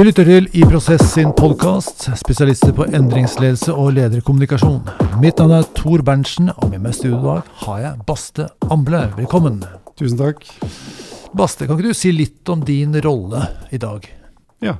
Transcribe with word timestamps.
Du 0.00 0.04
lytter 0.06 0.24
til 0.24 0.46
I 0.56 0.62
Prosess 0.64 1.10
sin 1.12 1.28
podkast, 1.36 2.06
spesialister 2.16 2.70
på 2.72 2.86
endringsledelse 2.88 3.74
og 3.76 3.90
lederkommunikasjon. 3.98 4.78
Mitt 5.20 5.36
navn 5.36 5.58
er 5.58 5.66
Tor 5.76 6.00
Berntsen, 6.00 6.48
og 6.54 6.70
med 6.70 6.80
meg 6.80 6.94
i 6.94 6.96
studio 6.96 7.18
i 7.18 7.26
dag 7.26 7.50
har 7.66 7.82
jeg 7.82 8.06
Baste 8.08 8.46
Amble. 8.72 9.02
Velkommen. 9.18 9.58
Tusen 10.00 10.16
takk. 10.16 10.40
Baste, 11.36 11.68
kan 11.68 11.76
ikke 11.76 11.92
du 11.92 11.98
si 11.98 12.14
litt 12.16 12.48
om 12.48 12.62
din 12.64 12.96
rolle 13.04 13.42
i 13.76 13.82
dag? 13.82 14.08
Ja. 14.64 14.78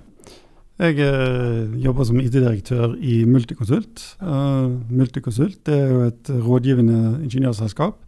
Jeg 0.80 0.96
eh, 1.04 1.76
jobber 1.84 2.08
som 2.08 2.24
IT-direktør 2.24 2.96
i 2.96 3.18
Multiconsult. 3.28 4.06
Uh, 4.24 4.72
Multiconsult 4.88 5.68
er 5.68 5.84
jo 5.84 6.02
et 6.08 6.32
rådgivende 6.32 7.18
ingeniørselskap 7.26 8.00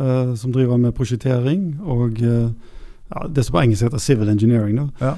uh, 0.00 0.32
som 0.32 0.56
driver 0.56 0.80
med 0.80 0.96
prosjektering 0.96 1.74
og 1.84 2.24
uh, 2.24 2.48
ja, 3.08 3.26
det 3.28 3.44
som 3.44 3.56
på 3.56 3.62
engelsk 3.62 3.86
heter 3.86 4.02
civil 4.02 4.28
engineering. 4.28 4.90
Ja. 5.00 5.14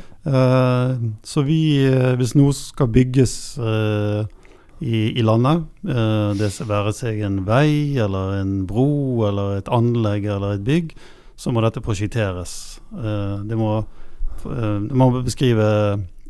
så 1.24 1.42
vi, 1.42 1.88
hvis 2.20 2.34
noe 2.38 2.52
skal 2.54 2.90
bygges 2.92 3.32
i, 3.58 5.10
i, 5.10 5.22
landet, 5.26 5.64
det 6.38 6.52
skal 6.54 6.68
være 6.70 6.92
seg 6.96 7.18
en 7.26 7.40
vei 7.48 7.98
eller 7.98 8.36
en 8.42 8.66
bro 8.68 9.26
eller 9.28 9.58
et 9.58 9.72
anlegg 9.72 10.28
eller 10.28 10.54
et 10.54 10.64
bygg, 10.66 10.94
så 11.40 11.50
må 11.52 11.60
dette 11.64 11.80
prosjekteres. 11.82 12.80
det 12.92 13.56
må, 13.58 13.84
det 14.44 14.96
må 14.96 15.10
beskrive 15.24 15.68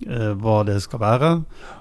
eh, 0.07 0.33
hva 0.39 0.65
det 0.67 0.81
skal 0.85 1.01
være. 1.03 1.31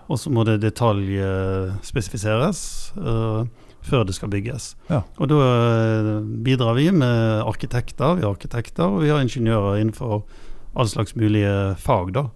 Og 0.09 0.19
så 0.19 0.29
må 0.33 0.43
det 0.47 0.61
detaljspesifiseres 0.65 2.59
eh, 2.97 3.43
før 3.85 4.05
det 4.07 4.15
skal 4.17 4.31
bygges. 4.31 4.73
Ja. 4.89 5.03
Og 5.17 5.31
da 5.31 5.39
eh, 5.39 6.11
bidrar 6.45 6.77
vi 6.77 6.89
med 6.91 7.43
arkitekter. 7.47 8.17
Vi 8.19 8.25
har 8.25 8.33
arkitekter, 8.33 8.87
og 8.87 9.03
vi 9.05 9.11
har 9.13 9.23
ingeniører 9.23 9.81
innenfor 9.81 10.23
all 10.79 10.89
slags 10.89 11.15
mulige 11.17 11.75
fag 11.81 12.13
da, 12.15 12.27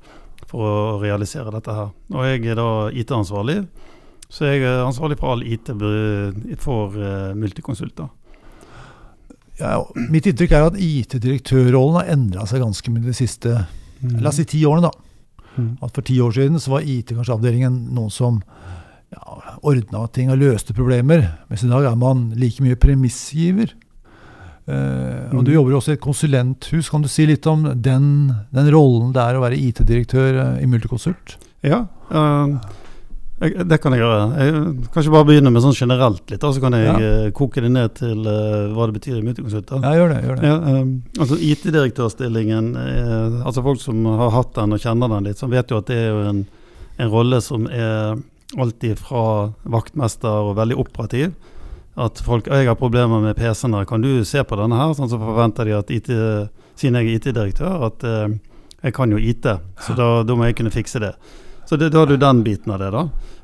for 0.49 0.65
å 0.65 0.99
realisere 1.03 1.53
dette 1.53 1.75
her. 1.75 1.93
Og 2.13 2.27
jeg 2.27 2.45
er 2.51 2.59
da 2.59 2.69
IT-ansvarlig. 2.91 3.61
Så 4.33 4.49
jeg 4.49 4.63
er 4.65 4.81
ansvarlig 4.81 5.19
for 5.19 5.35
all 5.35 5.43
IT 5.45 5.69
for 6.63 6.95
uh, 6.97 7.35
multikonsulter. 7.37 8.09
Ja, 9.59 9.77
mitt 10.09 10.25
inntrykk 10.25 10.55
er 10.57 10.71
at 10.71 10.79
IT-direktørrollen 10.81 11.99
har 11.99 12.09
endra 12.15 12.47
seg 12.49 12.63
ganske 12.63 12.89
mye 12.89 13.05
de 13.05 13.13
siste 13.13 13.51
mm. 13.53 14.15
la 14.23 14.31
oss 14.31 14.39
si 14.41 14.47
ti 14.49 14.63
årene. 14.65 14.89
da. 14.89 15.53
Mm. 15.53 15.75
At 15.85 15.93
For 15.93 16.05
ti 16.05 16.17
år 16.23 16.33
siden 16.33 16.57
så 16.61 16.73
var 16.73 16.87
IT 16.89 17.13
kanskje 17.13 17.35
avdelingen 17.35 17.77
noen 17.93 18.13
som 18.13 18.41
ja, 19.13 19.55
ordna 19.61 20.03
ting 20.13 20.31
og 20.33 20.41
løste 20.41 20.75
problemer. 20.75 21.27
Mens 21.49 21.63
i 21.65 21.71
dag 21.71 21.87
er 21.89 21.97
man 21.99 22.31
like 22.39 22.63
mye 22.65 22.79
premissgiver. 22.79 23.73
Uh, 24.63 25.27
og 25.35 25.43
Du 25.43 25.51
jobber 25.51 25.73
jobber 25.73 25.79
også 25.81 25.91
i 25.91 25.97
et 25.97 26.03
konsulenthus. 26.03 26.89
Kan 26.91 27.03
du 27.03 27.09
si 27.11 27.25
litt 27.27 27.47
om 27.51 27.65
den, 27.75 28.05
den 28.55 28.69
rollen 28.71 29.11
det 29.15 29.25
er 29.25 29.35
å 29.35 29.43
være 29.43 29.59
IT-direktør 29.59 30.39
eh, 30.39 30.63
i 30.63 30.69
Multiconsult? 30.71 31.35
Ja, 31.67 31.81
uh, 32.13 32.53
jeg, 33.43 33.65
det 33.67 33.79
kan 33.83 33.91
jeg 33.91 33.99
gjøre. 34.05 34.21
Jeg 34.39 34.55
kan 34.93 35.03
ikke 35.03 35.15
bare 35.17 35.27
begynne 35.27 35.51
med 35.51 35.65
sånn 35.65 35.75
generelt 35.75 36.31
litt, 36.31 36.45
så 36.45 36.63
kan 36.63 36.77
jeg 36.77 36.87
ja. 36.87 37.11
koke 37.35 37.59
det 37.65 37.73
ned 37.75 37.97
til 37.99 38.23
uh, 38.23 38.71
hva 38.71 38.87
det 38.87 38.95
betyr 39.01 39.19
i 39.19 39.25
Multiconsult. 39.25 39.73
Ja, 39.83 39.95
gjør 39.99 40.13
det. 40.13 40.19
Gjør 40.23 40.39
det. 40.39 40.51
Ja, 40.53 40.83
altså 41.25 41.39
IT-direktørstillingen, 41.51 42.75
altså 43.43 43.65
folk 43.65 43.83
som 43.83 44.05
har 44.07 44.31
hatt 44.37 44.55
den 44.61 44.77
og 44.77 44.85
kjenner 44.85 45.11
den 45.17 45.27
litt, 45.27 45.43
så 45.43 45.51
vet 45.51 45.75
jo 45.75 45.83
at 45.83 45.91
det 45.91 45.99
er 46.05 46.13
jo 46.13 46.23
en, 46.29 46.45
en 47.03 47.11
rolle 47.11 47.43
som 47.43 47.67
er 47.67 48.15
alltid 48.59 48.99
fra 49.01 49.53
vaktmester 49.63 50.49
og 50.49 50.57
veldig 50.59 50.77
operativ. 50.81 51.33
At 51.99 52.21
folk 52.25 52.49
jeg 52.49 52.67
har 52.67 52.79
problemer 52.79 53.21
med 53.21 53.37
PC-en, 53.37 53.75
kan 53.85 54.01
du 54.01 54.23
se 54.25 54.41
på 54.43 54.57
denne 54.57 54.79
her? 54.79 54.95
Sånn 54.97 55.11
så 55.11 55.19
forventer 55.21 55.69
de 55.69 55.77
at 55.77 55.93
IT, 55.93 56.09
siden 56.79 56.97
jeg 56.97 57.09
er 57.09 57.19
IT-direktør, 57.19 57.85
at 57.85 58.05
jeg 58.83 58.95
kan 58.97 59.13
jo 59.13 59.21
IT, 59.21 59.45
så 59.79 59.95
da, 59.95 60.07
da 60.27 60.35
må 60.35 60.49
jeg 60.49 60.57
kunne 60.57 60.73
fikse 60.73 60.99
det. 61.03 61.13
Så 61.69 61.77
det, 61.79 61.93
da 61.93 62.01
har 62.01 62.09
du 62.09 62.17
den 62.19 62.41
biten 62.43 62.73
av 62.73 62.81
det, 62.81 62.89
da. 62.91 63.03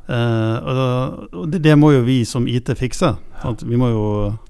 Eh, 0.09 0.69
og 1.37 1.45
det, 1.51 1.61
det, 1.63 1.75
må 1.77 1.93
jo 1.93 2.01
vi 2.03 2.23
som 2.27 2.47
IT 2.49 2.71
fikse. 2.79 3.13
Sant? 3.43 3.63
Vi 3.63 3.77
må 3.79 3.91
jo, 3.93 4.05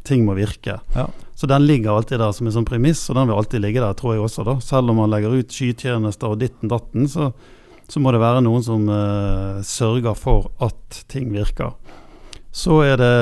ting 0.08 0.24
må 0.25 0.38
virke. 0.38 0.80
Ja. 0.96 1.06
Så 1.36 1.48
den 1.48 1.68
ligger 1.68 1.94
alltid 1.96 2.19
der 2.19 2.34
som 2.36 2.50
en 2.50 2.56
sånn 2.56 2.68
premiss, 2.68 3.06
og 3.12 3.19
den 3.19 3.30
vil 3.30 3.38
alltid 3.38 3.64
ligge 3.64 3.84
der, 3.84 3.96
tror 4.00 4.16
jeg 4.16 4.25
også. 4.25 4.48
da. 4.48 4.58
Selv 4.64 4.92
om 4.92 5.00
man 5.03 5.12
legger 5.12 5.36
ut 5.38 5.53
skytjenester 5.53 6.34
og 6.34 6.42
ditten 6.42 6.72
datten, 6.72 7.08
så, 7.12 7.30
så 7.90 8.02
må 8.02 8.14
det 8.14 8.22
være 8.22 8.44
noen 8.46 8.64
som 8.66 8.86
uh, 8.90 9.64
sørger 9.66 10.18
for 10.18 10.52
at 10.64 11.02
ting 11.10 11.32
virker. 11.34 11.74
Så 12.54 12.84
er 12.86 13.02
det 13.02 13.16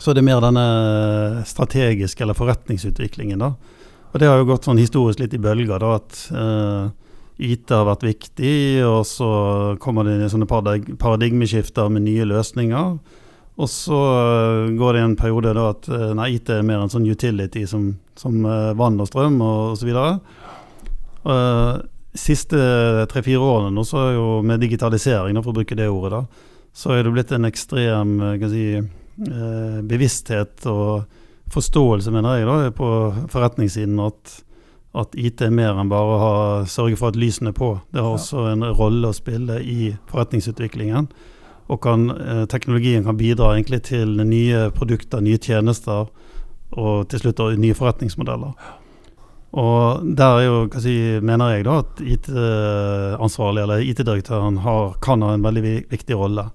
så 0.00 0.14
er 0.14 0.24
mer 0.24 0.40
denne 0.40 0.64
strategiske 1.48 2.24
eller 2.24 2.36
forretningsutviklingen, 2.38 3.42
da. 3.42 3.52
Og 4.10 4.20
det 4.20 4.28
har 4.30 4.40
jo 4.40 4.48
gått 4.48 4.66
sånn 4.66 4.80
historisk 4.80 5.20
litt 5.20 5.34
i 5.36 5.42
bølger, 5.42 5.82
da, 5.82 5.96
at 5.98 6.20
uh, 6.32 7.10
IT 7.40 7.72
har 7.72 7.86
vært 7.88 8.06
viktig, 8.06 8.54
og 8.86 9.02
så 9.08 9.30
kommer 9.82 10.08
det 10.08 10.30
sånne 10.32 10.48
paradigmeskifter 10.48 11.90
med 11.92 12.06
nye 12.08 12.26
løsninger. 12.28 12.96
Og 13.60 13.68
så 13.68 13.96
eh, 13.96 14.70
går 14.78 14.96
det 14.96 15.00
en 15.04 15.14
periode 15.20 15.50
da 15.56 15.66
at 15.74 15.88
eh, 15.92 16.12
nei, 16.16 16.30
IT 16.38 16.48
er 16.54 16.62
mer 16.64 16.80
en 16.80 16.92
sånn 16.92 17.04
utility 17.04 17.66
som, 17.68 17.90
som 18.16 18.38
vann 18.78 18.96
og 19.02 19.08
strøm 19.10 19.36
og 19.44 19.74
osv. 19.74 19.90
Uh, 21.28 21.80
siste 22.16 22.58
tre-fire 23.10 23.40
årene 23.40 23.74
nå, 23.74 23.84
så 23.86 24.00
er 24.02 24.12
jo 24.16 24.28
med 24.46 24.62
digitalisering, 24.62 25.38
for 25.42 25.52
å 25.52 25.60
bruke 25.60 25.78
det 25.78 25.88
ordet, 25.90 26.20
da, 26.20 26.50
så 26.72 26.94
er 26.94 27.04
det 27.04 27.14
blitt 27.14 27.32
en 27.34 27.48
ekstrem 27.48 28.16
kan 28.40 28.52
si, 28.52 28.66
uh, 28.80 29.80
bevissthet 29.86 30.66
og 30.70 31.08
forståelse, 31.50 32.12
mener 32.14 32.40
jeg, 32.40 32.48
da, 32.50 32.70
på 32.74 32.90
forretningssiden 33.32 33.98
at 34.06 34.40
at 34.96 35.14
IT 35.14 35.42
er 35.46 35.52
mer 35.54 35.78
enn 35.78 35.90
bare 35.90 36.14
å 36.18 36.30
sørge 36.66 36.98
for 36.98 37.12
at 37.12 37.18
lysene 37.20 37.52
er 37.52 37.56
på. 37.56 37.76
Det 37.94 38.02
har 38.02 38.10
også 38.16 38.48
en 38.50 38.66
rolle 38.74 39.10
å 39.10 39.14
spille 39.14 39.60
i 39.62 39.92
forretningsutviklingen. 40.10 41.06
Og 41.70 41.80
kan, 41.80 42.10
eh, 42.10 42.46
teknologien 42.46 43.04
kan 43.04 43.16
bidra 43.16 43.54
egentlig 43.54 43.82
til 43.82 44.16
nye 44.16 44.70
produkter, 44.70 45.20
nye 45.22 45.38
tjenester 45.38 46.08
og 46.72 47.08
til 47.08 47.20
slutt 47.20 47.58
nye 47.58 47.74
forretningsmodeller. 47.74 48.52
Og 49.50 50.06
der 50.16 50.36
er 50.38 50.44
jo, 50.44 50.58
hva 50.70 50.80
si, 50.82 50.94
mener 51.26 51.56
jeg 51.56 51.66
da 51.66 51.80
at 51.82 52.00
IT-ansvarlig 52.06 53.64
eller 53.64 53.82
IT-direktøren 53.82 54.60
kan 55.02 55.24
ha 55.26 55.32
en 55.34 55.46
veldig 55.46 55.74
viktig 55.90 56.18
rolle. 56.18 56.46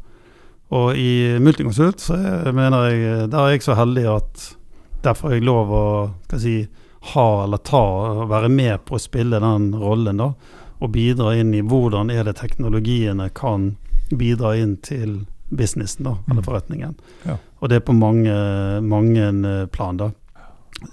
Og 0.75 0.97
i 0.97 1.35
Multiconsult 1.43 2.01
så 2.01 2.17
jeg, 2.17 2.55
mener 2.55 2.87
jeg 2.89 3.27
der 3.29 3.41
er 3.41 3.53
jeg 3.53 3.65
så 3.65 3.75
heldig 3.77 4.05
at 4.15 4.45
derfor 5.05 5.29
har 5.29 5.37
jeg 5.37 5.45
lov 5.45 5.73
å 5.75 5.85
hva 6.31 6.39
si, 6.41 6.55
ha 7.13 7.27
eller 7.43 7.61
ta, 7.61 7.83
være 8.31 8.49
med 8.49 8.85
på 8.87 8.97
å 8.97 9.01
spille 9.01 9.41
den 9.43 9.69
rollen. 9.77 10.17
da, 10.17 10.31
Og 10.79 10.91
bidra 10.95 11.35
inn 11.37 11.53
i 11.53 11.61
hvordan 11.61 12.09
er 12.09 12.23
det 12.25 12.39
teknologiene 12.39 13.29
kan 13.29 13.75
bidra 14.09 14.55
inn 14.57 14.77
til 14.81 15.25
businessen, 15.49 16.07
da, 16.07 16.15
eller 16.25 16.41
mm. 16.41 16.47
forretningen. 16.47 16.95
Ja. 17.25 17.37
Og 17.59 17.69
det 17.69 17.79
er 17.79 17.85
på 17.85 17.93
mange, 17.93 18.33
mange 18.81 19.27
eh, 19.29 19.65
plan. 19.69 19.97
da. 19.97 20.09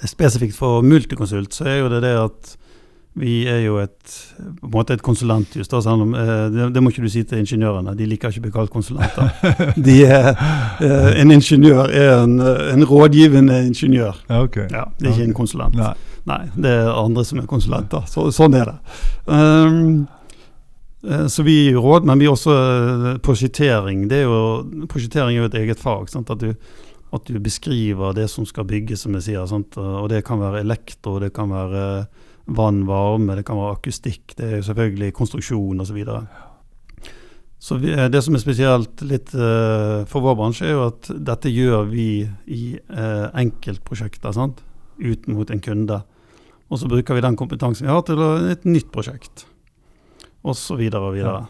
Spesifikt 0.07 0.57
for 0.57 0.83
Multiconsult 0.87 1.55
så 1.55 1.67
er 1.69 1.81
jo 1.83 1.89
det 1.93 2.03
det 2.05 2.17
at 2.19 2.57
vi 3.15 3.43
er 3.45 3.59
jo 3.67 3.77
et, 3.77 4.13
på 4.61 4.69
en 4.71 4.73
måte 4.73 4.95
et 4.97 5.03
konsulenthus. 5.05 5.69
Eh, 5.69 6.53
det, 6.53 6.69
det, 6.73 6.83
må 6.83 6.91
ikke 6.91 7.05
du 7.05 7.11
si 7.13 7.23
til 7.29 7.43
ingeniørene, 7.43 7.93
de 7.97 8.07
liker 8.09 8.33
ikke 8.33 8.41
å 8.41 8.47
bli 8.47 8.53
kalt 8.55 8.73
konsulenter. 8.73 9.29
De 9.87 9.99
er, 10.07 10.31
eh, 10.81 11.11
en 11.21 11.35
ingeniør 11.35 11.93
er 11.93 12.23
en, 12.23 12.39
en 12.41 12.87
rådgivende 12.89 13.67
ingeniør. 13.67 14.17
Okay. 14.47 14.71
Ja, 14.73 14.87
det 14.99 15.11
er 15.11 15.13
ikke 15.13 15.29
en 15.29 15.37
konsulent. 15.37 15.77
Nei. 15.77 15.93
Nei. 16.25 16.41
det 16.55 16.73
er 16.73 16.89
andre 16.95 17.25
som 17.29 17.43
er 17.43 17.51
konsulenter. 17.51 18.07
Så, 18.09 18.31
sånn 18.33 18.57
er 18.57 18.71
det. 18.71 18.77
Um, 19.27 20.07
så 21.03 21.43
vi 21.43 21.57
gir 21.65 21.81
råd, 21.83 22.07
men 22.07 22.21
vi 22.21 22.29
er 22.29 22.33
også 22.33 22.55
prosjektering. 23.27 24.07
Det 24.09 24.23
er 24.23 24.29
jo, 24.31 24.87
prosjektering 24.89 25.35
er 25.35 25.43
jo 25.43 25.51
et 25.51 25.59
eget 25.59 25.83
fag. 25.83 26.07
Sant? 26.13 26.31
At, 26.31 26.41
du, 26.41 26.55
at 27.13 27.29
du 27.29 27.39
beskriver 27.45 28.15
det 28.17 28.29
som 28.33 28.47
skal 28.49 28.65
bygges, 28.69 29.05
som 29.05 29.17
jeg 29.19 29.27
sier. 29.27 29.49
Sant? 29.51 29.77
Og 29.77 30.09
det 30.13 30.23
kan 30.25 30.41
være 30.41 30.63
elektro, 30.65 31.19
det 31.21 31.33
kan 31.37 31.53
være 31.53 31.83
vann, 32.47 32.87
varme, 32.87 33.37
det 33.37 33.45
kan 33.47 33.59
være 33.61 33.77
akustikk, 33.77 34.35
det 34.39 34.49
er 34.49 34.65
selvfølgelig 34.67 35.13
konstruksjon 35.15 35.81
osv. 35.85 36.01
Så, 36.05 36.17
så 37.59 37.79
vi, 37.83 37.93
eh, 37.95 38.09
det 38.11 38.23
som 38.25 38.35
er 38.35 38.43
spesielt 38.43 39.05
litt 39.07 39.35
uh, 39.37 40.03
for 40.11 40.25
vår 40.25 40.39
bransje, 40.41 40.67
er 40.67 40.75
jo 40.77 40.89
at 40.89 41.11
dette 41.31 41.53
gjør 41.53 41.87
vi 41.93 42.09
i 42.51 42.63
uh, 42.91 43.29
enkeltprosjekter 43.45 44.35
sant? 44.37 44.65
ut 45.03 45.25
mot 45.27 45.49
en 45.51 45.59
kunde. 45.59 45.97
Og 46.71 46.79
så 46.79 46.87
bruker 46.87 47.17
vi 47.17 47.23
den 47.25 47.35
kompetansen 47.35 47.89
vi 47.89 47.91
har 47.91 48.05
til 48.07 48.21
et 48.53 48.67
nytt 48.69 48.93
prosjekt, 48.95 49.47
osv. 50.45 50.53
Og 50.53 50.59
så 50.59 50.77
videre 50.79 51.09
og 51.09 51.17
videre. 51.17 51.41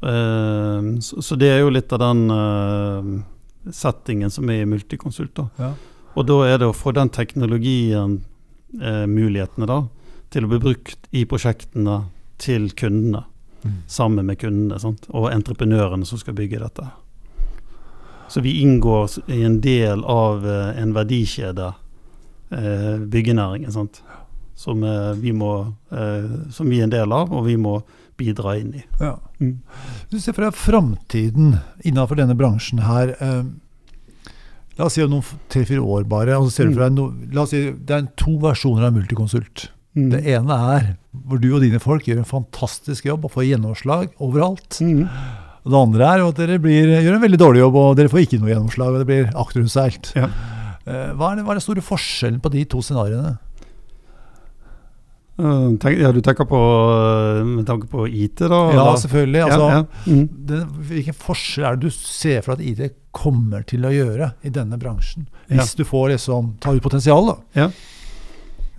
Uh, 0.00 0.96
så, 1.04 1.20
så, 1.22 1.36
det 1.38 1.52
er 1.52 1.60
jo 1.60 1.70
litt 1.70 1.92
av 1.92 2.00
den 2.02 2.24
settingen 3.76 4.30
som 4.30 4.50
er 4.50 4.64
i 4.64 4.68
Multiconsult. 4.68 5.42
Ja. 5.60 5.72
Og 6.18 6.26
da 6.26 6.40
er 6.48 6.60
det 6.60 6.70
å 6.70 6.76
få 6.76 6.92
den 6.96 7.12
teknologien, 7.14 8.20
mulighetene, 8.70 9.66
da, 9.66 9.80
til 10.30 10.46
å 10.46 10.50
bli 10.52 10.60
brukt 10.62 11.08
i 11.10 11.24
prosjektene 11.26 12.04
til 12.40 12.70
kundene, 12.78 13.24
mm. 13.62 13.76
sammen 13.90 14.26
med 14.30 14.38
kundene 14.40 14.78
sant? 14.80 15.08
og 15.10 15.30
entreprenørene 15.32 16.06
som 16.06 16.20
skal 16.20 16.36
bygge 16.38 16.62
dette. 16.62 16.86
Så 18.30 18.40
vi 18.40 18.60
inngår 18.62 19.10
i 19.34 19.42
en 19.42 19.58
del 19.60 20.04
av 20.06 20.44
eh, 20.46 20.82
en 20.82 20.92
verdikjede, 20.94 21.72
eh, 22.54 22.98
byggenæringen, 23.10 23.72
sant? 23.74 24.02
Som, 24.54 24.84
eh, 24.86 25.12
vi 25.18 25.32
må, 25.34 25.74
eh, 25.90 26.28
som 26.54 26.70
vi 26.70 26.78
er 26.78 26.86
en 26.86 26.94
del 26.94 27.12
av, 27.12 27.32
og 27.34 27.48
vi 27.48 27.56
må 27.58 27.80
bidra 28.20 28.54
inn 28.60 28.74
i. 28.80 28.84
Ja. 29.00 29.14
Mm. 29.40 29.56
Du 30.12 30.18
ser 30.20 30.36
for 30.36 30.44
deg 30.46 30.54
framtiden 30.60 31.56
innenfor 31.82 32.20
denne 32.20 32.36
bransjen 32.38 32.84
her. 32.86 33.14
Eh, 33.18 33.42
la 34.78 34.86
oss 34.86 34.94
si 34.96 35.02
om 35.04 35.10
noen 35.12 35.26
tre-fire 35.52 35.82
år 35.82 36.06
bare. 36.08 36.36
og 36.38 36.48
så 36.48 36.54
ser 36.60 36.70
du 36.70 36.76
for 36.78 36.86
deg 36.86 36.96
no, 36.96 37.08
la 37.34 37.42
oss 37.44 37.50
si 37.54 37.66
Det 37.72 37.96
er 37.96 38.08
to 38.20 38.36
versjoner 38.42 38.86
av 38.88 38.94
Multiconsult. 38.96 39.68
Mm. 39.98 40.10
Det 40.12 40.20
ene 40.36 40.56
er 40.76 40.84
hvor 41.26 41.40
du 41.42 41.48
og 41.56 41.64
dine 41.64 41.80
folk 41.82 42.06
gjør 42.06 42.20
en 42.22 42.28
fantastisk 42.28 43.08
jobb 43.08 43.24
og 43.26 43.32
får 43.34 43.48
gjennomslag 43.50 44.12
overalt. 44.22 44.78
Mm. 44.80 45.02
Og 45.66 45.72
det 45.74 45.80
andre 45.80 46.06
er 46.14 46.22
at 46.24 46.38
dere 46.38 46.60
blir, 46.62 46.86
gjør 47.02 47.18
en 47.18 47.24
veldig 47.26 47.40
dårlig 47.42 47.60
jobb, 47.60 47.74
og 47.76 47.96
dere 47.98 48.08
får 48.12 48.22
ikke 48.24 48.38
noe 48.40 48.52
gjennomslag. 48.54 48.94
og 48.94 49.02
Det 49.02 49.08
blir 49.10 49.26
akterutseilt. 49.36 50.12
Ja. 50.16 50.30
Eh, 50.86 51.10
Hva, 51.12 51.32
er 51.32 51.36
det- 51.36 51.44
hva 51.44 51.52
er 51.52 51.58
den 51.58 51.66
store 51.66 51.82
forskjellen 51.84 52.40
på 52.40 52.50
de 52.54 52.64
to 52.64 52.78
scenarioene? 52.80 53.34
Eh, 55.40 55.66
tenk, 55.80 55.98
ja, 56.02 56.10
du 56.12 56.20
tenker 56.20 56.44
på 56.48 56.58
eh, 56.92 57.42
med 57.48 57.64
tanke 57.68 57.86
på 57.88 58.04
IT, 58.08 58.42
da? 58.44 58.58
Ja, 58.68 58.82
eller? 58.82 58.98
selvfølgelig. 59.00 59.42
Altså, 59.46 59.68
ja. 59.72 59.84
Mm. 60.06 60.24
det, 60.50 60.58
hvilken 60.90 61.16
forskjell 61.16 61.66
er 61.70 61.78
det 61.80 61.88
du 61.88 61.94
ser 61.96 62.42
for 62.44 62.54
at 62.58 62.64
IT 62.64 62.90
kommer 63.16 63.64
til 63.66 63.86
å 63.88 63.92
gjøre 63.94 64.32
i 64.46 64.52
denne 64.54 64.76
bransjen? 64.80 65.24
Ja. 65.48 65.56
Hvis 65.62 65.72
du 65.78 65.84
får 65.88 66.12
liksom, 66.14 66.52
ta 66.62 66.74
ut 66.76 66.82
potensial, 66.84 67.32
da. 67.32 67.64
Ja, 67.64 67.70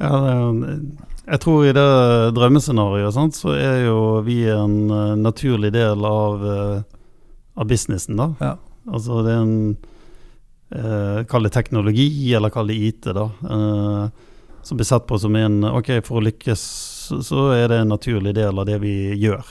er- 0.01 0.81
jeg 1.31 1.39
tror 1.43 1.65
i 1.69 1.73
det 1.77 1.87
drømmescenarioet 2.35 3.13
sant, 3.13 3.35
så 3.37 3.53
er 3.55 3.85
jo 3.85 3.99
vi 4.25 4.39
en 4.49 4.89
eh, 4.89 5.15
naturlig 5.21 5.71
del 5.75 6.05
av, 6.05 6.41
av 7.55 7.67
businessen, 7.69 8.17
da. 8.17 8.31
Ja. 8.41 8.55
Altså 8.91 9.21
det 9.25 9.31
er 9.35 9.41
en 9.45 9.77
eh, 10.73 11.19
Kall 11.29 11.45
det 11.45 11.51
teknologi, 11.53 12.07
eller 12.33 12.49
kall 12.53 12.67
det 12.71 12.79
IT, 12.89 13.11
da. 13.13 13.27
eh, 13.45 14.27
som 14.63 14.77
blir 14.77 14.85
sett 14.85 15.07
på 15.07 15.17
som 15.19 15.35
en 15.35 15.63
Ok, 15.67 15.89
for 16.05 16.19
å 16.19 16.25
lykkes 16.25 16.63
så, 17.19 17.51
er 17.55 17.67
det 17.71 17.81
en 17.81 17.91
naturlig 17.91 18.35
del 18.37 18.59
av 18.59 18.67
det 18.69 18.77
vi 18.83 18.95
gjør. 19.19 19.43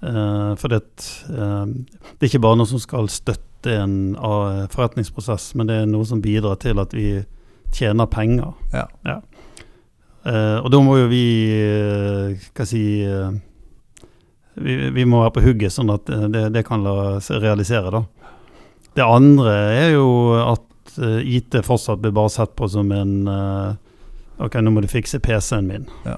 Uh, 0.00 0.56
for 0.56 0.72
det, 0.72 0.80
uh, 1.28 1.66
det 1.66 2.24
er 2.24 2.30
ikke 2.30 2.44
bare 2.46 2.60
noe 2.60 2.70
som 2.70 2.80
skal 2.80 3.10
støtte 3.12 3.74
en 3.82 4.14
uh, 4.16 4.64
forretningsprosess, 4.72 5.52
men 5.58 5.68
det 5.68 5.82
er 5.82 5.90
noe 5.90 6.08
som 6.08 6.22
bidrar 6.24 6.56
til 6.62 6.80
at 6.80 6.94
vi 6.96 7.20
tjener 7.76 8.08
penger. 8.10 8.54
Ja. 8.72 8.86
Eh, 10.20 10.56
og 10.60 10.66
da 10.68 10.78
må 10.84 10.98
jo 10.98 11.06
vi 11.08 11.24
Hva 12.52 12.64
si 12.68 12.82
vi, 14.60 14.74
vi 14.92 15.04
må 15.08 15.22
være 15.22 15.32
på 15.32 15.44
hugget, 15.46 15.72
sånn 15.72 15.92
at 15.94 16.10
det, 16.10 16.42
det 16.52 16.64
kan 16.66 16.82
la 16.84 17.14
seg 17.24 17.40
realisere. 17.40 17.88
da. 17.94 18.02
Det 18.98 19.06
andre 19.06 19.54
er 19.78 19.94
jo 19.94 20.10
at 20.42 20.98
IT 21.24 21.56
fortsatt 21.64 22.02
blir 22.02 22.12
bare 22.12 22.34
sett 22.34 22.52
på 22.58 22.68
som 22.68 22.90
en 22.92 23.14
Ok, 24.40 24.56
nå 24.64 24.72
må 24.72 24.80
du 24.80 24.88
fikse 24.90 25.20
PC-en 25.22 25.66
min. 25.68 25.88
Ja. 26.06 26.16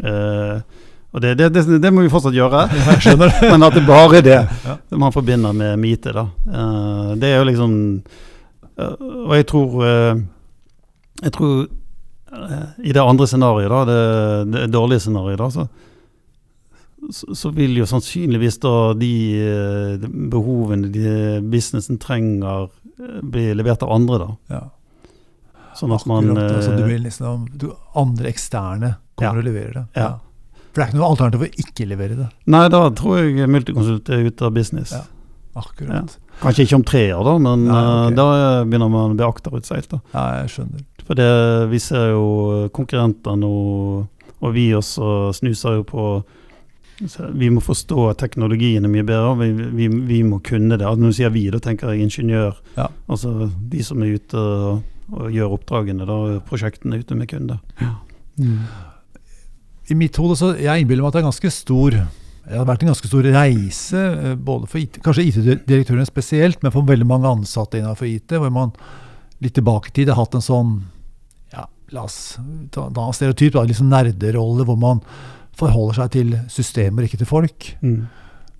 Uh, 0.00 0.86
og 1.10 1.22
det, 1.22 1.34
det, 1.38 1.50
det, 1.54 1.64
det 1.82 1.90
må 1.92 2.04
vi 2.04 2.12
fortsatt 2.12 2.36
gjøre. 2.36 2.64
Det. 3.20 3.30
Men 3.50 3.66
at 3.66 3.74
det 3.74 3.84
bare 3.86 4.20
er 4.20 4.26
det 4.26 4.38
Ja. 4.64 4.76
man 4.98 5.12
forbinder 5.14 5.52
med 5.56 5.78
meetet 5.82 6.14
da. 6.14 6.28
Uh, 6.46 7.12
det 7.18 7.32
er 7.32 7.40
jo 7.40 7.48
liksom 7.50 7.74
uh, 8.78 8.94
Og 9.26 9.34
jeg 9.36 9.46
tror 9.50 9.84
Jeg 11.22 11.32
tror 11.36 11.68
i 12.86 12.92
det 12.94 13.02
andre 13.02 13.26
scenarioet, 13.26 13.72
da, 13.90 13.94
det, 14.46 14.68
dårlige 14.70 15.02
scenarioet, 15.02 15.40
da, 15.40 15.48
så, 15.50 15.64
så, 17.10 17.34
så 17.34 17.50
vil 17.50 17.74
jo 17.80 17.88
sannsynligvis 17.90 18.60
da 18.62 18.74
de 18.94 19.10
de 19.98 20.10
behovene 20.30 20.92
de 20.94 21.40
businessen 21.42 21.98
trenger, 21.98 22.68
bli 23.26 23.48
levert 23.58 23.82
av 23.82 23.90
andre, 23.96 24.20
da. 24.22 24.28
Ja. 24.54 24.62
Sånn 25.80 25.94
at 25.96 26.04
man 26.10 26.30
Akkurat, 26.34 26.56
altså, 26.58 26.74
du 26.76 26.82
eh, 26.84 26.90
vil 26.92 27.06
liksom, 27.08 27.46
du, 27.56 27.70
andre 27.96 28.28
eksterne 28.32 28.94
kommer 29.16 29.38
Ja. 29.38 29.38
og 29.40 29.46
leverer 29.48 29.72
det. 29.78 29.86
Ja. 29.96 30.10
For 30.70 30.78
det 30.78 30.84
er 30.84 30.90
ikke 30.92 31.00
noe 31.00 31.08
alternativ 31.10 31.46
å 31.46 31.50
ikke 31.64 31.86
levere 31.90 32.16
det. 32.18 32.26
Nei, 32.52 32.66
da 32.70 32.82
tror 32.94 33.16
jeg 33.24 33.48
Multiconsult 33.50 34.10
er 34.12 34.28
ute 34.28 34.46
av 34.46 34.52
business. 34.54 34.92
Ja. 34.94 35.02
Akkurat. 35.58 36.12
Kanskje 36.40 36.62
ikke 36.68 36.76
om 36.78 36.84
tre 36.86 37.02
år, 37.12 37.24
da, 37.26 37.32
men 37.42 37.64
Nei, 37.66 37.80
okay. 37.80 38.12
eh, 38.12 38.16
da 38.20 38.26
begynner 38.68 38.92
man 38.92 39.14
å 39.14 39.18
bli 39.18 39.26
akterutseilt. 39.26 39.96
Ja, 40.14 40.26
jeg 40.42 40.52
skjønner. 40.54 40.84
For 41.08 41.18
det, 41.18 41.30
vi 41.72 41.80
ser 41.82 42.12
jo 42.12 42.68
konkurrenter 42.76 43.34
nå, 43.40 43.50
og 44.40 44.54
vi 44.54 44.68
også 44.78 45.32
snuser 45.36 45.80
jo 45.80 45.86
på 45.88 46.04
så 47.08 47.30
Vi 47.32 47.48
må 47.52 47.62
forstå 47.64 48.10
teknologiene 48.20 48.88
mye 48.90 49.06
bedre. 49.06 49.32
Vi, 49.40 49.66
vi, 49.78 49.88
vi 49.88 50.20
må 50.26 50.40
kunne 50.44 50.76
det. 50.76 50.84
Altså, 50.84 51.00
når 51.00 51.12
du 51.12 51.16
sier 51.16 51.32
vi, 51.34 51.46
da 51.52 51.60
tenker 51.64 51.92
jeg 51.94 52.04
ingeniør. 52.04 52.60
Ja. 52.76 52.90
Altså 53.08 53.50
de 53.72 53.84
som 53.86 54.02
er 54.04 54.18
ute 54.18 54.36
og, 54.36 54.82
og 55.14 55.32
gjør 55.32 55.56
oppdragene, 55.56 56.08
da, 56.08 56.20
prosjektene 56.46 57.00
ute 57.00 57.16
med 57.16 57.30
kunder. 57.30 57.60
Mm. 58.36 58.64
I 59.90 59.96
mitt 59.98 60.16
hode 60.16 60.36
så 60.38 60.54
Jeg 60.54 60.80
innbiller 60.82 61.02
meg 61.02 61.10
at 61.10 61.18
det 61.18 61.22
er 61.22 61.30
ganske 61.30 61.52
stor 61.52 61.96
det 62.50 62.58
har 62.58 62.66
vært 62.66 62.82
en 62.82 62.90
ganske 62.90 63.06
stor 63.06 63.26
reise, 63.30 64.00
eh, 64.00 64.32
både 64.34 64.66
for 64.66 64.80
IT, 64.80 64.96
kanskje 65.04 65.26
IT-direktørene 65.28 66.06
spesielt, 66.08 66.62
men 66.64 66.72
for 66.74 66.88
veldig 66.88 67.06
mange 67.06 67.30
ansatte 67.30 67.78
innenfor 67.78 68.08
IT, 68.08 68.34
hvor 68.42 68.50
man 68.50 68.72
litt 69.44 69.54
tilbake 69.54 69.92
i 69.92 69.94
tid 70.00 70.10
har 70.10 70.18
hatt 70.18 70.34
en 70.34 70.44
sånn 70.44 70.72
ja, 71.52 71.66
la 71.94 72.06
oss 72.08 72.38
ta 72.74 72.88
ta 72.96 73.06
stereotyp, 73.14 73.54
da, 73.54 73.62
liksom 73.68 73.92
nerderolle, 73.92 74.66
hvor 74.66 74.80
man 74.80 75.04
forholder 75.60 76.00
seg 76.00 76.16
til 76.16 76.32
systemer, 76.52 77.06
ikke 77.06 77.20
til 77.20 77.28
folk. 77.28 77.68
Mm. 77.84 78.08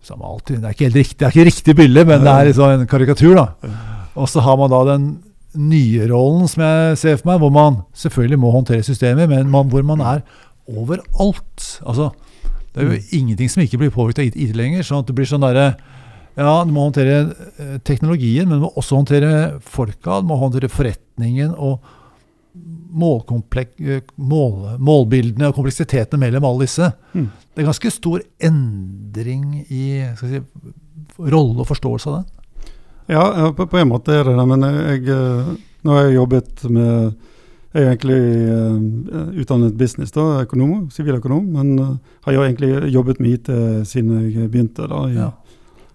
Som 0.05 0.23
alltid, 0.25 0.61
det 0.61 0.69
er 0.69 0.76
ikke 0.76 0.88
helt 0.88 1.00
riktig, 1.02 1.19
det 1.20 1.26
er 1.26 1.35
ikke 1.35 1.49
riktig 1.50 1.76
bilde, 1.76 2.05
men 2.08 2.23
det 2.25 2.32
er 2.32 2.49
liksom 2.49 2.76
en 2.76 2.87
karikatur. 2.88 3.35
da. 3.37 3.73
Og 4.17 4.29
så 4.29 4.44
har 4.44 4.56
man 4.61 4.73
da 4.73 4.85
den 4.93 5.11
nye 5.58 6.06
rollen 6.11 6.49
som 6.49 6.62
jeg 6.62 6.99
ser 7.00 7.19
for 7.19 7.32
meg, 7.32 7.43
hvor 7.43 7.52
man 7.55 7.82
selvfølgelig 7.97 8.38
må 8.41 8.52
håndtere 8.55 8.87
systemer, 8.87 9.29
men 9.31 9.50
man, 9.50 9.69
hvor 9.73 9.85
man 9.87 10.00
er 10.00 10.23
overalt. 10.70 11.67
Altså, 11.85 12.11
det 12.75 12.82
er 12.82 12.93
jo 12.93 13.19
ingenting 13.19 13.50
som 13.50 13.64
ikke 13.64 13.81
blir 13.81 13.94
påvirket 13.94 14.23
av 14.23 14.31
IT 14.31 14.56
lenger. 14.56 14.85
sånn 14.87 15.03
at 15.03 15.11
det 15.11 15.17
blir 15.19 15.29
sånn 15.29 15.46
derre 15.46 15.73
Ja, 16.38 16.62
du 16.64 16.70
må 16.73 16.87
håndtere 16.87 17.35
eh, 17.58 17.79
teknologien, 17.85 18.46
men 18.49 18.61
du 18.61 18.64
må 18.64 18.70
også 18.79 19.00
håndtere 19.00 19.58
folka. 19.61 20.20
Du 20.23 20.29
må 20.31 20.38
håndtere 20.38 20.70
forretningen 20.70 21.50
og 21.58 21.82
mål, 22.91 23.23
målbildene 24.79 25.49
og 25.50 25.56
kompleksitetene 25.56 26.20
mellom 26.25 26.47
alle 26.49 26.67
disse. 26.67 26.91
Mm. 27.14 27.31
Det 27.55 27.62
er 27.62 27.69
ganske 27.69 27.93
stor 27.94 28.23
endring 28.50 29.64
i 29.69 29.85
si, 30.19 30.43
rolle 31.20 31.63
og 31.63 31.69
forståelse 31.70 32.10
av 32.10 32.20
den. 32.20 32.29
Ja, 33.10 33.24
på, 33.56 33.67
på 33.67 33.81
en 33.81 33.91
måte 33.91 34.15
er 34.15 34.29
det 34.29 34.36
det, 34.39 34.46
men 34.46 34.67
jeg, 34.67 35.03
jeg, 35.08 35.58
nå 35.82 35.96
har 35.96 36.06
jeg 36.06 36.19
jobbet 36.20 36.65
med 36.70 37.27
Jeg 37.70 37.84
er 37.84 37.93
egentlig 37.93 38.22
uh, 38.51 39.29
utdannet 39.39 39.77
business, 39.79 40.10
da, 40.10 40.41
økonom, 40.43 40.89
siviløkonom, 40.91 41.44
men 41.55 41.69
uh, 41.79 41.93
har 42.27 42.34
jo 42.34 42.43
egentlig 42.43 42.91
jobbet 42.91 43.20
med 43.22 43.36
IT 43.36 43.51
siden 43.86 44.24
jeg 44.27 44.51
begynte. 44.51 44.89
da, 44.91 45.05
i, 45.06 45.15
Ja. 45.15 45.29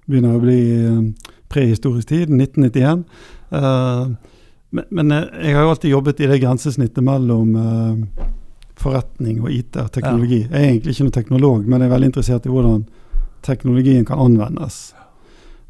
Begynner 0.07 0.37
å 0.37 0.39
bli 0.39 0.59
uh, 0.87 1.33
prehistorisk 1.51 2.07
tid, 2.07 2.31
1991. 2.31 3.03
Eh, 3.51 4.07
men, 4.75 4.83
men 4.89 5.11
eh, 5.11 5.47
jeg 5.47 5.55
har 5.55 5.63
jo 5.63 5.69
alltid 5.69 5.91
jobbet 5.91 6.19
i 6.19 6.27
det 6.27 6.41
grensesnittet 6.43 7.03
mellom 7.03 7.55
uh, 7.55 8.25
forretning 8.79 9.39
og 9.43 9.53
IT 9.53 9.79
og 9.79 9.91
teknologi. 9.95 10.41
Jeg 10.43 10.59
er 10.59 10.67
egentlig 10.67 10.95
ikke 10.95 11.07
noen 11.07 11.15
teknolog, 11.15 11.65
men 11.65 11.79
jeg 11.79 11.87
er 11.87 11.95
veldig 11.95 12.11
interessert 12.11 12.47
i 12.47 12.51
hvordan 12.51 12.83
teknologien 13.45 14.05
kan 14.07 14.21
anvendes. 14.21 14.93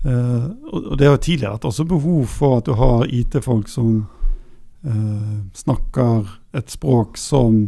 Uh, 0.05 0.51
og, 0.71 0.91
det 0.99 1.09
har 1.09 1.21
tidligere 1.21 1.55
vært 1.57 1.69
også 1.69 1.87
behov 1.89 2.25
for 2.29 2.59
at 2.59 2.69
du 2.69 2.75
har 2.77 3.05
IT-folk 3.09 3.69
som 3.69 4.05
uh, 4.85 5.35
snakker 5.57 6.29
et 6.57 6.73
språk 6.73 7.19
som 7.21 7.67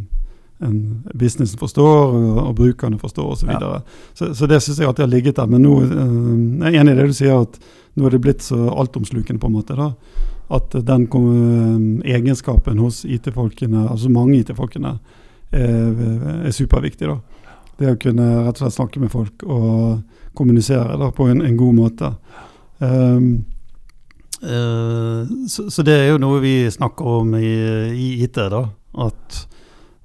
en 0.66 0.78
businessen 1.14 1.60
forstår, 1.62 2.16
og, 2.18 2.38
og 2.48 2.56
brukerne 2.58 2.98
forstår 2.98 3.36
osv. 3.36 3.44
Så, 3.44 3.52
videre. 3.52 3.82
så 4.18 4.32
Så 4.34 4.50
det 4.50 4.58
syns 4.66 4.80
jeg 4.82 4.90
alltid 4.90 5.06
har 5.06 5.14
ligget 5.14 5.38
der. 5.38 5.54
Men 5.54 5.68
nå 5.68 5.76
uh, 5.86 5.94
jeg 6.66 6.74
er 6.74 6.82
enig 6.82 6.98
i 6.98 7.02
det 7.04 7.12
du 7.12 7.20
sier, 7.20 7.46
at 7.46 7.62
nå 7.98 8.10
er 8.10 8.18
det 8.18 8.24
blitt 8.26 8.46
så 8.46 8.72
altomslukende, 8.74 9.42
på 9.42 9.52
en 9.52 9.58
måte. 9.60 9.78
da, 9.78 9.92
At 10.54 10.76
den 10.88 11.08
kom, 11.12 11.26
eh, 12.04 12.14
egenskapen 12.16 12.80
hos 12.80 13.04
IT-folkene, 13.06 13.90
altså 13.92 14.10
mange 14.10 14.40
IT-folkene, 14.40 14.98
er, 15.52 16.00
er 16.48 16.52
superviktig. 16.52 17.08
da. 17.08 17.18
Det 17.78 17.92
å 17.94 18.00
kunne 18.00 18.26
rett 18.46 18.58
og 18.58 18.64
slett 18.66 18.76
snakke 18.76 19.00
med 19.00 19.12
folk 19.14 19.44
og 19.46 20.00
kommunisere 20.38 20.98
da, 21.00 21.12
på 21.12 21.28
en, 21.32 21.44
en 21.46 21.58
god 21.58 21.76
måte. 21.78 22.10
Um, 22.80 23.46
uh, 24.44 25.24
så, 25.50 25.68
så 25.74 25.86
det 25.86 25.96
er 25.98 26.12
jo 26.12 26.20
noe 26.22 26.42
vi 26.44 26.56
snakker 26.74 27.22
om 27.22 27.36
i, 27.40 27.54
i 27.94 28.10
IT. 28.26 28.42
da, 28.54 28.66
at 29.08 29.48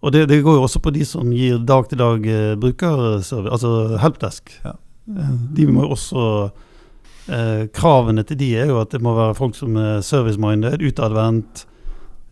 og 0.02 0.10
det, 0.12 0.26
det 0.28 0.42
går 0.42 0.58
jo 0.58 0.66
også 0.66 0.82
på 0.82 0.90
de 0.94 1.04
som 1.06 1.30
gir 1.30 1.60
dag-til-dag 1.62 2.24
eh, 2.26 2.54
brukerservice, 2.58 3.52
altså 3.54 4.00
helpdesk. 4.02 4.50
Ja. 4.64 4.74
Eh, 5.14 5.34
De 5.54 5.66
må 5.70 5.84
jo 5.84 5.92
også 5.94 6.24
eh, 7.28 7.66
Kravene 7.74 8.24
til 8.26 8.38
de 8.40 8.48
er 8.62 8.72
jo 8.72 8.80
at 8.82 8.94
det 8.94 9.02
må 9.04 9.14
være 9.16 9.36
folk 9.38 9.58
som 9.58 9.76
er 9.80 10.00
service-minded, 10.06 10.82
utadvendt, 10.82 11.66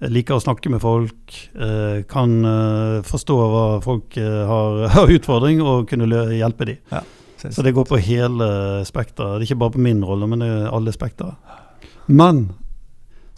liker 0.09 0.39
å 0.39 0.43
snakke 0.43 0.71
med 0.73 0.81
folk, 0.81 1.35
eh, 1.55 2.03
kan 2.09 2.37
eh, 2.45 3.01
forstå 3.05 3.37
hva 3.37 3.65
folk 3.85 4.17
eh, 4.17 4.43
har, 4.49 4.85
av 5.03 5.13
utfordring, 5.13 5.61
og 5.61 5.89
kunne 5.91 6.09
hjelpe 6.33 6.71
dem. 6.73 7.03
Så 7.41 7.65
det 7.65 7.73
går 7.73 7.87
på 7.89 8.01
hele 8.05 8.47
spekteret. 8.85 9.39
Det 9.41 9.47
er 9.47 9.49
ikke 9.49 9.63
bare 9.63 9.77
på 9.77 9.85
min 9.85 10.03
rolle, 10.05 10.27
men 10.29 10.43
det 10.43 10.49
er 10.49 10.73
alle 10.77 10.93
spekter. 10.93 11.37
Men 12.07 12.51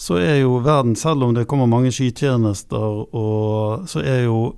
så 0.01 0.17
er 0.19 0.41
jo 0.41 0.57
verden, 0.65 0.97
selv 0.99 1.23
om 1.23 1.37
det 1.37 1.47
kommer 1.51 1.71
mange 1.71 1.93
skytjenester, 1.95 3.05
og 3.15 3.87
så 3.91 4.03
er 4.03 4.25
jo 4.25 4.57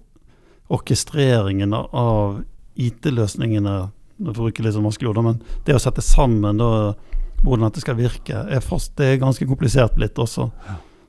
orkestreringen 0.73 1.75
av 1.77 2.41
IT-løsningene 2.81 3.75
å 4.23 4.35
bruke 4.35 4.63
litt 4.63 4.77
sånn 4.77 4.87
vanskelige 4.87 5.13
ord, 5.13 5.23
men 5.27 5.41
det 5.67 5.77
å 5.77 5.83
sette 5.83 6.05
sammen 6.05 6.61
da, 6.61 6.71
hvordan 7.45 7.69
dette 7.69 7.83
skal 7.85 7.99
virke, 7.99 8.45
er, 8.47 8.63
fast, 8.65 8.95
det 8.99 9.09
er 9.11 9.23
ganske 9.23 9.47
komplisert 9.49 9.97
blitt 9.99 10.19
også. 10.21 10.51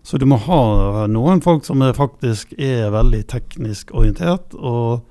Så 0.06 0.20
du 0.22 0.28
må 0.30 0.38
ha 0.46 1.06
noen 1.10 1.42
folk 1.42 1.66
som 1.66 1.82
er 1.82 1.96
faktisk 1.98 2.52
er 2.62 2.92
veldig 2.94 3.24
teknisk 3.32 3.94
orientert, 3.96 4.54
og 4.54 5.06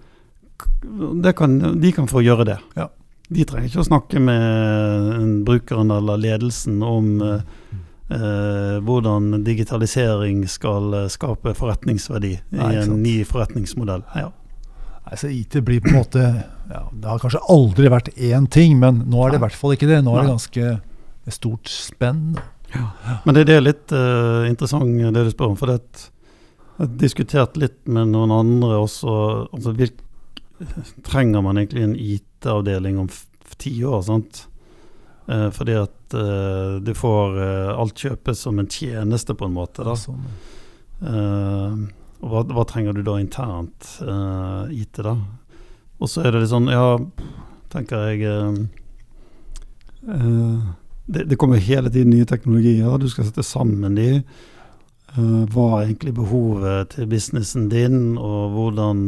kan, 1.35 1.57
de 1.81 1.93
kan 1.97 2.11
få 2.11 2.23
gjøre 2.23 2.47
det. 2.53 2.59
Ja. 2.79 2.91
De 3.33 3.45
trenger 3.49 3.71
ikke 3.71 3.83
å 3.83 3.89
snakke 3.89 4.21
med 4.21 5.41
brukeren 5.49 5.91
eller 5.95 6.21
ledelsen 6.21 6.83
om 6.85 7.23
eh, 7.25 7.43
eh, 8.13 8.77
hvordan 8.85 9.41
digitalisering 9.47 10.45
skal 10.51 10.93
eh, 10.99 11.11
skape 11.13 11.55
forretningsverdi 11.57 12.35
i 12.37 12.71
en 12.83 12.99
ny 13.01 13.17
forretningsmodell. 13.29 14.05
Ja. 14.15 14.29
Nei, 15.05 15.19
så 15.21 15.29
IT 15.29 15.59
blir 15.65 15.83
på 15.85 15.91
en 15.93 15.99
måte 16.01 16.23
ja, 16.71 16.81
Det 16.89 17.09
har 17.11 17.21
kanskje 17.21 17.43
aldri 17.53 17.91
vært 17.93 18.09
én 18.17 18.47
ting, 18.49 18.79
men 18.81 19.03
nå 19.13 19.21
er 19.21 19.35
det 19.35 19.41
i 19.41 19.45
hvert 19.45 19.59
fall 19.59 19.75
ikke 19.77 19.89
det. 19.91 20.01
Nå 20.05 20.15
er 20.17 20.25
det 20.25 20.33
ganske 20.33 21.35
stort 21.35 21.69
spenn. 21.69 22.37
Men 23.25 23.37
det, 23.37 23.45
det 23.49 23.59
er 23.59 23.65
litt 23.65 23.93
uh, 23.95 24.45
interessant 24.49 24.89
det 24.89 25.27
du 25.27 25.31
spør 25.33 25.53
om. 25.53 25.59
For 25.61 25.71
det 25.71 25.83
at 25.83 26.07
jeg 26.75 26.81
har 26.81 26.97
diskutert 26.99 27.59
litt 27.61 27.79
med 27.87 28.11
noen 28.15 28.33
andre 28.35 28.81
også. 28.83 29.13
Altså, 29.55 29.75
hvilk, 29.79 30.01
trenger 31.07 31.45
man 31.45 31.61
egentlig 31.61 31.85
en 31.85 31.95
IT-avdeling 32.01 32.99
om 33.05 33.11
ti 33.61 33.77
år? 33.85 34.03
sant? 34.09 34.47
Uh, 35.29 35.51
fordi 35.55 35.77
at 35.85 36.17
uh, 36.17 36.81
du 36.85 36.95
får 36.97 37.39
alt 37.77 38.07
kjøpes 38.07 38.47
som 38.49 38.59
en 38.61 38.71
tjeneste, 38.71 39.37
på 39.37 39.49
en 39.49 39.59
måte. 39.61 39.85
da. 39.87 39.99
Sånn. 40.01 40.25
Eh, 42.25 42.28
og 42.28 42.33
hva, 42.33 42.45
hva 42.57 42.64
trenger 42.69 42.97
du 42.97 43.02
da 43.04 43.19
internt 43.21 43.90
uh, 44.02 44.64
IT, 44.73 45.02
da? 45.04 45.16
Og 46.00 46.11
så 46.11 46.25
er 46.25 46.33
det 46.35 46.45
litt 46.45 46.52
sånn, 46.52 46.71
ja, 46.73 46.97
tenker 47.73 48.09
jeg 48.11 48.25
eh, 48.26 48.57
eh, 50.11 50.64
det, 51.07 51.26
det 51.31 51.38
kommer 51.40 51.61
hele 51.62 51.93
tiden 51.93 52.12
nye 52.14 52.26
teknologier, 52.28 52.99
du 52.99 53.07
skal 53.12 53.28
sette 53.28 53.45
sammen 53.47 53.95
de. 53.99 54.09
Uh, 55.14 55.45
hva 55.52 55.69
er 55.78 55.90
egentlig 55.90 56.16
behovet 56.16 56.97
til 56.97 57.07
businessen 57.11 57.69
din, 57.71 58.16
og 58.19 58.57
hvordan 58.57 59.07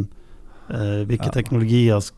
uh, 0.70 1.02
Hvilke 1.08 1.32
Ja. 1.32 1.34
teknologier 1.34 2.10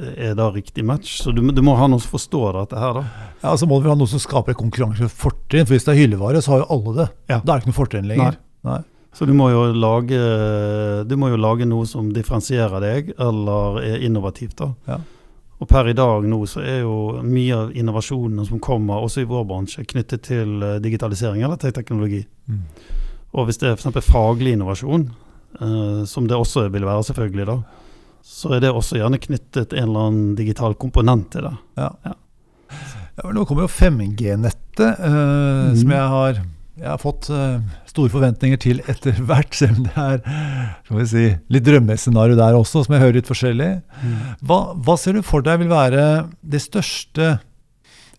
er 0.00 0.36
da 0.36 0.50
riktig 0.52 0.84
match? 0.84 1.18
Så 1.22 1.32
du, 1.32 1.40
du 1.40 1.62
må 1.64 1.74
ha 1.78 1.88
noen 1.88 2.02
som 2.02 2.12
forstår 2.12 2.58
dette 2.60 2.80
her, 2.80 3.00
da. 3.00 3.30
Ja, 3.40 3.56
så 3.56 3.68
må 3.68 3.80
vi 3.80 3.88
ha 3.88 3.96
noe 3.96 4.10
som 4.10 4.20
skaper 4.20 4.56
konkurransefortrinn. 4.58 5.64
For 5.64 5.76
hvis 5.76 5.88
det 5.88 5.94
er 5.94 6.02
hyllevare, 6.02 6.42
så 6.44 6.54
har 6.54 6.62
jo 6.64 6.70
alle 6.76 6.96
det. 6.98 7.08
Ja. 7.32 7.40
Da 7.40 7.54
er 7.54 7.54
det 7.54 7.64
ikke 7.64 7.72
noe 7.72 7.80
fortrinn 7.80 8.08
lenger. 8.10 8.36
Nei. 8.36 8.70
Nei. 8.70 8.80
Så 9.12 9.26
du 9.26 9.32
må 9.34 9.48
lage 9.74 10.18
Du 11.08 11.16
må 11.18 11.32
jo 11.32 11.38
lage 11.40 11.66
noe 11.66 11.86
som 11.86 12.12
differensierer 12.14 12.82
deg, 12.84 13.14
eller 13.18 13.80
er 13.82 14.04
innovativt. 14.06 14.56
da. 14.60 14.70
Ja. 14.86 15.00
Og 15.60 15.68
per 15.68 15.90
i 15.90 15.96
dag 15.96 16.24
nå 16.24 16.38
så 16.48 16.62
er 16.64 16.84
jo 16.86 17.20
mye 17.20 17.56
av 17.56 17.74
innovasjonene 17.76 18.46
som 18.48 18.60
kommer, 18.64 19.02
også 19.04 19.24
i 19.24 19.28
vår 19.28 19.44
bransje, 19.48 19.84
knyttet 19.84 20.24
til 20.30 20.62
eh, 20.64 20.78
digitalisering 20.80 21.42
eller 21.44 21.60
til 21.60 21.74
teknologi. 21.76 22.22
Mm. 22.48 22.62
Og 23.36 23.46
hvis 23.46 23.60
det 23.60 23.68
er 23.68 23.76
f.eks. 23.76 24.06
faglig 24.08 24.54
innovasjon, 24.56 25.04
eh, 25.60 26.00
som 26.08 26.30
det 26.30 26.38
også 26.38 26.64
vil 26.72 26.88
være 26.88 27.04
selvfølgelig, 27.10 27.46
da, 27.50 27.58
så 28.24 28.54
er 28.56 28.64
det 28.64 28.72
også 28.72 29.02
gjerne 29.02 29.20
knyttet 29.20 29.76
en 29.76 29.84
eller 29.90 30.08
annen 30.08 30.32
digital 30.38 30.78
komponent 30.80 31.28
til 31.34 31.44
det. 31.50 31.54
Ja. 31.80 31.92
Ja. 32.08 32.16
Ja, 33.20 33.30
nå 33.34 33.44
kommer 33.44 33.66
jo 33.66 33.74
5G-nettet, 33.74 34.96
eh, 34.96 35.04
mm. 35.04 35.76
som 35.82 35.92
jeg 35.92 36.10
har, 36.14 36.42
jeg 36.80 36.88
har 36.88 37.00
fått 37.00 37.28
eh, 37.34 37.60
store 37.90 38.12
forventninger 38.12 38.60
til 38.60 38.80
etter 38.88 39.18
hvert, 39.28 39.52
selv 39.60 39.82
om 39.82 39.86
det 39.86 39.94
er 40.00 40.22
skal 40.86 40.96
vi 40.96 41.06
si, 41.10 41.26
litt 41.52 41.66
drømmescenario 41.66 42.38
der 42.38 42.56
også, 42.56 42.84
som 42.86 42.96
jeg 42.96 43.04
hører 43.04 43.18
litt 43.20 43.30
forskjellig. 43.30 43.70
Hva, 44.40 44.60
hva 44.80 44.96
ser 45.00 45.16
du 45.18 45.24
for 45.26 45.44
deg 45.44 45.60
vil 45.62 45.72
være 45.72 46.04
det 46.40 46.62
største 46.64 47.36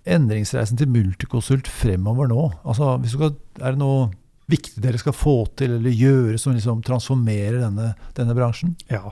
endringsreisen 0.06 0.80
til 0.80 0.90
Multiconsult 0.94 1.70
fremover 1.70 2.30
nå? 2.30 2.48
Altså, 2.62 2.96
hvis 3.02 3.16
du 3.16 3.22
skal, 3.22 3.34
er 3.62 3.76
det 3.76 3.82
noe 3.82 4.10
viktig 4.52 4.84
dere 4.84 5.00
skal 5.00 5.16
få 5.16 5.36
til 5.58 5.78
eller 5.78 5.94
gjøre 5.96 6.38
som 6.42 6.56
liksom 6.56 6.82
transformerer 6.86 7.62
denne, 7.64 7.94
denne 8.18 8.38
bransjen? 8.38 8.76
Ja. 8.92 9.10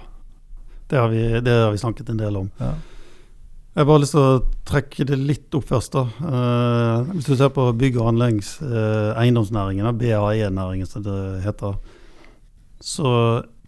Det 0.90 0.98
har, 0.98 1.12
vi, 1.14 1.26
det 1.46 1.54
har 1.54 1.74
vi 1.74 1.82
snakket 1.82 2.10
en 2.14 2.22
del 2.22 2.38
om. 2.40 2.50
Ja. 2.62 2.74
Jeg 3.76 3.84
har 3.84 3.86
bare 3.86 4.02
lyst 4.02 4.16
til 4.16 4.24
å 4.26 4.40
trekke 4.68 5.06
det 5.08 5.18
litt 5.22 5.56
opp 5.56 5.68
først. 5.70 5.94
da. 5.94 6.02
Eh, 6.26 7.12
hvis 7.14 7.28
du 7.30 7.36
ser 7.38 7.52
på 7.54 7.68
bygg- 7.78 8.00
og 8.02 8.10
anleggs 8.12 8.56
eh, 8.66 9.14
eiendomsnæringen, 9.22 9.98
BAE-næringen 9.98 10.88
som 10.90 11.04
det 11.06 11.44
heter, 11.46 11.78
så 12.82 13.12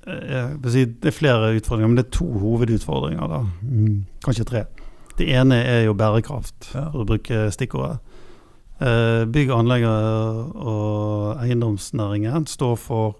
eh, 0.08 0.58
det 0.58 1.05
er 1.05 1.15
flere 1.15 1.53
utfordringer, 1.55 1.88
men 1.88 1.96
det 2.01 2.08
er 2.08 2.17
to 2.17 2.25
hovedutfordringer. 2.41 3.27
da. 3.29 3.41
Mm, 3.62 4.05
kanskje 4.25 4.46
tre. 4.50 4.63
Det 5.17 5.29
ene 5.29 5.62
er 5.63 5.84
jo 5.86 5.93
bærekraft, 5.93 6.72
Ja. 6.74 6.89
for 6.91 7.03
å 7.03 7.08
bruke 7.08 7.51
stikkordet. 7.53 8.00
Eh, 8.81 9.25
bygg- 9.29 9.51
og 9.53 9.60
anlegg 9.60 9.86
og 9.86 11.38
eiendomsnæringen 11.46 12.48
står 12.48 12.75
for 12.77 13.15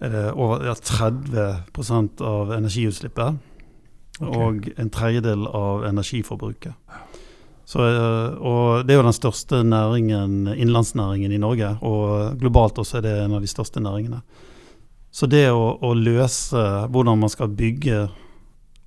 eh, 0.00 0.30
over 0.36 0.64
ja, 0.64 0.74
30% 0.74 2.20
av 2.22 2.52
energiutslippet. 2.52 3.34
Ok. 4.20 4.36
Og 4.36 4.68
en 4.78 4.90
tredjedel 4.94 5.46
av 5.46 5.84
energiforbruket. 5.88 6.74
Så, 7.64 7.80
eh, 7.80 8.34
og 8.44 8.84
det 8.86 8.94
er 8.94 9.00
jo 9.00 9.06
den 9.06 9.16
største 9.16 9.62
næringen, 9.66 10.44
innenlandsnæringen 10.52 11.32
i 11.32 11.40
Norge, 11.40 11.72
og 11.82 12.36
globalt 12.38 12.78
også 12.78 13.00
er 13.00 13.06
det 13.06 13.14
en 13.22 13.38
av 13.38 13.42
de 13.42 13.50
største 13.50 13.82
næringene. 13.82 14.20
Så 15.14 15.26
det 15.30 15.46
å, 15.54 15.78
å 15.80 15.94
løse 15.96 16.62
hvordan 16.92 17.22
man 17.22 17.32
skal 17.32 17.52
bygge 17.54 18.08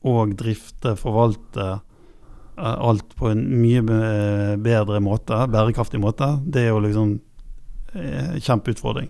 og 0.08 0.36
drifte, 0.40 0.96
forvalte 1.00 1.68
eh, 1.74 2.78
alt 2.78 3.16
på 3.18 3.32
en 3.34 3.44
mye 3.58 3.84
bedre 4.62 5.02
måte, 5.04 5.42
bærekraftig 5.52 6.00
måte, 6.04 6.36
det 6.46 6.68
er 6.68 6.76
jo 6.76 6.84
liksom 6.86 7.16
eh, 7.98 8.38
kjempeutfordring. 8.38 9.10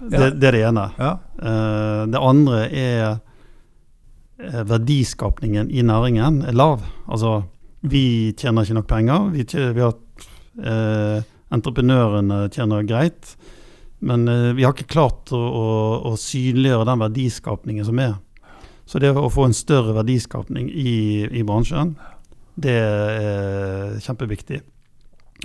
Det, 0.00 0.30
det 0.40 0.48
er 0.48 0.56
det 0.56 0.62
ene. 0.70 0.86
Ja. 0.96 1.10
Eh, 1.42 2.04
det 2.08 2.22
andre 2.24 2.62
er 2.70 3.02
eh, 3.10 3.18
verdiskapningen 4.66 5.70
i 5.70 5.82
næringen 5.86 6.42
er 6.48 6.52
lav. 6.56 6.78
Altså, 7.08 7.42
vi 7.80 8.32
tjener 8.36 8.62
ikke 8.62 8.74
nok 8.80 8.88
penger. 8.88 9.28
Vi, 9.34 9.44
tjener, 9.44 9.72
vi 9.76 9.80
har, 9.84 9.94
eh, 10.64 11.22
entreprenørene 11.52 12.48
tjener 12.52 12.82
greit. 12.88 13.36
Men 14.00 14.28
eh, 14.28 14.52
vi 14.56 14.64
har 14.64 14.72
ikke 14.74 14.94
klart 14.94 15.32
å, 15.32 15.38
å, 15.38 16.00
å 16.10 16.16
synliggjøre 16.20 16.84
den 16.88 16.98
verdiskapningen 17.04 17.84
som 17.88 17.98
er. 18.00 18.14
Så 18.88 18.98
det 18.98 19.10
å 19.14 19.30
få 19.30 19.44
en 19.46 19.54
større 19.54 19.92
verdiskapning 19.94 20.70
i, 20.72 21.26
i 21.30 21.42
bransjen, 21.46 21.96
det 22.60 22.74
er 22.74 24.00
kjempeviktig. 24.02 24.60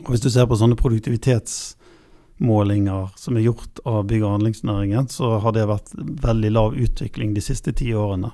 Og 0.04 0.10
hvis 0.12 0.24
du 0.24 0.30
ser 0.34 0.48
på 0.50 0.58
sånne 0.60 0.76
produktivitetsmålinger 0.80 3.04
som 3.20 3.38
er 3.38 3.46
gjort 3.46 3.76
av 3.88 4.08
bygg- 4.10 4.26
og 4.26 4.34
anleggsnæringen, 4.40 5.06
så 5.14 5.26
har 5.44 5.52
det 5.56 5.70
vært 5.70 5.90
veldig 6.26 6.52
lav 6.52 6.70
utvikling 6.74 7.30
de 7.36 7.42
siste 7.46 7.72
ti 7.78 7.88
årene. 7.96 8.32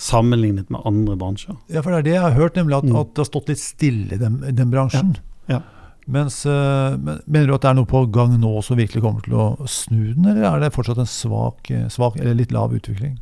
Sammenlignet 0.00 0.70
med 0.72 0.80
andre 0.88 1.16
bransjer. 1.20 1.58
Ja, 1.68 1.82
for 1.84 1.92
det 1.92 1.98
er 2.00 2.06
det 2.06 2.14
jeg 2.14 2.22
har 2.24 2.38
hørt, 2.38 2.56
nemlig 2.56 2.78
at, 2.78 2.86
Mm. 2.88 2.96
at 3.02 3.10
det 3.14 3.20
har 3.20 3.28
stått 3.28 3.50
litt 3.52 3.60
stille 3.60 4.16
i 4.16 4.20
den, 4.20 4.38
den 4.56 4.70
bransjen. 4.72 5.16
Ja. 5.50 5.60
Mens, 6.08 6.38
eh, 6.48 6.96
men, 6.96 7.20
mener 7.26 7.46
du 7.50 7.54
at 7.54 7.60
det 7.66 7.70
er 7.70 7.76
noe 7.76 7.86
på 7.90 8.00
gang 8.10 8.32
nå 8.40 8.54
som 8.64 8.78
virkelig 8.80 9.02
kommer 9.04 9.20
til 9.26 9.34
å 9.36 9.68
snu 9.68 10.14
den, 10.14 10.24
eller 10.32 10.46
er 10.48 10.60
det 10.64 10.72
fortsatt 10.74 10.98
en 11.02 11.10
svak, 11.10 11.68
eh, 11.70 11.84
svak 11.92 12.16
eller 12.18 12.34
litt 12.38 12.50
lav 12.56 12.72
utvikling? 12.72 13.18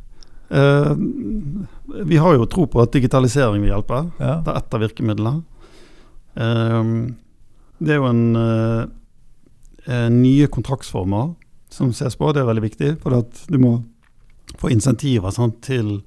Eh, 0.49 0.93
vi 2.07 2.17
har 2.17 2.33
jo 2.39 2.45
tro 2.49 2.65
på 2.65 2.81
at 2.81 2.91
digitalisering 2.95 3.61
vil 3.61 3.73
hjelpe. 3.75 3.99
Ja. 4.19 4.39
Det 4.41 4.47
er 4.53 4.57
ett 4.63 4.73
av 4.73 4.81
virkemidlene. 4.81 5.43
Eh, 6.39 6.83
det 7.83 7.93
er 7.93 7.99
jo 7.99 8.07
en 8.09 8.35
eh, 8.39 8.85
eh, 9.87 10.09
nye 10.09 10.47
kontraktsformer 10.47 11.35
som 11.69 11.91
ses 11.93 12.15
på, 12.17 12.31
det 12.33 12.41
er 12.41 12.49
veldig 12.49 12.65
viktig. 12.65 12.93
For 13.03 13.19
at 13.19 13.43
du 13.51 13.59
må 13.61 13.83
få 14.57 14.71
insentiver 14.73 15.31
sant, 15.35 15.59
til 15.61 15.99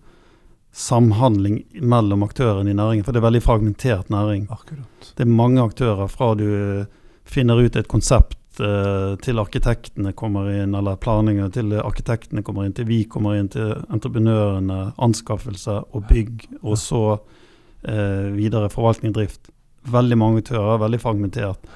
samhandling 0.73 1.63
mellom 1.81 2.23
aktørene 2.25 2.73
i 2.73 2.77
næringen. 2.77 3.05
For 3.05 3.13
det 3.13 3.21
er 3.21 3.29
veldig 3.29 3.43
fragmentert 3.45 4.11
næring. 4.11 4.47
Akkurat. 4.51 5.13
Det 5.17 5.27
er 5.27 5.35
mange 5.41 5.63
aktører 5.63 6.09
fra 6.09 6.33
du 6.39 6.87
finner 7.29 7.61
ut 7.61 7.77
et 7.77 7.89
konsept 7.89 8.61
eh, 8.61 9.13
til 9.23 9.41
arkitektene 9.41 10.15
kommer 10.17 10.49
inn, 10.51 10.75
eller 10.75 11.01
planleggere 11.01 11.53
til 11.53 11.77
arkitektene 11.79 12.43
kommer 12.43 12.67
inn, 12.67 12.75
til 12.77 12.89
vi 12.89 13.03
kommer 13.05 13.37
inn, 13.37 13.51
til 13.53 13.75
entreprenørene, 13.93 14.93
anskaffelse 14.97 15.79
og 15.93 16.09
bygg, 16.09 16.49
og 16.63 16.79
så 16.81 17.03
eh, 17.13 18.33
videre 18.33 18.73
forvaltning 18.73 19.13
og 19.13 19.21
drift. 19.21 19.53
Veldig 19.93 20.19
mange 20.19 20.43
aktører, 20.45 20.81
veldig 20.81 21.03
fragmentert. 21.03 21.73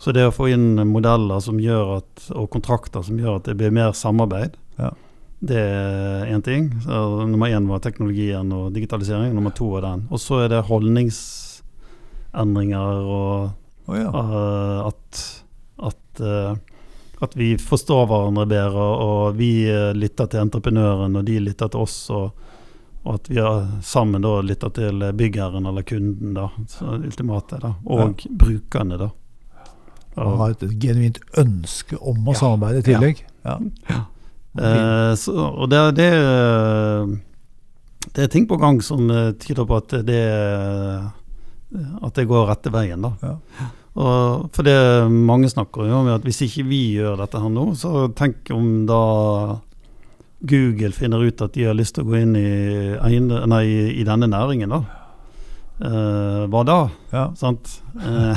Så 0.00 0.14
det 0.16 0.24
å 0.24 0.32
få 0.32 0.48
inn 0.48 0.80
modeller 0.88 1.42
som 1.44 1.60
gjør 1.60 1.98
at, 1.98 2.26
og 2.32 2.48
kontrakter 2.54 3.04
som 3.04 3.20
gjør 3.20 3.36
at 3.36 3.50
det 3.50 3.58
blir 3.60 3.74
mer 3.74 3.92
samarbeid, 3.92 4.56
Ja. 4.80 4.94
Det 5.40 5.56
er 5.56 6.28
én 6.34 6.42
ting. 6.44 6.82
Så 6.84 7.24
nummer 7.26 7.48
én 7.48 7.68
var 7.68 7.78
teknologien 7.80 8.52
og 8.52 8.72
digitalisering. 8.74 9.34
Nummer 9.34 9.50
to 9.56 9.76
er 9.78 9.82
den. 9.86 10.08
Og 10.12 10.20
så 10.20 10.34
er 10.44 10.48
det 10.52 10.68
holdningsendringer 10.68 13.00
og 13.00 13.50
oh, 13.88 13.96
ja. 13.96 14.08
uh, 14.12 14.86
at, 14.90 15.42
at, 15.90 16.20
uh, 16.20 16.52
at 17.24 17.36
vi 17.36 17.58
forstår 17.58 18.06
hverandre 18.10 18.46
bedre, 18.48 18.84
og 19.04 19.36
vi 19.36 19.68
eh, 19.68 19.92
lytter 19.92 20.26
til 20.32 20.40
entreprenøren, 20.40 21.16
og 21.20 21.24
de 21.28 21.40
lytter 21.40 21.68
til 21.68 21.80
oss. 21.84 22.10
Og, 22.16 22.30
Og 23.00 23.14
at 23.14 23.30
vi 23.30 23.40
sammen 23.80 24.20
da 24.20 24.42
lytter 24.44 24.68
til 24.76 25.00
byggherren 25.16 25.66
eller 25.66 25.82
kunden, 25.88 26.34
da, 26.36 26.50
så 26.68 26.84
ultimate, 26.98 27.56
da, 27.62 27.70
og 27.84 28.20
ja. 28.20 28.28
brukerne, 28.42 28.98
da. 29.00 29.08
Og 30.20 30.36
har 30.36 30.50
et 30.52 30.64
genuint 30.82 31.18
ønske 31.40 31.96
om 31.96 32.28
å 32.28 32.32
ja. 32.34 32.38
samarbeide 32.42 32.78
i 32.82 32.84
tillegg. 32.90 33.16
Ja. 33.46 33.54
ja. 33.88 34.00
Eh, 34.58 35.12
så, 35.14 35.34
og 35.34 35.68
det, 35.70 35.82
det, 35.98 36.10
det, 38.08 38.24
er 38.24 38.32
ting 38.32 38.48
på 38.50 38.58
gang 38.58 38.80
som 38.82 39.06
tyder 39.38 39.68
på 39.68 39.78
at 39.78 39.94
det, 40.06 40.24
at 42.02 42.18
det 42.18 42.26
går 42.30 42.48
rette 42.50 42.72
veien, 42.74 43.06
da. 43.06 43.14
Ja. 43.22 43.68
Og 44.00 44.50
for 44.54 44.66
det 44.66 44.76
mange 45.10 45.50
snakker 45.50 45.88
jo 45.88 45.98
om 46.00 46.10
at 46.12 46.26
hvis 46.26 46.44
ikke 46.46 46.68
vi 46.68 46.82
gjør 46.98 47.18
dette 47.20 47.40
her 47.42 47.50
nå, 47.50 47.72
så 47.78 48.06
tenk 48.16 48.50
om 48.54 48.86
da 48.88 49.02
Google 50.40 50.94
finner 50.96 51.26
ut 51.26 51.42
at 51.44 51.56
de 51.56 51.66
har 51.68 51.76
lyst 51.76 51.96
til 51.96 52.06
å 52.06 52.10
gå 52.10 52.22
inn 52.22 52.36
i, 52.38 53.18
nei, 53.50 53.64
i 53.92 54.06
denne 54.06 54.30
næringen, 54.30 54.72
da. 54.72 54.99
Uh, 55.80 56.44
hva 56.52 56.60
da? 56.68 56.78
Ja. 57.08 57.22
Sant? 57.40 57.70
Uh. 57.96 58.36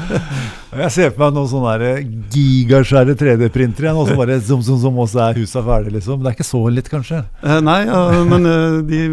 jeg 0.82 0.90
ser 0.90 1.12
på 1.14 1.22
meg 1.22 1.36
noen 1.36 1.50
sånne 1.50 1.92
gigasvære 2.34 3.14
3D-printere 3.20 3.92
som, 3.94 4.10
som, 4.18 4.64
som, 4.66 4.80
som, 4.82 4.98
også 5.04 5.22
er 5.28 5.38
husa 5.38 5.62
ferdig, 5.66 5.94
liksom. 6.00 6.24
Det 6.24 6.32
er 6.32 6.38
ikke 6.38 6.48
så 6.48 6.64
litt, 6.74 6.90
kanskje? 6.90 7.22
Uh, 7.44 7.60
nei, 7.62 7.84
men 8.26 8.50
de, 8.90 9.04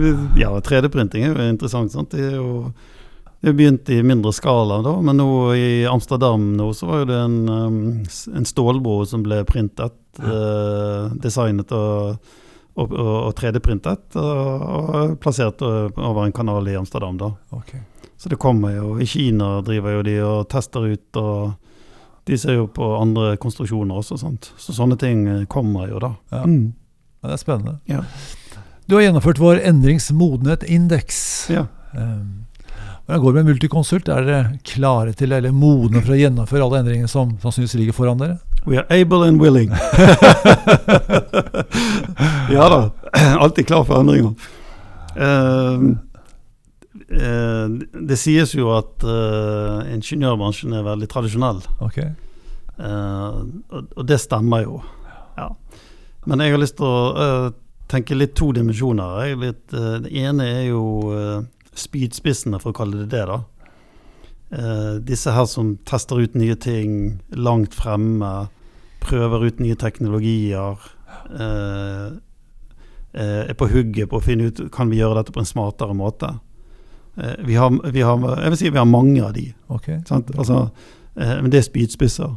ja, 0.41 0.49
3D-printing 0.57 1.29
er 1.29 1.37
jo 1.37 1.51
interessant. 1.53 1.93
sant? 1.93 2.15
Det 2.15 2.31
er 2.31 2.39
jo 2.39 2.71
det 3.41 3.55
begynte 3.57 3.95
i 3.95 4.03
mindre 4.05 4.29
skala, 4.37 4.83
da, 4.85 4.91
men 5.01 5.17
nå 5.17 5.29
i 5.57 5.69
Amsterdam 5.89 6.51
nå 6.57 6.67
så 6.77 6.89
var 6.91 7.07
det 7.09 7.17
en, 7.17 7.37
um, 7.49 7.79
en 8.37 8.45
stålbro 8.45 8.99
som 9.09 9.23
ble 9.25 9.39
printet, 9.49 9.97
eh, 10.21 11.07
designet 11.23 11.73
og, 11.73 12.21
og, 12.73 12.91
og, 12.91 13.15
og 13.27 13.33
3D-printet, 13.37 14.15
og, 14.19 14.67
og, 14.67 15.15
plassert 15.21 15.61
over 15.63 16.23
en 16.25 16.35
kanal 16.35 16.69
i 16.71 16.77
Amsterdam. 16.79 17.17
da. 17.19 17.33
Okay. 17.57 17.81
Så 18.21 18.29
det 18.29 18.37
kommer 18.37 18.75
jo 18.75 18.99
I 19.01 19.07
Kina 19.09 19.61
driver 19.65 19.95
jo 19.95 20.01
de 20.05 20.15
og 20.21 20.49
tester 20.51 20.85
ut, 20.93 21.17
og 21.17 21.53
de 22.29 22.37
ser 22.37 22.59
jo 22.59 22.67
på 22.69 22.91
andre 22.99 23.33
konstruksjoner 23.41 23.97
også. 23.97 24.19
sant? 24.21 24.51
Så 24.61 24.75
sånne 24.77 24.97
ting 25.01 25.25
kommer 25.49 25.89
jo, 25.89 25.99
da. 26.03 26.13
Ja, 26.31 26.43
mm. 26.45 26.67
ja 27.21 27.31
Det 27.31 27.37
er 27.37 27.41
spennende. 27.41 27.79
Ja. 27.89 28.03
Du 28.85 28.95
har 28.97 29.07
gjennomført 29.07 29.41
vår 29.41 29.63
endringsmodenhet-indeks. 29.71 31.19
Ja. 31.53 31.65
Um, 31.97 32.45
hvordan 33.05 33.21
går 33.23 33.33
det 33.33 33.41
med 33.41 33.49
Multiconsult? 33.49 34.09
Er 34.13 34.27
dere 34.27 34.53
klare 34.63 35.13
til, 35.17 35.33
eller 35.33 35.51
modne 35.51 36.03
for 36.03 36.13
å 36.13 36.19
gjennomføre 36.19 36.67
alle 36.67 36.83
endringene 36.83 37.09
som 37.11 37.33
sannsynligvis 37.41 37.77
ligger 37.79 37.97
foran 37.97 38.21
dere? 38.21 38.37
We 38.65 38.77
are 38.77 38.85
able 38.89 39.23
and 39.23 39.41
willing. 39.41 39.69
ja 42.49 42.69
da. 42.69 42.91
Alltid 43.39 43.67
klar 43.67 43.83
for 43.83 43.99
endringer. 43.99 44.33
Uh, 45.17 45.81
uh, 47.11 47.69
det 48.07 48.17
sies 48.21 48.53
jo 48.55 48.69
at 48.75 49.03
uh, 49.03 49.81
ingeniørbransjen 49.91 50.73
er 50.77 50.85
veldig 50.85 51.09
tradisjonell. 51.09 51.61
Okay. 51.81 52.09
Og, 52.81 53.49
og, 53.81 54.05
det 54.09 54.19
stemmer 54.21 54.63
jo. 54.65 54.81
Ja. 55.37 55.49
Men 56.25 56.41
jeg 56.45 56.53
har 56.53 56.61
lyst 56.61 56.77
til 56.79 56.85
å 56.87 57.51
tenke 57.91 58.17
litt 58.17 58.33
to 58.37 58.51
dimensjoner. 58.55 59.35
Litt, 59.41 59.65
det 59.73 60.09
ene 60.21 60.47
er 60.47 60.63
jo 60.69 60.83
spydspissene, 61.77 62.59
for 62.61 62.71
å 62.71 62.77
kalle 62.77 63.03
det 63.03 63.09
det. 63.13 63.25
da. 63.29 63.41
Eh, 64.51 64.95
disse 65.07 65.31
her 65.31 65.45
som 65.47 65.77
tester 65.87 66.19
ut 66.19 66.35
nye 66.35 66.57
ting 66.59 67.21
langt 67.31 67.75
fremme, 67.77 68.49
prøver 69.01 69.47
ut 69.47 69.59
nye 69.63 69.77
teknologier. 69.79 70.79
Eh, 71.31 72.07
eh, 73.13 73.41
er 73.47 73.57
på 73.57 73.69
hugget 73.71 74.11
på 74.11 74.19
å 74.19 74.23
finne 74.23 74.51
ut 74.51 74.63
kan 74.73 74.91
vi 74.91 74.99
gjøre 74.99 75.21
dette 75.21 75.35
på 75.35 75.41
en 75.43 75.49
smartere 75.49 75.95
måte. 75.95 76.33
Eh, 77.15 77.39
vi, 77.47 77.55
har, 77.55 77.71
vi, 77.91 78.01
har, 78.01 78.19
jeg 78.41 78.53
vil 78.53 78.59
si 78.59 78.69
vi 78.69 78.81
har 78.81 78.89
mange 78.89 79.23
av 79.23 79.33
de. 79.37 79.47
Okay. 79.71 80.01
Altså, 80.11 80.65
eh, 81.15 81.37
men 81.41 81.51
det 81.51 81.61
er 81.61 81.69
spydspisser. 81.69 82.35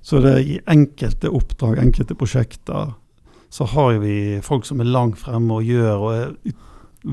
Så 0.00 0.20
det 0.24 0.34
i 0.44 0.58
enkelte 0.68 1.32
oppdrag, 1.32 1.80
enkelte 1.80 2.16
prosjekter, 2.16 2.94
så 3.50 3.66
har 3.72 3.98
vi 4.00 4.40
folk 4.44 4.68
som 4.68 4.80
er 4.80 4.88
langt 4.88 5.18
fremme 5.20 5.58
og 5.58 5.66
gjør 5.66 6.04
og 6.04 6.12
er 6.14 6.54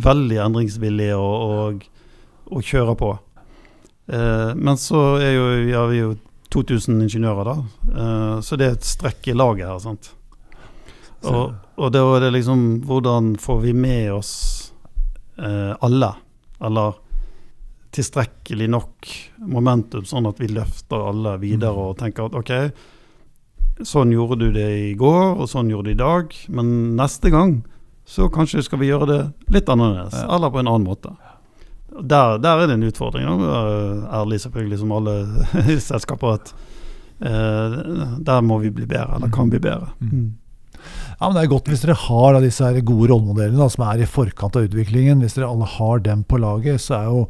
veldig 0.04 0.38
endringsvillige 0.44 1.16
og, 1.16 1.48
og, 1.48 1.88
og 2.52 2.64
kjører 2.64 3.00
på. 3.00 3.16
Eh, 4.08 4.56
men 4.56 4.78
så 4.80 5.18
er 5.20 5.34
jo, 5.36 5.48
ja, 5.68 5.86
vi 5.92 6.02
jo 6.02 6.14
2000 6.54 7.02
ingeniører, 7.02 7.50
da. 7.50 7.58
Eh, 8.02 8.36
så 8.42 8.60
det 8.60 8.70
er 8.70 8.78
et 8.78 8.88
strekk 8.88 9.32
i 9.32 9.36
laget 9.36 9.68
her. 9.68 9.80
sant? 9.84 10.12
Og, 11.28 11.56
og 11.76 11.92
da 11.92 12.04
er 12.14 12.28
det 12.28 12.36
liksom 12.36 12.60
Hvordan 12.86 13.32
får 13.42 13.58
vi 13.64 13.72
med 13.74 14.12
oss 14.14 14.34
eh, 15.42 15.74
alle? 15.82 16.12
Eller 16.62 17.00
tilstrekkelig 17.98 18.68
nok 18.70 19.10
momentum, 19.50 20.06
sånn 20.06 20.28
at 20.30 20.40
vi 20.42 20.52
løfter 20.52 21.08
alle 21.10 21.38
videre 21.42 21.74
mm. 21.74 21.82
og 21.82 21.98
tenker 21.98 22.28
at 22.28 22.38
OK, 22.38 22.52
sånn 23.88 24.12
gjorde 24.14 24.38
du 24.42 24.52
det 24.54 24.68
i 24.84 24.92
går, 25.00 25.38
og 25.38 25.50
sånn 25.50 25.72
gjorde 25.72 25.90
du 25.90 25.96
det 25.96 25.98
i 25.98 26.04
dag, 26.04 26.36
men 26.54 26.70
neste 27.00 27.32
gang 27.34 27.56
så 28.08 28.30
kanskje 28.34 28.64
skal 28.66 28.82
vi 28.84 28.92
gjøre 28.92 29.08
det 29.10 29.22
litt 29.56 29.72
annerledes, 29.72 30.20
eller 30.24 30.54
på 30.54 30.62
en 30.62 30.70
annen 30.70 30.88
måte. 30.88 31.16
Der, 31.88 32.38
der 32.44 32.50
er 32.50 32.68
det 32.68 32.76
en 32.78 32.88
utfordring. 32.88 33.26
Ærlig 33.26 34.42
selvfølgelig, 34.44 34.80
som 34.82 34.92
alle 34.92 35.16
selskaper, 35.90 36.36
at 36.38 36.52
eh, 37.22 37.78
der 38.28 38.44
må 38.46 38.60
vi 38.64 38.74
bli 38.74 38.86
bedre, 38.86 39.16
eller 39.16 39.32
kan 39.34 39.50
bli 39.50 39.60
bedre. 39.64 39.94
Mm. 40.00 40.12
mm. 40.12 40.28
Ja, 41.18 41.26
men 41.26 41.36
Det 41.36 41.44
er 41.44 41.50
godt 41.50 41.70
hvis 41.72 41.82
dere 41.82 41.98
har 41.98 42.36
da, 42.36 42.42
disse 42.44 42.68
gode 42.86 43.10
rollemodellene 43.10 43.58
da, 43.58 43.68
som 43.74 43.88
er 43.88 44.04
i 44.04 44.10
forkant 44.10 44.56
av 44.56 44.68
utviklingen. 44.68 45.24
Hvis 45.24 45.34
dere 45.34 45.50
alle 45.50 45.66
har 45.66 46.04
dem 46.06 46.22
på 46.24 46.38
laget, 46.38 46.84
så 46.84 47.00
er 47.00 47.08
jo 47.10 47.24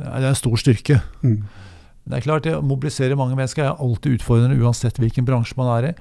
er 0.00 0.22
det 0.22 0.30
en 0.30 0.38
stor 0.38 0.60
styrke. 0.60 1.00
Mm. 1.24 1.40
Det 2.10 2.18
er 2.18 2.24
klart, 2.24 2.46
Å 2.46 2.62
mobilisere 2.64 3.18
mange 3.18 3.36
mennesker 3.36 3.66
er 3.66 3.80
alltid 3.82 4.18
utfordrende, 4.18 4.58
uansett 4.62 4.98
hvilken 4.98 5.26
bransje 5.28 5.58
man 5.58 5.72
er 5.76 5.90
i. 5.90 5.94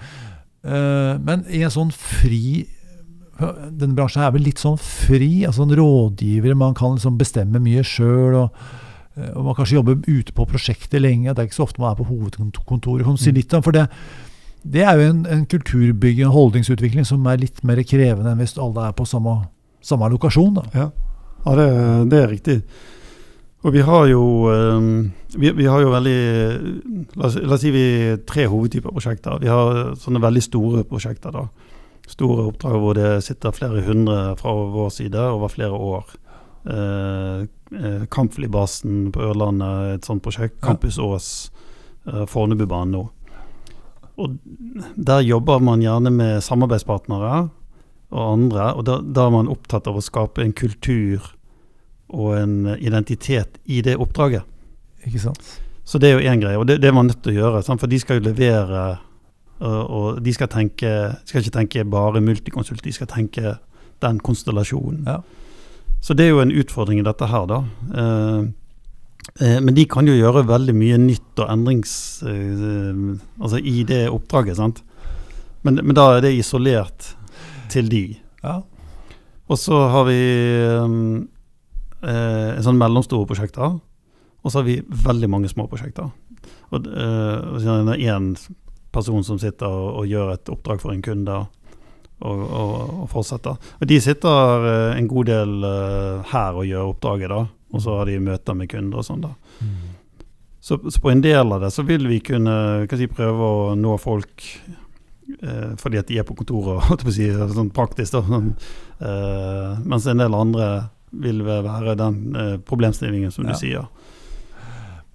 Uh, 0.60 1.16
men 1.24 1.46
i 1.48 1.64
en 1.64 1.74
sånn 1.74 1.92
fri 1.96 2.68
denne 3.40 3.96
bransjen 3.96 4.24
er 4.26 4.34
vel 4.36 4.44
litt 4.50 4.60
sånn 4.60 4.78
fri. 4.82 5.46
altså 5.48 5.64
en 5.64 5.76
Rådgivere, 5.80 6.58
man 6.60 6.76
kan 6.76 6.98
liksom 6.98 7.18
bestemme 7.20 7.62
mye 7.64 7.84
sjøl. 7.88 8.36
Og, 8.44 8.64
eh, 9.16 9.32
og, 9.32 9.44
man 9.46 9.56
kanskje 9.58 9.80
jobber 9.80 10.00
ute 10.08 10.36
på 10.36 10.48
prosjekter 10.50 11.00
lenge. 11.00 11.32
Det 11.32 11.44
er 11.44 11.50
ikke 11.50 11.60
så 11.62 11.68
ofte 11.68 11.82
man 11.82 11.94
er 11.94 12.02
på 12.02 12.10
hovedkontoret. 12.10 13.06
Kan 13.06 13.16
du 13.16 13.22
si 13.22 13.32
mm. 13.32 13.40
litt 13.40 13.56
om, 13.56 13.64
for 13.64 13.76
det, 13.76 13.88
det 14.68 14.84
er 14.84 15.00
jo 15.00 15.08
en, 15.14 15.24
en 15.26 15.46
kulturbygging, 15.48 16.28
og 16.28 16.36
holdningsutvikling, 16.36 17.08
som 17.08 17.26
er 17.32 17.40
litt 17.46 17.64
mer 17.64 17.80
krevende 17.88 18.34
enn 18.34 18.44
hvis 18.44 18.58
alle 18.60 18.90
er 18.90 18.98
på 18.98 19.08
samme, 19.08 19.40
samme 19.82 20.12
lokasjon. 20.12 20.60
Da. 20.60 20.68
Ja, 20.76 20.90
ja 21.46 21.56
det, 21.62 21.70
det, 22.12 22.20
er 22.20 22.34
riktig. 22.36 22.60
Og 23.64 23.76
vi 23.76 23.82
har 23.84 24.06
jo 24.08 24.22
um, 24.48 25.10
vi, 25.36 25.52
vi, 25.52 25.66
har 25.68 25.82
jo 25.84 25.90
veldig 25.92 26.20
la 27.20 27.26
oss, 27.28 27.36
la 27.40 27.56
oss 27.56 27.64
si 27.64 27.72
vi 27.76 27.88
tre 28.28 28.46
hovedtyper 28.52 28.92
prosjekter. 28.92 29.40
Vi 29.40 29.52
har 29.52 29.98
sånne 30.00 30.24
veldig 30.24 30.44
store 30.44 30.84
prosjekter. 30.88 31.36
da 31.36 31.69
store 32.10 32.48
oppdrag 32.50 32.82
hvor 32.82 32.98
det 32.98 33.12
sitter 33.26 33.56
flere 33.56 33.84
hundre 33.86 34.34
fra 34.40 34.54
vår 34.74 34.90
side 34.96 35.22
over 35.36 35.54
flere 35.54 35.78
år. 35.94 36.18
Eh, 36.70 37.46
eh 37.80 38.04
Kampflybasen 38.12 39.12
på 39.14 39.24
Ørlandet, 39.30 39.96
et 39.96 40.10
sånt 40.10 40.24
prosjekt. 40.26 40.60
Campus 40.62 40.98
Ås, 41.00 41.52
eh, 42.08 42.26
Fornebubanen 42.26 42.98
nå. 42.98 43.10
Og 44.20 44.38
Der 44.96 45.22
jobber 45.22 45.60
man 45.60 45.82
gjerne 45.82 46.12
med 46.12 46.44
samarbeidspartnere 46.44 47.50
og 48.12 48.32
andre, 48.34 48.74
og 48.74 48.86
da, 48.86 49.00
da 49.00 49.28
er 49.28 49.32
man 49.32 49.48
opptatt 49.48 49.88
av 49.88 49.96
å 49.96 50.04
skape 50.04 50.42
en 50.42 50.54
kultur 50.54 51.22
og 52.10 52.36
en 52.36 52.76
identitet 52.80 53.60
i 53.66 53.82
det 53.86 53.96
oppdraget. 54.02 54.44
Ikke 55.06 55.22
sant? 55.22 55.60
Så 55.86 56.02
det 56.02 56.10
er 56.10 56.20
jo 56.20 56.30
én 56.30 56.42
greie, 56.42 56.58
og 56.58 56.68
det, 56.68 56.82
det 56.82 56.90
er 56.90 56.94
man 56.98 57.08
nødt 57.08 57.22
til 57.24 57.34
å 57.34 57.40
gjøre. 57.40 57.62
Sant? 57.64 57.80
For 57.82 57.90
de 57.90 58.00
skal 58.02 58.20
jo 58.20 58.28
levere 58.28 59.00
og 59.60 60.22
de 60.24 60.32
skal, 60.32 60.48
tenke, 60.48 60.92
skal 61.28 61.44
ikke 61.44 61.56
tenke 61.58 61.84
bare 61.84 62.22
multikonsult, 62.24 62.84
de 62.84 62.94
skal 62.96 63.10
tenke 63.12 63.58
den 64.02 64.20
konstellasjonen. 64.24 65.04
Ja. 65.08 65.20
Så 66.02 66.16
det 66.16 66.26
er 66.26 66.34
jo 66.34 66.44
en 66.44 66.56
utfordring 66.56 67.02
i 67.02 67.06
dette 67.06 67.28
her, 67.28 67.48
da. 67.50 67.60
Eh, 68.02 68.44
eh, 69.44 69.58
men 69.60 69.76
de 69.76 69.86
kan 69.90 70.08
jo 70.08 70.16
gjøre 70.16 70.48
veldig 70.48 70.76
mye 70.76 71.00
nytt 71.02 71.44
og 71.44 71.52
endrings... 71.52 71.94
Eh, 72.24 73.02
altså 73.40 73.60
i 73.60 73.84
det 73.88 74.06
oppdraget, 74.12 74.60
sant. 74.60 74.84
Men, 75.64 75.82
men, 75.84 75.96
da 75.98 76.08
er 76.16 76.24
det 76.24 76.38
isolert 76.38 77.12
til 77.72 77.92
de. 77.92 78.06
Ja. 78.44 78.62
Og 79.50 79.60
så 79.60 79.76
har 79.92 80.08
vi 80.08 80.20
en 82.00 82.64
sånn 82.64 82.80
mellomstore 82.80 83.28
prosjekter. 83.28 83.76
Og 84.40 84.52
så 84.52 84.62
har 84.62 84.68
vi 84.70 84.78
veldig 84.88 85.28
mange 85.28 85.50
små 85.52 85.66
prosjekter. 85.68 86.08
Og 86.72 86.86
uh, 86.88 87.58
en 87.60 88.30
person 88.92 89.24
som 89.26 89.40
sitter 89.42 89.68
og, 89.70 90.02
og, 90.02 90.10
gjør 90.10 90.34
et 90.34 90.52
oppdrag 90.52 90.82
for 90.82 90.94
en 90.94 91.04
kunde 91.06 91.38
og, 91.40 91.48
og, 92.26 92.74
og 93.04 93.06
fortsetter. 93.12 93.56
Og 93.80 93.88
de 93.88 94.00
sitter 94.04 94.66
uh, 94.66 94.98
en 94.98 95.08
god 95.08 95.30
del 95.30 95.56
uh, 95.64 96.26
her 96.34 96.58
og 96.58 96.68
gjør 96.68 96.92
oppdraget, 96.92 97.32
da. 97.32 97.46
Og 97.70 97.84
så 97.86 98.00
har 98.00 98.10
de 98.10 98.18
møter 98.24 98.58
med 98.58 98.70
kunder 98.72 99.02
og 99.02 99.06
sånn, 99.06 99.24
da. 99.24 99.34
Mm. 99.62 99.90
Så, 100.60 100.92
så, 100.92 101.02
på 101.02 101.12
en 101.12 101.22
del 101.22 101.52
av 101.52 101.62
det 101.62 101.72
så 101.72 101.86
vil 101.88 102.08
vi 102.10 102.20
kunne 102.20 102.86
si, 102.92 103.08
prøve 103.08 103.46
å 103.48 103.76
nå 103.80 103.96
folk 104.02 104.44
eh, 105.40 105.72
fordi 105.80 106.02
at 106.02 106.10
de 106.10 106.20
er 106.20 106.28
på 106.28 106.36
kontoret, 106.36 107.06
si, 107.16 107.30
sånn 107.32 107.72
praktisk. 107.74 108.18
da. 108.18 108.24
Sånn, 108.28 108.52
eh, 109.00 109.80
mens 109.86 110.08
en 110.10 110.22
del 110.22 110.36
andre 110.36 110.68
vil 111.10 111.42
være 111.48 111.96
den 111.98 112.20
eh, 112.36 112.58
problemstillingen 112.68 113.32
som 113.32 113.48
Ja. 113.48 113.56
du 113.56 113.62
sier. 113.62 113.88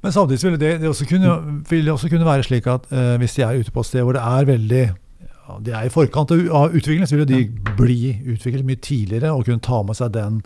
Men 0.04 0.12
samtidig 0.12 0.50
vil 0.50 0.60
det, 0.60 0.74
det 0.82 0.88
også 0.90 1.06
kunne, 1.08 1.62
vil 1.70 1.86
det 1.86 1.92
også 1.94 2.10
kunne 2.12 2.26
være 2.28 2.44
slik 2.44 2.66
at 2.68 2.90
eh, 2.92 3.14
hvis 3.22 3.38
de 3.38 3.42
er 3.46 3.60
ute 3.62 3.72
på 3.72 3.80
et 3.80 3.88
sted 3.88 4.04
hvor 4.04 4.12
det 4.12 4.20
er 4.20 4.48
veldig 4.50 4.82
ja, 4.84 5.56
De 5.64 5.72
er 5.72 5.86
i 5.88 5.92
forkant 5.92 6.34
av 6.34 6.74
utviklingen, 6.76 7.08
så 7.08 7.16
vil 7.16 7.24
jo 7.24 7.30
de 7.32 7.72
bli 7.78 8.12
utviklet 8.34 8.66
mye 8.68 8.80
tidligere 8.84 9.32
og 9.32 9.46
kunne 9.48 9.64
ta 9.64 9.80
med 9.84 9.96
seg 9.96 10.12
den 10.12 10.42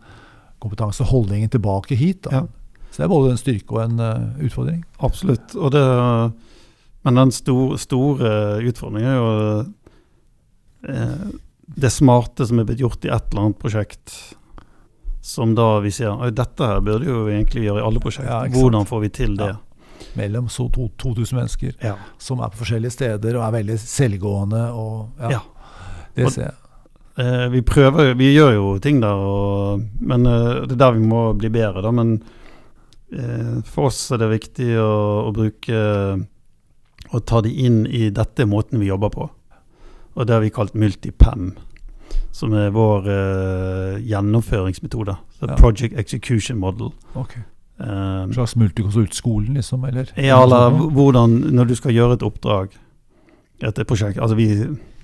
kompetanse 0.63 1.03
og 1.03 1.11
holdningen 1.11 1.51
tilbake 1.51 1.99
hit. 1.99 2.27
Ja. 2.31 2.45
Så 2.91 3.03
det 3.03 3.07
er 3.07 3.13
både 3.13 3.35
en 3.35 3.39
styrke 3.39 3.77
og 3.77 3.83
en 3.85 4.01
uh, 4.03 4.41
utfordring. 4.43 4.81
Absolutt. 5.07 5.55
Og 5.55 5.71
det, 5.71 5.83
men 7.07 7.21
den 7.21 7.35
store, 7.35 7.79
store 7.79 8.33
utfordringen 8.67 9.11
er 9.11 9.19
jo 9.21 9.29
eh, 10.91 11.29
det 11.79 11.93
smarte 11.95 12.47
som 12.49 12.59
er 12.59 12.67
blitt 12.67 12.83
gjort 12.83 13.07
i 13.07 13.13
et 13.15 13.31
eller 13.31 13.45
annet 13.45 13.63
prosjekt. 13.63 14.17
Som 15.29 15.53
da 15.59 15.67
vi 15.85 15.91
sier 15.93 16.15
«Oi, 16.17 16.31
dette 16.33 16.65
her 16.71 16.79
burde 16.85 17.05
jo 17.09 17.25
vi 17.27 17.35
egentlig 17.37 17.67
gjøre 17.67 17.83
i 17.83 17.87
alle 17.89 18.01
prosjekter. 18.01 18.31
Ja. 18.49 18.53
Hvordan 18.55 18.87
får 18.89 19.03
vi 19.03 19.11
til 19.19 19.35
det? 19.37 19.51
Mellom 20.17 20.47
så 20.49 20.69
to, 20.73 20.87
2000 20.99 21.37
mennesker 21.37 21.75
Ja. 21.85 21.97
som 22.19 22.41
er 22.41 22.49
på 22.55 22.63
forskjellige 22.63 22.95
steder 22.95 23.37
og 23.37 23.45
er 23.45 23.53
veldig 23.59 23.77
selvgående. 23.83 24.63
Og, 24.73 25.11
ja, 25.21 25.31
Ja. 25.37 25.41
Det 26.17 26.25
Og- 26.27 26.33
ser 26.33 26.43
jeg. 26.49 26.55
Eh, 27.19 27.49
vi 27.51 27.61
prøver 27.63 28.15
vi 28.17 28.33
gjør 28.37 28.53
jo 28.55 28.79
ting 28.79 29.01
der, 29.03 29.13
og, 29.13 29.83
men 30.01 30.25
eh, 30.27 30.67
det 30.67 30.73
er 30.73 30.77
der 30.85 30.93
vi 30.93 31.05
må 31.07 31.23
bli 31.37 31.49
bedre. 31.51 31.83
Da, 31.83 31.91
men 31.91 32.23
eh, 33.13 33.61
for 33.65 33.87
oss 33.91 34.11
er 34.13 34.19
det 34.23 34.31
viktig 34.41 34.69
å, 34.79 35.29
å 35.29 35.33
bruke 35.35 36.27
Å 37.13 37.21
ta 37.25 37.41
de 37.41 37.49
inn 37.65 37.87
i 37.87 38.11
dette 38.11 38.45
måten 38.47 38.79
vi 38.81 38.87
jobber 38.91 39.09
på. 39.15 39.29
Og 40.19 40.27
det 40.27 40.35
har 40.35 40.41
vi 40.43 40.51
kalt 40.51 40.75
multipam, 40.75 41.53
som 42.33 42.53
er 42.55 42.71
vår 42.75 43.09
uh, 43.09 43.99
gjennomføringsmetode. 44.05 45.15
Ja. 45.43 45.55
Project 45.59 45.99
Execution 45.99 46.59
Model. 46.59 46.93
Okay. 47.15 47.43
Um, 47.79 48.33
slags 48.35 48.57
multikonsultskolen, 48.57 49.55
liksom? 49.55 49.85
Eller? 49.85 50.11
ja, 50.17 50.43
eller 50.43 50.71
hvordan 50.91 51.31
Når 51.55 51.65
du 51.65 51.75
skal 51.79 51.95
gjøre 51.95 52.17
et 52.19 52.25
oppdrag, 52.27 52.73
et 53.63 53.79
prosjekt 53.87 54.19
Altså 54.19 54.35
vi, 54.35 54.49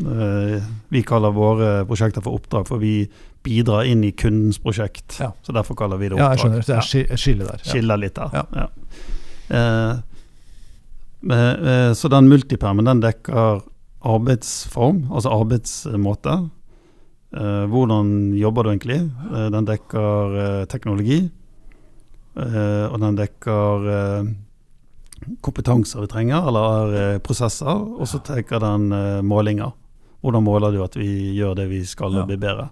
uh, 0.03 0.57
vi 0.91 1.03
kaller 1.07 1.31
våre 1.31 1.85
prosjekter 1.87 2.25
for 2.25 2.35
oppdrag, 2.35 2.67
for 2.67 2.83
vi 2.83 3.07
bidrar 3.45 3.87
inn 3.87 4.03
i 4.05 4.11
kundens 4.11 4.59
prosjekt. 4.59 5.21
Ja. 5.21 5.31
Så 5.43 5.53
derfor 5.53 5.75
kaller 5.79 6.01
vi 6.01 6.09
det 6.09 6.19
Ja, 6.19 6.33
oppdrag. 6.33 6.55
jeg 6.59 6.65
skjønner. 6.65 6.67
Så 6.67 6.99
det 6.99 7.07
er 7.11 7.17
skille 7.17 7.47
der. 7.47 7.63
Ja. 7.63 7.71
Skiller 7.71 8.03
litt 8.03 8.17
der. 8.19 8.31
Ja. 8.35 8.45
Ja. 8.65 10.01
Men, 11.25 11.67
eh, 11.67 11.93
så 11.97 12.09
den 12.09 12.29
multipermen 12.29 12.85
den 12.85 13.01
dekker 13.01 13.63
arbeidsform, 14.05 15.07
altså 15.13 15.33
arbeidsmåte. 15.33 16.37
Eh, 17.35 17.65
hvordan 17.67 18.33
jobber 18.39 18.63
du 18.65 18.71
egentlig? 18.71 19.01
Eh, 19.35 19.49
den 19.51 19.67
dekker 19.67 20.37
eh, 20.39 20.65
teknologi. 20.71 21.25
Og 22.35 22.97
den 22.99 23.15
dekker 23.15 23.85
kompetanser 25.47 26.03
vi 26.03 26.09
trenger, 26.11 26.49
eller 26.51 27.21
prosesser. 27.23 27.79
Og 27.79 28.09
så 28.11 28.19
dekker 28.27 28.59
den 28.59 28.89
målinger. 29.23 29.71
Hvordan 30.19 30.43
måler 30.43 30.75
du 30.75 30.81
at 30.83 30.97
vi 30.99 31.37
gjør 31.37 31.55
det 31.61 31.69
vi 31.71 31.85
skal 31.87 32.13
Ja. 32.19 32.25
bli 32.27 32.35
bedre? 32.37 32.71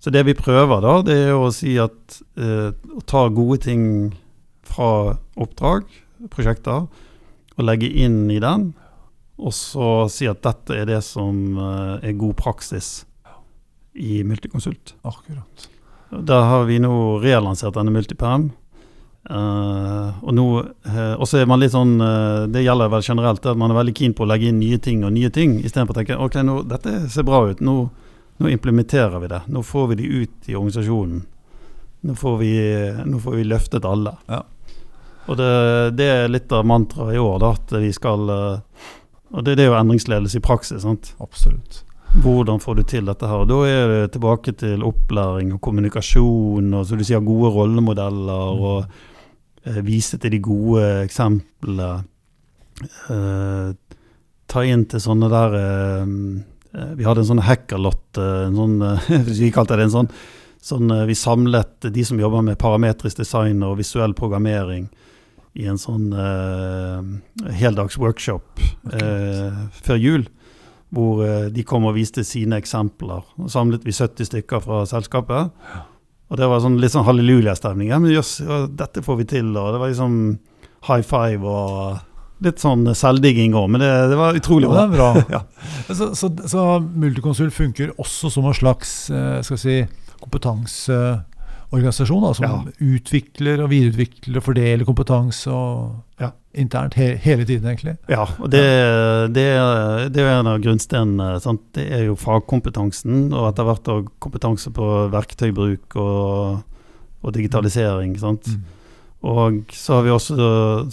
Så 0.00 0.10
det 0.10 0.24
vi 0.24 0.32
prøver 0.32 0.80
da, 0.80 1.02
det 1.02 1.16
er 1.28 1.34
å 1.34 1.50
si 1.52 1.76
at 1.76 2.22
eh, 2.38 2.70
å 2.70 3.02
ta 3.04 3.28
gode 3.28 3.58
ting 3.66 4.14
fra 4.62 5.18
oppdrag, 5.36 5.84
prosjekter, 6.30 6.86
og 7.58 7.64
legge 7.66 7.90
inn 7.90 8.30
i 8.30 8.38
den. 8.38 8.74
Og 9.38 9.52
så 9.52 10.08
si 10.08 10.26
at 10.30 10.40
dette 10.42 10.70
er 10.74 10.86
det 10.86 11.02
som 11.04 11.58
eh, 11.58 12.08
er 12.08 12.12
god 12.16 12.36
praksis 12.38 13.04
i 13.98 14.22
Multiconsult. 14.24 14.94
Akkurat. 15.02 15.68
Da 16.10 16.40
har 16.40 16.64
vi 16.64 16.78
nå 16.80 17.18
relansert 17.20 17.76
denne 17.76 17.92
Multiperm. 17.92 18.50
Uh, 19.28 20.14
og 20.24 20.32
nå 20.32 20.44
eh, 20.88 21.14
Og 21.18 21.26
så 21.28 21.42
er 21.42 21.48
man 21.50 21.58
litt 21.60 21.74
sånn 21.74 21.98
uh, 22.00 22.46
Det 22.48 22.62
gjelder 22.62 22.88
vel 22.88 23.02
generelt 23.04 23.44
at 23.44 23.58
man 23.60 23.74
er 23.74 23.76
veldig 23.76 23.92
keen 23.98 24.14
på 24.16 24.22
å 24.24 24.28
legge 24.30 24.46
inn 24.48 24.60
nye 24.62 24.78
ting 24.80 25.02
og 25.04 25.10
nye 25.12 25.28
ting, 25.34 25.58
istedenfor 25.58 25.92
å 25.92 25.98
tenke 25.98 26.16
ok, 26.16 26.38
nå, 26.46 26.54
dette 26.70 26.94
ser 27.12 27.26
bra 27.28 27.42
ut. 27.50 27.60
Nå, 27.60 27.74
nå 28.38 28.52
implementerer 28.54 29.18
vi 29.20 29.28
det. 29.28 29.42
Nå 29.52 29.60
får 29.66 29.90
vi 29.90 29.98
de 30.00 30.06
ut 30.22 30.48
i 30.48 30.56
organisasjonen. 30.56 31.26
Nå 32.08 32.14
får 32.16 32.38
vi, 32.40 32.52
nå 33.10 33.20
får 33.20 33.36
vi 33.36 33.44
løftet 33.50 33.88
alle. 33.90 34.14
Ja. 34.30 34.40
Og 35.28 35.36
det, 35.36 35.50
det 35.98 36.08
er 36.08 36.32
litt 36.32 36.54
av 36.54 36.64
mantraet 36.64 37.18
i 37.18 37.20
år, 37.20 37.36
da, 37.42 37.52
at 37.58 37.74
vi 37.82 37.90
skal 37.92 38.30
Og 38.30 39.44
det, 39.44 39.58
det 39.58 39.66
er 39.66 39.72
jo 39.74 39.76
endringsledelse 39.82 40.40
i 40.40 40.46
praksis. 40.46 40.86
sant? 40.86 41.12
Absolutt. 41.20 41.82
Hvordan 42.16 42.60
får 42.60 42.78
du 42.78 42.82
til 42.88 43.08
dette 43.08 43.28
her? 43.28 43.44
Da 43.48 43.58
er 43.68 43.90
det 43.92 44.12
tilbake 44.14 44.54
til 44.56 44.84
opplæring 44.86 45.52
og 45.54 45.60
kommunikasjon 45.64 46.72
og 46.74 46.86
som 46.88 46.98
du 47.00 47.04
sier, 47.04 47.20
gode 47.24 47.52
rollemodeller. 47.52 48.54
Mm. 48.54 48.62
og 48.64 49.68
eh, 49.68 49.82
Vise 49.84 50.18
til 50.18 50.32
de 50.32 50.40
gode 50.42 50.86
eksemplene. 51.04 51.90
Eh, 53.12 53.74
ta 54.48 54.64
inn 54.64 54.86
til 54.88 55.02
sånne 55.02 55.28
der 55.32 55.58
eh, 55.58 56.14
eh, 56.72 56.92
Vi 56.96 57.06
hadde 57.06 57.24
en 57.24 57.30
sånn 57.34 57.44
hackerlott, 57.44 58.06
eh, 58.16 58.46
en 58.48 58.56
sånn, 58.56 58.76
eh, 58.86 59.10
vi 59.42 59.52
kalte 59.54 59.76
det 59.76 59.88
en 59.88 59.96
sånn, 59.98 60.10
sånn 60.64 60.94
Vi 61.10 61.18
samlet 61.18 61.90
de 61.92 62.06
som 62.06 62.20
jobber 62.20 62.46
med 62.46 62.60
parametrisk 62.60 63.20
design 63.20 63.60
og 63.66 63.78
visuell 63.82 64.16
programmering 64.16 64.88
i 65.58 65.64
en 65.66 65.78
sånn 65.80 66.12
heldags 67.56 67.96
workshop 67.98 68.60
før 68.92 69.96
jul 69.98 70.26
hvor 70.94 71.22
eh, 71.26 71.46
de 71.52 71.64
kom 71.68 71.84
og 71.88 71.96
viste 71.98 72.24
sine 72.24 72.58
eksempler. 72.60 73.24
Og 73.38 73.50
samlet 73.52 73.84
vi 73.84 73.92
70 73.92 74.30
stykker 74.30 74.62
fra 74.64 74.82
selskapet. 74.88 75.52
Og 76.28 76.36
det 76.36 76.48
var 76.48 76.60
sånn, 76.64 76.76
litt 76.80 76.92
sånn 76.92 77.06
hallelujastemning. 77.08 77.90
Ja, 77.92 77.98
men 78.00 78.12
jøss, 78.12 78.38
dette 78.76 79.02
får 79.04 79.22
vi 79.22 79.26
til. 79.36 79.50
Og 79.56 79.72
det 79.74 79.80
var 79.80 79.92
liksom 79.92 80.18
high 80.88 81.04
five 81.04 81.44
og 81.48 82.04
litt 82.44 82.60
sånn 82.62 82.84
selvdigging 82.94 83.56
òg. 83.58 83.68
Men 83.72 83.82
det, 83.82 83.90
det 84.12 84.18
var 84.20 84.36
utrolig 84.38 84.68
Ja, 84.68 84.84
det 84.86 84.96
bra. 84.98 85.08
er 85.16 85.24
bra. 85.24 85.38
Ja. 85.38 85.94
så, 85.94 86.10
så, 86.18 86.30
så 86.48 86.66
Multiconsult 86.84 87.56
funker 87.56 87.94
også 87.98 88.30
som 88.32 88.46
en 88.48 88.56
slags 88.56 88.92
eh, 89.10 89.40
skal 89.46 89.60
si, 89.60 89.78
si, 89.82 90.98
kompetanseorganisasjon? 91.70 92.22
Da, 92.22 92.32
som 92.34 92.44
Ja. 92.44 92.72
utvikler 92.80 93.62
og 93.64 93.70
videreutvikler 93.70 94.36
og 94.36 94.42
fordeler 94.42 94.84
kompetanse 94.84 95.50
og, 95.52 95.96
Ja. 96.20 96.30
internt 96.54 96.94
he, 96.94 97.16
hele 97.16 97.44
tiden, 97.44 97.66
egentlig? 97.68 97.96
Ja, 98.08 98.24
og 98.40 98.50
det, 98.50 98.62
det, 99.34 99.46
det 100.12 100.22
er 100.22 100.40
en 100.40 100.46
av 100.46 100.60
grunnstenene. 100.60 101.38
Det 101.74 101.90
er 101.92 102.06
jo 102.06 102.16
fagkompetansen, 102.16 103.32
og 103.32 103.52
etter 103.52 103.64
hvert 103.68 103.84
òg 103.92 104.08
kompetanse 104.20 104.70
på 104.74 105.10
verktøybruk 105.12 105.96
og, 105.96 106.62
og 107.22 107.32
digitalisering. 107.34 108.16
Sant? 108.18 108.48
Mm. 108.48 108.64
Og 109.28 109.64
så 109.74 109.94
har 109.96 110.02
vi 110.06 110.10
også 110.14 110.36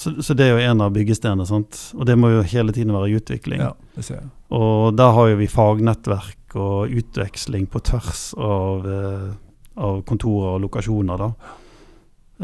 Så, 0.02 0.16
så 0.26 0.34
det 0.34 0.48
er 0.48 0.56
jo 0.58 0.72
en 0.72 0.82
av 0.82 0.92
byggestenene. 0.96 1.46
Sant? 1.46 1.94
Og 1.96 2.06
det 2.08 2.18
må 2.18 2.32
jo 2.34 2.42
hele 2.42 2.72
tiden 2.74 2.92
være 2.94 3.10
i 3.12 3.16
utvikling. 3.20 3.60
Ja, 3.62 3.72
det 3.96 4.04
ser 4.06 4.16
jeg. 4.16 4.30
Og 4.52 4.96
der 4.98 5.12
har 5.14 5.28
jo 5.30 5.36
vi 5.38 5.48
fagnettverk 5.48 6.56
og 6.56 6.90
utveksling 6.90 7.68
på 7.70 7.80
tvers 7.84 8.34
av, 8.38 8.86
eh, 8.88 9.34
av 9.76 10.02
kontorer 10.08 10.56
og 10.56 10.64
lokasjoner, 10.66 11.22
da. 11.22 11.30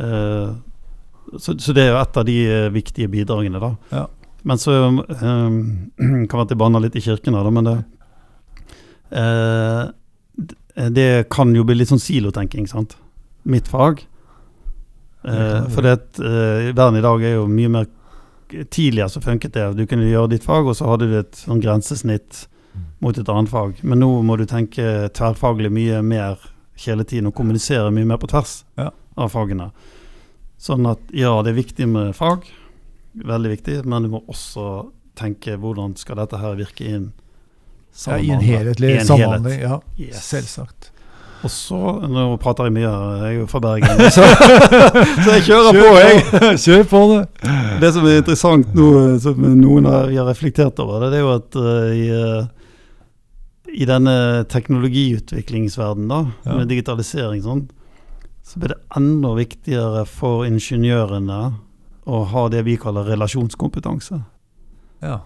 Eh, 0.03 0.51
så, 1.37 1.55
så 1.59 1.73
det 1.75 1.85
er 1.85 1.93
jo 1.93 2.01
et 2.01 2.19
av 2.19 2.27
de 2.27 2.37
eh, 2.47 2.67
viktige 2.73 3.11
bidragene, 3.11 3.61
da. 3.61 3.71
Ja. 3.91 4.05
Men 4.47 4.59
så 4.59 4.75
eh, 4.75 5.49
kan 6.27 6.35
være 6.35 6.45
at 6.47 6.53
jeg 6.55 6.61
banner 6.61 6.83
litt 6.83 6.97
i 6.99 7.03
kirken 7.05 7.37
her, 7.37 7.47
da, 7.47 7.55
men 7.55 7.69
det 7.69 7.77
eh, 9.21 10.87
Det 10.91 11.09
kan 11.31 11.55
jo 11.55 11.65
bli 11.67 11.77
litt 11.77 11.91
sånn 11.91 12.01
silotenking, 12.01 12.67
sant. 12.67 12.97
Mitt 13.43 13.67
fag. 13.71 14.03
Eh, 15.23 15.67
for 15.69 15.85
det, 15.85 15.97
eh, 16.19 16.71
verden 16.71 16.97
i 16.97 17.03
dag 17.05 17.23
er 17.23 17.37
jo 17.39 17.49
mye 17.49 17.73
mer 17.79 17.89
Tidligere 18.51 19.07
så 19.07 19.21
funket 19.23 19.53
det. 19.55 19.65
Du 19.77 19.85
kunne 19.87 20.09
gjøre 20.09 20.33
ditt 20.33 20.43
fag, 20.43 20.65
og 20.67 20.75
så 20.75 20.89
hadde 20.89 21.05
du 21.07 21.13
et 21.15 21.37
sånn 21.39 21.61
grensesnitt 21.63 22.49
mot 22.99 23.15
et 23.15 23.29
annet 23.31 23.47
fag. 23.47 23.77
Men 23.87 24.01
nå 24.03 24.09
må 24.27 24.35
du 24.35 24.43
tenke 24.43 25.07
tverrfaglig 25.15 25.71
mye 25.71 26.01
mer 26.03 26.41
hele 26.87 27.03
tiden 27.07 27.27
og 27.31 27.35
kommuniserer 27.37 27.91
mye 27.93 28.07
mer 28.09 28.17
på 28.21 28.29
tvers 28.31 28.63
Ja. 28.77 28.89
av 29.17 29.31
fagene. 29.33 29.71
Sånn 30.61 30.85
at 30.89 30.99
ja, 31.13 31.33
det 31.41 31.51
er 31.53 31.57
viktig 31.61 31.87
med 31.89 32.15
fag, 32.15 32.45
veldig 33.17 33.49
viktig, 33.57 33.79
men 33.85 34.03
du 34.03 34.09
må 34.13 34.23
også 34.29 34.87
tenke 35.17 35.57
hvordan 35.59 35.95
skal 35.99 36.21
dette 36.21 36.37
her 36.39 36.55
virke 36.55 36.85
inn 36.87 37.11
Ja, 38.07 38.15
I 38.17 38.29
en 38.31 38.39
helhetlig 38.45 38.93
en 39.01 39.05
samhandling. 39.09 39.59
Ja, 39.61 39.81
Yes. 39.99 40.21
selvsagt. 40.23 40.91
Og 41.43 41.49
så, 41.49 41.77
nå 42.05 42.37
prater 42.37 42.67
jeg 42.69 42.75
mye, 42.75 42.85
jeg 42.85 43.25
er 43.25 43.31
jo 43.39 43.47
fra 43.49 43.59
Bergen, 43.63 44.03
så, 44.15 44.21
så 45.25 45.33
jeg 45.33 45.43
kjører 45.47 45.73
på, 45.79 45.87
jeg. 45.97 46.57
Kjør 46.63 46.83
på 46.91 47.01
det! 47.09 47.21
Det 47.81 47.89
som 47.95 48.05
er 48.05 48.19
interessant 48.21 48.75
nå, 48.77 48.87
som 49.23 49.41
noen 49.57 49.87
har, 49.89 50.11
har 50.13 50.29
reflektert 50.29 50.77
over, 50.83 51.01
det, 51.01 51.09
det 51.15 51.19
er 51.19 51.25
jo 51.25 51.31
at 51.33 51.57
uh, 51.57 51.89
i, 51.97 52.05
eh, 52.13 52.45
i 53.73 53.85
denne 53.87 54.43
teknologiutviklingsverdenen, 54.51 56.09
da, 56.09 56.25
Ja. 56.45 56.57
med 56.57 56.67
digitalisering 56.67 57.41
sånn, 57.41 57.69
så 58.43 58.59
blir 58.59 58.69
det 58.69 58.81
enda 58.95 59.33
viktigere 59.35 60.05
for 60.05 60.45
ingeniørene 60.45 61.53
å 62.07 62.25
ha 62.25 62.47
det 62.49 62.63
vi 62.65 62.77
kaller 62.77 63.05
relasjonskompetanse. 63.05 64.23
Ja. 65.01 65.21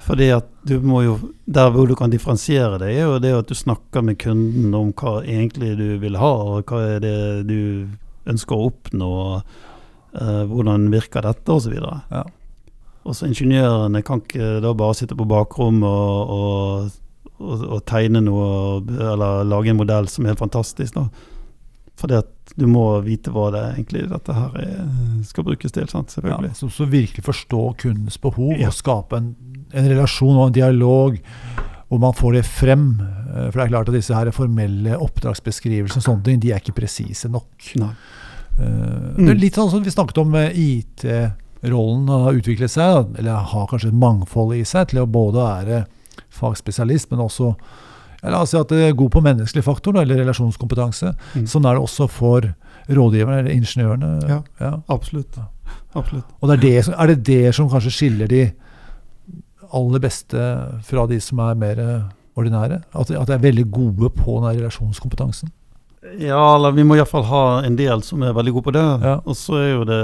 Fordi 0.00 0.30
at 0.32 0.46
du 0.64 0.80
må 0.80 1.02
jo 1.04 1.18
Der 1.50 1.70
hvor 1.70 1.88
du 1.88 1.96
kan 1.98 2.10
differensiere 2.10 2.78
det, 2.78 2.94
er 2.94 3.08
jo 3.08 3.18
det 3.18 3.32
at 3.34 3.48
du 3.50 3.54
snakker 3.54 4.04
med 4.06 4.18
kunden 4.18 4.72
om 4.74 4.92
hva 4.92 5.18
egentlig 5.24 5.76
du 5.76 5.98
vil 5.98 6.16
ha, 6.16 6.30
og 6.56 6.70
hva 6.70 6.96
er 6.96 7.00
det 7.00 7.46
du 7.48 7.88
ønsker 8.30 8.54
å 8.54 8.68
oppnå, 8.70 9.42
uh, 10.14 10.44
hvordan 10.46 10.90
virker 10.92 11.26
dette, 11.26 11.50
osv. 11.50 11.74
Ja. 11.74 12.22
Også 13.04 13.26
ingeniørene 13.26 14.04
kan 14.06 14.22
ikke 14.22 14.60
da 14.62 14.72
bare 14.78 14.94
sitte 14.94 15.16
på 15.18 15.26
bakrommet 15.26 15.88
og, 15.90 16.30
og, 16.30 16.90
og, 17.40 17.66
å 17.76 17.80
tegne 17.88 18.22
noe, 18.24 18.80
eller 18.84 19.44
lage 19.48 19.72
en 19.72 19.80
modell 19.80 20.08
som 20.12 20.24
er 20.24 20.34
helt 20.34 20.42
fantastisk. 20.42 20.94
da. 20.96 21.08
Fordi 22.00 22.16
at 22.20 22.54
du 22.58 22.66
må 22.70 22.84
vite 23.04 23.32
hva 23.32 23.50
det 23.54 23.62
egentlig 23.74 24.06
dette 24.10 24.34
her 24.34 24.56
er, 24.62 24.76
skal 25.28 25.46
brukes 25.46 25.74
til. 25.74 25.88
sant, 25.90 26.12
selvfølgelig. 26.14 26.52
Ja, 26.52 26.58
så, 26.58 26.70
så, 26.72 26.88
virkelig 26.90 27.26
forstå 27.26 27.64
kundens 27.84 28.18
behov 28.20 28.54
ja. 28.56 28.70
og 28.70 28.76
skape 28.76 29.20
en, 29.20 29.34
en, 29.70 29.90
relasjon 29.92 30.38
og 30.38 30.48
en 30.48 30.56
dialog 30.56 31.20
hvor 31.90 32.00
man 32.02 32.16
får 32.16 32.38
det 32.38 32.44
frem. 32.46 32.86
Eh, 33.02 33.50
for 33.50 33.58
det 33.58 33.66
er 33.66 33.72
klart 33.74 33.92
at 33.92 33.98
disse 33.98 34.16
her 34.16 34.32
formelle 34.34 34.98
oppdragsbeskrivelsene 35.02 36.02
og 36.02 36.08
sånne 36.08 36.26
ting, 36.28 36.42
de 36.42 36.54
er 36.54 36.62
ikke 36.62 36.78
presise 36.80 37.30
nok. 37.30 37.72
Nei. 37.82 37.92
Uh, 38.60 39.16
mm. 39.16 39.24
Det 39.24 39.30
er 39.32 39.38
litt 39.40 39.56
sånn 39.56 39.70
som 39.72 39.84
vi 39.84 39.92
snakket 39.92 40.18
om 40.20 40.34
IT-rollen 40.36 42.10
har 42.10 42.36
utviklet 42.36 42.72
seg, 42.72 43.14
eller 43.20 43.46
har 43.52 43.68
kanskje 43.70 43.92
et 43.92 44.00
mangfold 44.02 44.56
i 44.58 44.64
seg, 44.68 44.90
til 44.90 45.02
å 45.02 45.08
både 45.08 45.46
være 45.46 45.84
fagspesialist, 46.40 47.10
men 47.12 47.24
også 47.26 47.54
La 48.20 48.42
oss 48.44 48.50
si 48.52 48.58
at 48.58 48.68
det 48.68 48.82
er 48.84 48.96
god 48.98 49.14
på 49.14 49.22
menneskelig 49.24 49.62
faktor, 49.64 49.96
eller 49.96 50.18
relasjonskompetanse. 50.20 51.14
Mm. 51.32 51.46
Sånn 51.48 51.64
er 51.64 51.78
det 51.78 51.84
også 51.86 52.04
for 52.12 52.50
rådgiverne 52.90 53.38
eller 53.40 53.54
ingeniørene. 53.54 54.10
Ja, 54.28 54.42
ja. 54.60 54.72
Absolutt. 54.92 55.38
absolutt. 55.96 56.26
Og 56.40 56.50
det 56.50 56.58
er, 56.58 56.60
det, 56.60 56.74
er, 56.92 57.12
det 57.14 57.22
det 57.24 57.54
som 57.56 57.70
kanskje 57.72 57.94
skiller 57.94 58.28
de 58.28 58.42
aller 59.72 60.02
beste 60.02 60.50
fra 60.84 61.06
de 61.08 61.20
som 61.24 61.40
er 61.46 61.56
mer 61.62 61.80
ordinære? 62.36 62.82
At, 62.92 63.10
at 63.10 63.30
de 63.30 63.36
er 63.38 63.46
veldig 63.46 63.66
gode 63.72 64.12
på 64.18 64.36
den 64.44 64.60
relasjonskompetansen? 64.60 65.52
Ja, 66.20 66.56
eller 66.56 66.72
vi 66.72 66.84
må 66.84 66.96
iallfall 66.96 67.26
ha 67.28 67.42
en 67.64 67.76
del 67.76 68.02
som 68.04 68.22
er 68.24 68.36
veldig 68.36 68.54
gode 68.56 68.68
på 68.70 68.76
det. 68.76 68.86
Ja. 69.04 69.18
Og 69.24 69.36
så 69.36 69.58
er 69.60 69.68
jo 69.70 69.82
det 69.88 70.00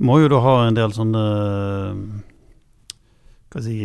Må 0.00 0.18
jo 0.20 0.28
da 0.32 0.40
ha 0.40 0.54
en 0.66 0.76
del 0.76 0.92
sånne 0.96 1.22
Hva 3.50 3.60
skal 3.60 3.64
jeg 3.64 3.66
si 3.66 3.78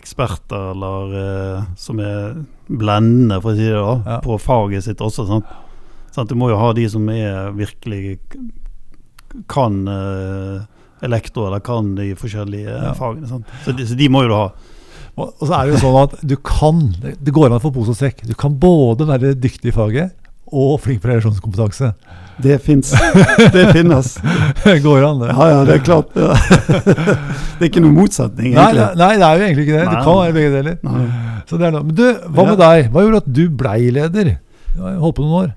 eksperter 0.00 0.72
eller 0.72 1.14
eh, 1.20 1.68
som 1.80 2.00
er 2.02 2.40
blendende, 2.66 3.40
for 3.42 3.52
å 3.52 3.58
si 3.58 3.68
det 3.68 3.76
da, 3.76 3.94
ja. 4.06 4.18
på 4.24 4.38
faget 4.40 4.86
sitt 4.86 5.04
også. 5.04 5.26
Sant? 5.28 5.54
Sant? 6.14 6.30
Du 6.30 6.38
må 6.38 6.50
jo 6.50 6.58
ha 6.58 6.72
de 6.76 6.86
som 6.90 7.06
er 7.12 7.52
virkelig 7.56 8.18
kan 9.50 9.80
eh, 9.88 10.66
elektro, 11.06 11.46
eller 11.46 11.62
kan 11.64 11.94
de 11.98 12.12
forskjellige 12.18 12.74
ja. 12.74 12.92
fagene. 12.98 13.40
Så 13.64 13.76
de, 13.76 13.86
så 13.86 13.98
de, 13.98 14.10
må 14.12 14.24
jo 14.24 14.32
du 14.32 14.36
ha. 14.38 14.48
Og, 15.20 15.34
så 15.42 15.52
er 15.56 15.66
det 15.66 15.74
jo 15.74 15.82
sånn 15.84 16.00
at 16.00 16.16
du 16.26 16.36
kan, 16.44 16.82
det 17.02 17.34
går 17.34 17.50
an 17.50 17.58
å 17.58 17.62
få 17.62 17.72
pose 17.74 17.94
og 17.94 17.98
sekk. 17.98 18.24
Du 18.28 18.34
kan 18.38 18.56
både 18.60 19.08
være 19.08 19.34
dyktig 19.38 19.72
i 19.72 19.76
faget 19.76 20.16
og 20.52 20.80
flink 20.82 21.02
på 21.02 21.10
relasjonskompetanse. 21.10 21.92
Det 22.40 22.56
fins. 22.64 22.92
Det 23.52 23.64
finnes. 23.74 24.14
Går 24.86 25.04
an, 25.04 25.20
det. 25.22 25.30
Ja, 25.34 25.48
ja, 25.50 25.60
det 25.68 25.74
er 25.78 25.84
klart. 25.84 26.14
Ja. 26.16 26.34
Det 27.60 27.66
er 27.66 27.68
ikke 27.68 27.82
noen 27.84 27.98
motsetning, 27.98 28.54
egentlig. 28.54 28.80
Nei, 28.80 28.94
nei, 28.96 29.08
det 29.20 29.24
er 29.26 29.36
jo 29.36 29.44
egentlig 29.44 29.64
ikke 29.66 29.74
det. 29.74 29.80
Nei, 29.84 29.90
det 29.92 30.04
kan 30.06 30.14
være 30.16 30.32
begge 30.32 30.52
deler. 30.54 30.76
Så 31.50 31.58
det 31.60 31.66
er 31.68 31.74
noe. 31.74 31.84
Men 31.84 31.98
du, 31.98 32.06
hva 32.32 32.46
med 32.48 32.56
deg? 32.62 32.86
Hva 32.94 33.02
gjorde 33.04 33.20
at 33.20 33.28
du 33.36 33.42
blei 33.60 33.80
leder? 33.92 34.30
Du 34.72 34.78
har 34.80 34.96
holdt 35.02 35.18
på 35.18 35.26
noen 35.26 35.42
år. 35.42 35.50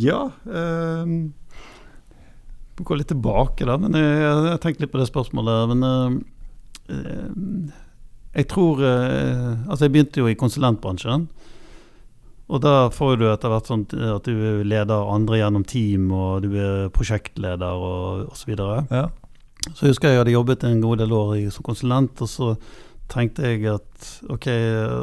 Ja 0.00 0.22
eh, 0.48 1.10
Gå 2.80 2.96
litt 2.96 3.10
tilbake, 3.12 3.66
da. 3.68 3.76
Men 3.76 3.98
jeg, 3.98 4.22
jeg 4.48 4.60
tenkte 4.62 4.86
litt 4.86 4.94
på 4.94 5.02
det 5.02 5.08
spørsmålet. 5.10 5.74
Men 5.74 5.84
eh, 6.88 7.74
jeg 8.40 8.48
tror 8.50 8.80
eh, 8.88 9.50
Altså, 9.68 9.84
jeg 9.84 9.92
begynte 9.98 10.24
jo 10.24 10.30
i 10.32 10.38
konsulentbransjen. 10.38 11.28
Og 12.50 12.60
da 12.62 12.90
får 12.92 13.16
du 13.20 13.26
etter 13.30 13.52
hvert 13.52 13.68
sånn 13.70 13.84
at 14.12 14.26
du 14.26 14.62
leder 14.66 15.10
andre 15.12 15.40
gjennom 15.40 15.64
team, 15.68 16.10
og 16.12 16.46
du 16.46 16.56
er 16.58 16.90
prosjektleder 16.94 17.84
og 17.86 18.32
osv. 18.34 18.54
Så, 18.58 18.70
ja. 18.90 19.06
så 19.70 19.86
jeg 19.86 19.94
husker 19.94 20.12
jeg 20.12 20.22
hadde 20.22 20.34
jobbet 20.34 20.66
en 20.68 20.82
god 20.82 21.04
del 21.04 21.14
år 21.16 21.36
som 21.54 21.66
konsulent, 21.66 22.24
og 22.24 22.30
så 22.30 22.52
tenkte 23.12 23.46
jeg 23.46 23.66
at 23.72 24.10
ok, 24.32 24.48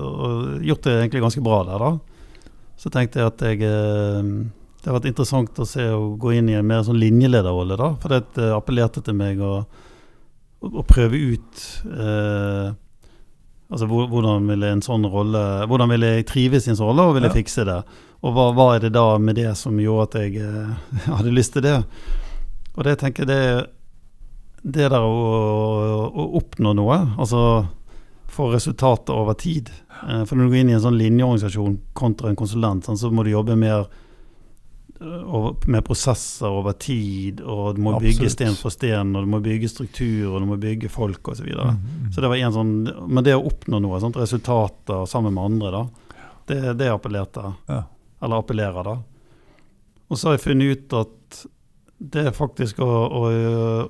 og 0.04 0.64
gjort 0.66 0.86
det 0.88 0.96
egentlig 0.98 1.26
ganske 1.26 1.44
bra 1.46 1.64
der, 1.68 1.86
da. 1.86 2.40
Så 2.80 2.92
tenkte 2.94 3.20
jeg 3.20 3.28
at 3.28 3.42
jeg 3.44 3.60
eh, 3.68 4.28
Det 4.80 4.88
har 4.88 4.96
vært 4.96 5.10
interessant 5.10 5.58
å 5.60 5.68
se 5.68 5.84
å 5.92 6.14
gå 6.16 6.32
inn 6.38 6.48
i 6.48 6.56
en 6.56 6.68
mer 6.68 6.86
sånn 6.88 7.00
linjelederrolle, 7.02 7.76
da. 7.80 7.90
For 8.00 8.14
det 8.16 8.52
appellerte 8.56 9.04
til 9.04 9.18
meg 9.20 9.42
å, 9.44 9.64
å 10.64 10.86
prøve 10.88 11.20
ut 11.34 11.66
eh, 11.92 12.70
Altså 13.70 13.86
Hvordan 13.86 14.48
ville 14.50 14.70
en 14.74 14.82
sånn 14.82 15.06
rolle 15.06 15.42
Hvordan 15.70 15.92
ville 15.94 16.14
jeg 16.16 16.30
trives 16.32 16.66
i 16.66 16.72
en 16.74 16.80
sånn 16.80 16.90
rolle, 16.90 17.06
og 17.06 17.18
ville 17.18 17.30
jeg 17.30 17.44
fikse 17.44 17.66
det? 17.70 17.82
Og 18.20 18.34
hva, 18.36 18.50
hva, 18.56 18.70
er 18.76 18.88
det 18.88 18.96
da 18.98 19.06
med 19.22 19.38
det 19.40 19.52
som 19.56 19.78
gjorde 19.80 20.08
at 20.10 20.16
jeg 20.24 20.42
eh, 20.44 20.88
hadde 21.18 21.36
lyst 21.36 21.54
til 21.56 21.64
det? 21.68 21.78
Og 22.76 22.82
det 22.88 22.98
tenker 23.00 23.24
jeg 23.24 23.30
det, 23.30 23.44
det 24.64 24.90
der 24.92 25.04
å, 25.04 25.14
å, 26.10 26.26
oppnå 26.40 26.74
noe, 26.76 26.98
altså 27.20 27.44
få 28.30 28.50
resultater 28.54 29.16
over 29.16 29.38
tid 29.40 29.72
eh, 29.72 30.26
For 30.26 30.36
når 30.36 30.44
du 30.44 30.52
går 30.52 30.62
inn 30.64 30.74
i 30.74 30.78
en 30.78 30.84
sånn 30.84 31.00
linjeorganisasjon 31.00 31.80
kontra 31.98 32.32
en 32.32 32.40
konsulent, 32.40 32.90
sånn, 32.90 33.00
så 33.00 33.14
må 33.14 33.26
du 33.26 33.32
jobbe 33.32 33.58
mer 33.60 33.88
med 35.00 35.86
prosesser 35.88 36.52
over 36.52 36.76
tid, 36.76 37.40
og 37.42 37.76
du 37.76 37.82
må 37.82 37.94
Absolutt. 37.96 38.20
bygge 38.20 38.32
sten 38.34 38.58
for 38.60 38.74
sten, 38.74 39.14
og 39.16 39.24
du 39.24 39.32
må 39.32 39.40
bygge 39.44 39.70
struktur, 39.72 40.34
og 40.34 40.42
du 40.44 40.48
må 40.50 40.58
bygge 40.60 40.90
folk 40.92 41.24
osv. 41.32 41.40
Så, 41.40 41.46
videre. 41.48 41.78
mm, 41.78 42.10
så 42.12 42.24
det 42.24 42.32
var 42.32 42.36
en 42.36 42.56
sånn 42.56 42.74
Men 43.08 43.24
det 43.24 43.38
å 43.38 43.46
oppnå 43.48 43.80
noe, 43.80 44.02
sånt, 44.04 44.20
resultater 44.20 45.06
sammen 45.08 45.38
med 45.38 45.46
andre, 45.46 45.72
da, 45.72 46.26
det, 46.52 46.60
det 46.82 46.92
appellerte. 46.92 47.54
Ja. 47.70 47.84
Eller 48.20 48.44
appellerer, 48.44 48.84
da. 48.84 48.98
Og 50.10 50.18
så 50.18 50.30
har 50.30 50.38
jeg 50.38 50.48
funnet 50.50 50.76
ut 50.76 50.98
at 51.00 51.42
det 52.00 52.28
er 52.30 52.36
faktisk 52.36 52.80
å, 52.84 52.90
å, 52.90 53.24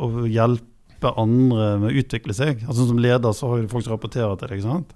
å 0.02 0.26
hjelpe 0.30 1.13
andre 1.17 1.76
med 1.80 1.89
å 1.89 2.02
utvikle 2.04 2.36
seg. 2.36 2.65
Altså 2.67 2.86
Som 2.89 3.02
leder 3.02 3.34
så 3.34 3.50
har 3.50 3.62
jo 3.62 3.69
folk 3.72 3.86
som 3.86 3.95
rapporterer 3.95 4.38
til 4.38 4.50
deg. 4.50 4.60
ikke 4.60 4.69
sant? 4.69 4.95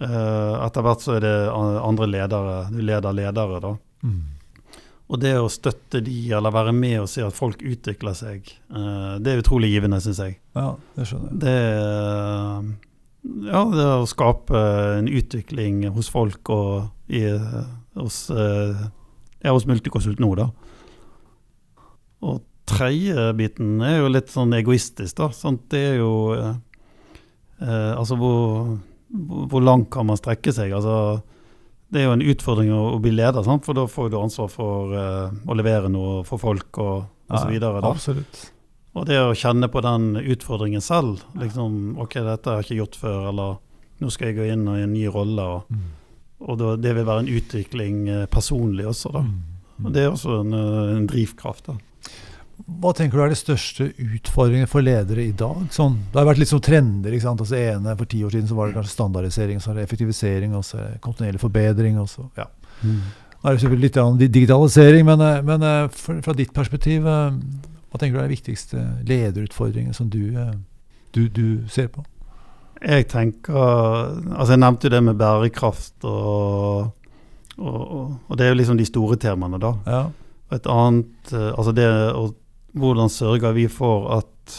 Uh, 0.00 0.56
etter 0.64 0.84
hvert 0.84 1.02
så 1.04 1.16
er 1.18 1.24
det 1.26 1.38
andre 1.52 2.08
ledere. 2.08 2.60
Du 2.72 2.80
leder 2.80 3.16
ledere, 3.16 3.60
da. 3.64 3.74
Mm. 4.06 4.20
Og 5.10 5.18
det 5.18 5.32
å 5.40 5.48
støtte 5.50 5.98
de, 6.06 6.14
eller 6.36 6.54
være 6.54 6.72
med 6.76 7.00
og 7.02 7.08
se 7.10 7.24
at 7.26 7.34
folk 7.34 7.62
utvikler 7.66 8.14
seg, 8.14 8.46
uh, 8.70 9.18
det 9.18 9.32
er 9.32 9.42
utrolig 9.42 9.72
givende, 9.72 9.98
syns 10.04 10.20
jeg. 10.22 10.36
Ja, 10.54 10.68
det 10.94 11.08
skjønner 11.10 11.32
jeg. 11.32 11.40
Det, 11.42 11.56
ja, 13.50 13.64
det 13.74 13.86
å 13.96 14.06
skape 14.08 14.60
en 15.00 15.10
utvikling 15.10 15.82
hos 15.96 16.10
folk 16.14 16.52
og 16.54 17.10
i, 17.10 17.24
hos, 17.98 18.20
uh, 18.30 18.86
ja, 19.42 19.50
hos 19.50 19.66
Multiconsult 19.66 20.22
nå, 20.22 20.30
da. 20.38 20.46
Og 22.22 22.44
tredje 22.70 23.32
biten 23.34 23.80
er 23.82 23.98
jo 24.04 24.12
litt 24.14 24.30
sånn 24.30 24.54
egoistisk, 24.60 25.16
da. 25.18 25.32
Sant? 25.34 25.66
Det 25.74 25.82
er 25.94 26.00
jo 26.04 26.12
uh, 26.36 26.54
Altså, 27.60 28.16
hvor, 28.16 28.78
hvor 29.50 29.60
langt 29.60 29.90
kan 29.92 30.06
man 30.08 30.16
strekke 30.16 30.54
seg? 30.54 30.70
Altså 30.72 31.18
det 31.90 32.00
er 32.00 32.06
jo 32.06 32.14
en 32.14 32.24
utfordring 32.32 32.70
å, 32.74 32.98
bli 33.02 33.12
leder, 33.14 33.42
sant? 33.46 33.64
for 33.66 33.76
da 33.76 33.86
får 33.90 34.12
du 34.12 34.16
ansvar 34.20 34.50
for 34.52 34.94
uh, 34.94 35.32
å 35.50 35.56
levere 35.58 35.90
noe 35.90 36.20
for 36.26 36.42
folk 36.42 36.78
og 36.78 36.94
osv. 37.30 37.56
Ja, 37.56 37.72
absolutt. 37.82 38.44
Og 38.98 39.06
det 39.06 39.18
å 39.22 39.34
kjenne 39.38 39.68
på 39.70 39.82
den 39.86 40.14
utfordringen 40.18 40.82
selv, 40.82 41.22
liksom 41.38 41.98
OK, 42.02 42.18
dette 42.26 42.50
har 42.50 42.60
jeg 42.60 42.68
ikke 42.68 42.78
gjort 42.80 42.98
før, 42.98 43.18
eller 43.30 43.58
nå 44.02 44.10
skal 44.10 44.30
jeg 44.30 44.38
gå 44.38 44.48
inn 44.50 44.64
i 44.70 44.80
en 44.84 44.94
ny 44.94 45.04
rolle, 45.10 45.46
og, 45.58 45.70
mm. 45.70 45.84
og 46.46 46.58
da, 46.62 46.72
det 46.78 46.94
vil 46.98 47.06
være 47.10 47.26
en 47.26 47.32
utvikling 47.40 48.00
uh, 48.10 48.24
personlig 48.30 48.86
også, 48.90 49.14
da. 49.18 49.24
Mm. 49.26 49.38
Og 49.80 49.94
det 49.94 50.02
er 50.04 50.10
også 50.12 50.40
en, 50.44 50.54
uh, 50.54 50.94
en 50.94 51.10
drivkraft. 51.10 51.72
da. 51.72 51.78
Hva 52.80 52.92
tenker 52.96 53.18
du 53.18 53.24
er 53.24 53.32
de 53.32 53.38
største 53.38 53.88
utfordringene 53.94 54.68
for 54.70 54.84
ledere 54.84 55.24
i 55.24 55.32
dag? 55.36 55.64
Sånn, 55.74 55.98
det 56.12 56.20
har 56.20 56.28
vært 56.28 56.40
litt 56.42 56.50
sånn 56.52 56.62
trender. 56.64 57.14
ikke 57.14 57.26
sant? 57.26 57.42
Altså 57.44 57.58
ene 57.58 57.96
For 57.98 58.10
ti 58.10 58.22
år 58.26 58.34
siden 58.34 58.48
så 58.50 58.58
var 58.58 58.68
det 58.68 58.78
kanskje 58.78 58.94
standardisering, 58.96 59.60
så 59.60 59.72
er 59.72 59.80
det 59.80 59.88
effektivisering, 59.88 60.54
og 60.58 60.64
så 60.66 60.80
er 60.84 61.00
kontinuerlig 61.04 61.42
forbedring. 61.42 61.98
og 62.00 62.08
så, 62.12 62.26
ja. 62.38 62.46
Mm. 62.82 63.02
Nå 63.40 63.48
er 63.48 63.56
det 63.56 63.62
selvfølgelig 63.62 63.88
litt 63.88 64.32
digitalisering, 64.34 65.06
men, 65.08 65.20
eh, 65.24 65.42
men 65.42 65.62
eh, 65.64 65.88
fra 65.96 66.32
ditt 66.36 66.52
perspektiv, 66.52 67.06
eh, 67.08 67.36
hva 67.90 67.98
tenker 67.98 68.18
du 68.18 68.20
er 68.20 68.28
de 68.28 68.36
viktigste 68.36 68.82
lederutfordringene 69.08 69.96
som 69.96 70.10
du, 70.12 70.36
du, 71.16 71.28
du, 71.28 71.46
ser 71.68 71.88
på? 71.88 72.04
Jeg 72.80 73.08
tenker 73.10 73.56
Altså, 73.56 74.52
jeg 74.52 74.60
nevnte 74.60 74.86
jo 74.86 74.92
det 74.94 75.00
med 75.04 75.18
bærekraft, 75.18 75.96
og, 76.04 76.92
og, 77.58 77.80
og 78.28 78.36
det 78.36 78.46
er 78.46 78.52
jo 78.52 78.60
liksom 78.60 78.78
de 78.78 78.86
store 78.88 79.18
temaene, 79.20 79.58
da. 79.60 79.72
Ja. 79.86 80.04
Et 80.54 80.66
annet 80.66 81.32
Altså 81.32 81.72
det 81.74 81.88
å 81.88 82.28
hvordan 82.72 83.10
sørger 83.10 83.54
vi 83.56 83.66
for 83.72 84.10
at 84.20 84.58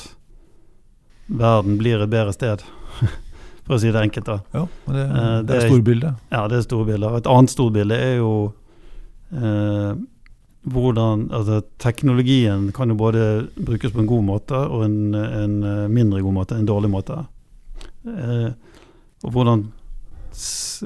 verden 1.31 1.77
blir 1.79 2.03
et 2.03 2.11
bedre 2.11 2.33
sted? 2.35 2.63
for 3.65 3.77
å 3.77 3.81
si 3.81 3.91
det 3.91 4.01
enkelt. 4.01 4.27
da. 4.27 4.39
Ja, 4.51 4.63
det, 4.85 4.93
det, 4.93 5.03
er, 5.07 5.43
det 5.47 5.57
er 5.57 5.67
storbildet. 5.69 6.23
Ja, 6.33 6.45
det 6.51 6.57
er 6.57 6.65
storbildet. 6.65 7.19
Et 7.21 7.29
annet 7.31 7.53
storbilde 7.53 7.99
er 8.03 8.15
jo 8.19 8.31
eh, 9.31 9.91
hvordan 10.71 11.27
altså, 11.33 11.61
Teknologien 11.81 12.69
kan 12.75 12.91
jo 12.91 12.97
både 12.99 13.27
brukes 13.55 13.93
på 13.93 14.03
en 14.03 14.09
god 14.09 14.25
måte 14.27 14.63
og 14.67 14.85
en, 14.85 15.13
en, 15.15 15.55
mindre 15.93 16.21
god 16.21 16.35
måte, 16.41 16.57
en 16.57 16.69
dårlig 16.69 16.91
måte. 16.91 17.21
Eh, 18.05 18.49
og 19.21 19.37
hvordan 19.37 19.69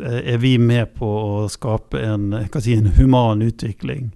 er 0.06 0.40
vi 0.42 0.56
med 0.58 0.96
på 0.98 1.08
å 1.08 1.44
skape 1.48 2.02
en, 2.02 2.34
si, 2.60 2.74
en 2.76 2.90
human 2.98 3.44
utvikling 3.46 4.10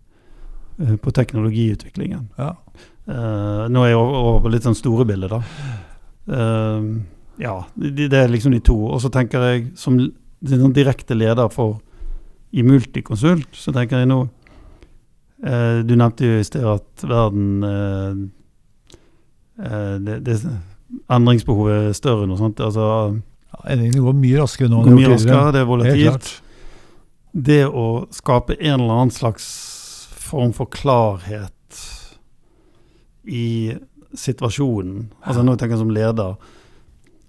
på 1.04 1.12
teknologiutviklingen. 1.12 2.30
Ja. 2.40 2.56
Uh, 3.10 3.66
nå 3.74 3.84
er 3.84 3.94
jeg 3.94 4.00
over 4.00 4.44
på 4.44 4.52
litt 4.54 4.66
sånn 4.68 4.78
store 4.78 5.06
bilder, 5.10 5.32
da. 5.34 5.70
Uh, 6.30 7.00
ja, 7.42 7.56
det, 7.74 8.10
det, 8.12 8.20
er 8.20 8.30
liksom 8.30 8.54
de 8.54 8.62
to. 8.62 8.76
Og 8.86 9.02
så 9.02 9.10
tenker 9.14 9.46
jeg, 9.50 9.70
som 9.80 9.98
direkte 10.76 11.18
leder 11.18 11.50
for 11.54 11.80
i 12.54 12.66
Multiconsult, 12.66 13.50
så 13.58 13.74
tenker 13.76 14.02
jeg 14.02 14.10
nå 14.10 14.24
Du 15.40 15.92
nevnte 15.94 16.26
jo 16.26 16.40
i 16.40 16.44
sted 16.44 16.66
at 16.68 17.04
verden 17.08 17.62
det, 20.04 20.16
det, 20.26 20.34
Endringsbehovet 21.14 21.92
er 21.92 21.96
større 21.96 22.26
nå. 22.28 22.36
Sant? 22.40 22.60
Altså 22.66 22.88
Endringene 23.62 24.04
går 24.04 24.18
mye 24.18 24.42
raskere 24.42 24.72
nå. 24.72 24.82
Går 24.88 24.98
mye 24.98 25.12
raskere, 25.14 25.54
det 25.54 25.62
er 25.62 25.70
volatilt. 25.70 26.32
Det 27.32 27.62
å 27.70 27.86
skape 28.16 28.58
en 28.58 28.80
eller 28.80 28.96
annen 28.98 29.14
slags 29.14 29.46
form 30.30 30.52
for 30.58 30.72
klarhet 30.74 31.54
i 33.28 33.74
situasjonen, 34.18 35.10
altså 35.22 35.44
nå 35.46 35.54
tenker 35.56 35.76
jeg 35.76 35.84
som 35.84 35.92
leder 35.94 36.38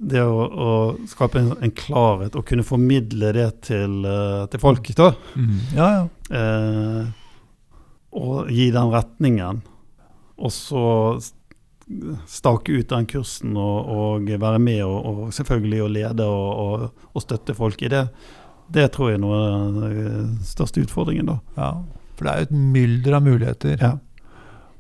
Det 0.01 0.23
å, 0.25 0.45
å 0.49 0.69
skape 1.11 1.43
en, 1.43 1.51
en, 1.61 1.73
klarhet 1.77 2.37
og 2.39 2.47
kunne 2.49 2.65
formidle 2.65 3.35
det 3.37 3.49
til, 3.69 3.99
uh, 4.07 4.47
til 4.49 4.63
folk, 4.63 4.89
da. 4.97 5.11
Mm. 5.37 5.59
Ja, 5.77 5.89
ja. 5.99 6.07
Eh, 6.31 7.11
og 8.17 8.49
gi 8.49 8.71
den 8.73 8.95
retningen. 8.95 9.61
Og 10.41 10.55
så 10.57 10.87
stake 12.31 12.73
ut 12.73 12.91
den 12.91 13.07
kursen 13.11 13.57
og, 13.59 13.91
og 13.91 14.29
være 14.31 14.61
med 14.63 14.83
og, 14.87 14.99
og, 15.05 15.23
selvfølgelig 15.35 15.81
å 15.83 15.93
lede 15.93 16.27
og, 16.27 16.85
og, 17.11 17.23
støtte 17.23 17.57
folk 17.59 17.83
i 17.83 17.91
det, 17.91 18.05
det 18.71 18.87
tror 18.95 19.11
jeg 19.11 19.19
er 19.19 19.25
noe 19.25 19.41
av 19.43 19.81
den 19.81 20.37
største 20.47 20.85
utfordringen. 20.85 21.33
da. 21.33 21.39
Ja, 21.59 21.71
for 22.15 22.27
det 22.27 22.33
er 22.33 22.41
jo 22.45 22.49
et 22.49 22.59
mylder 22.77 23.19
av 23.19 23.27
muligheter. 23.27 23.83
Ja. 23.83 23.97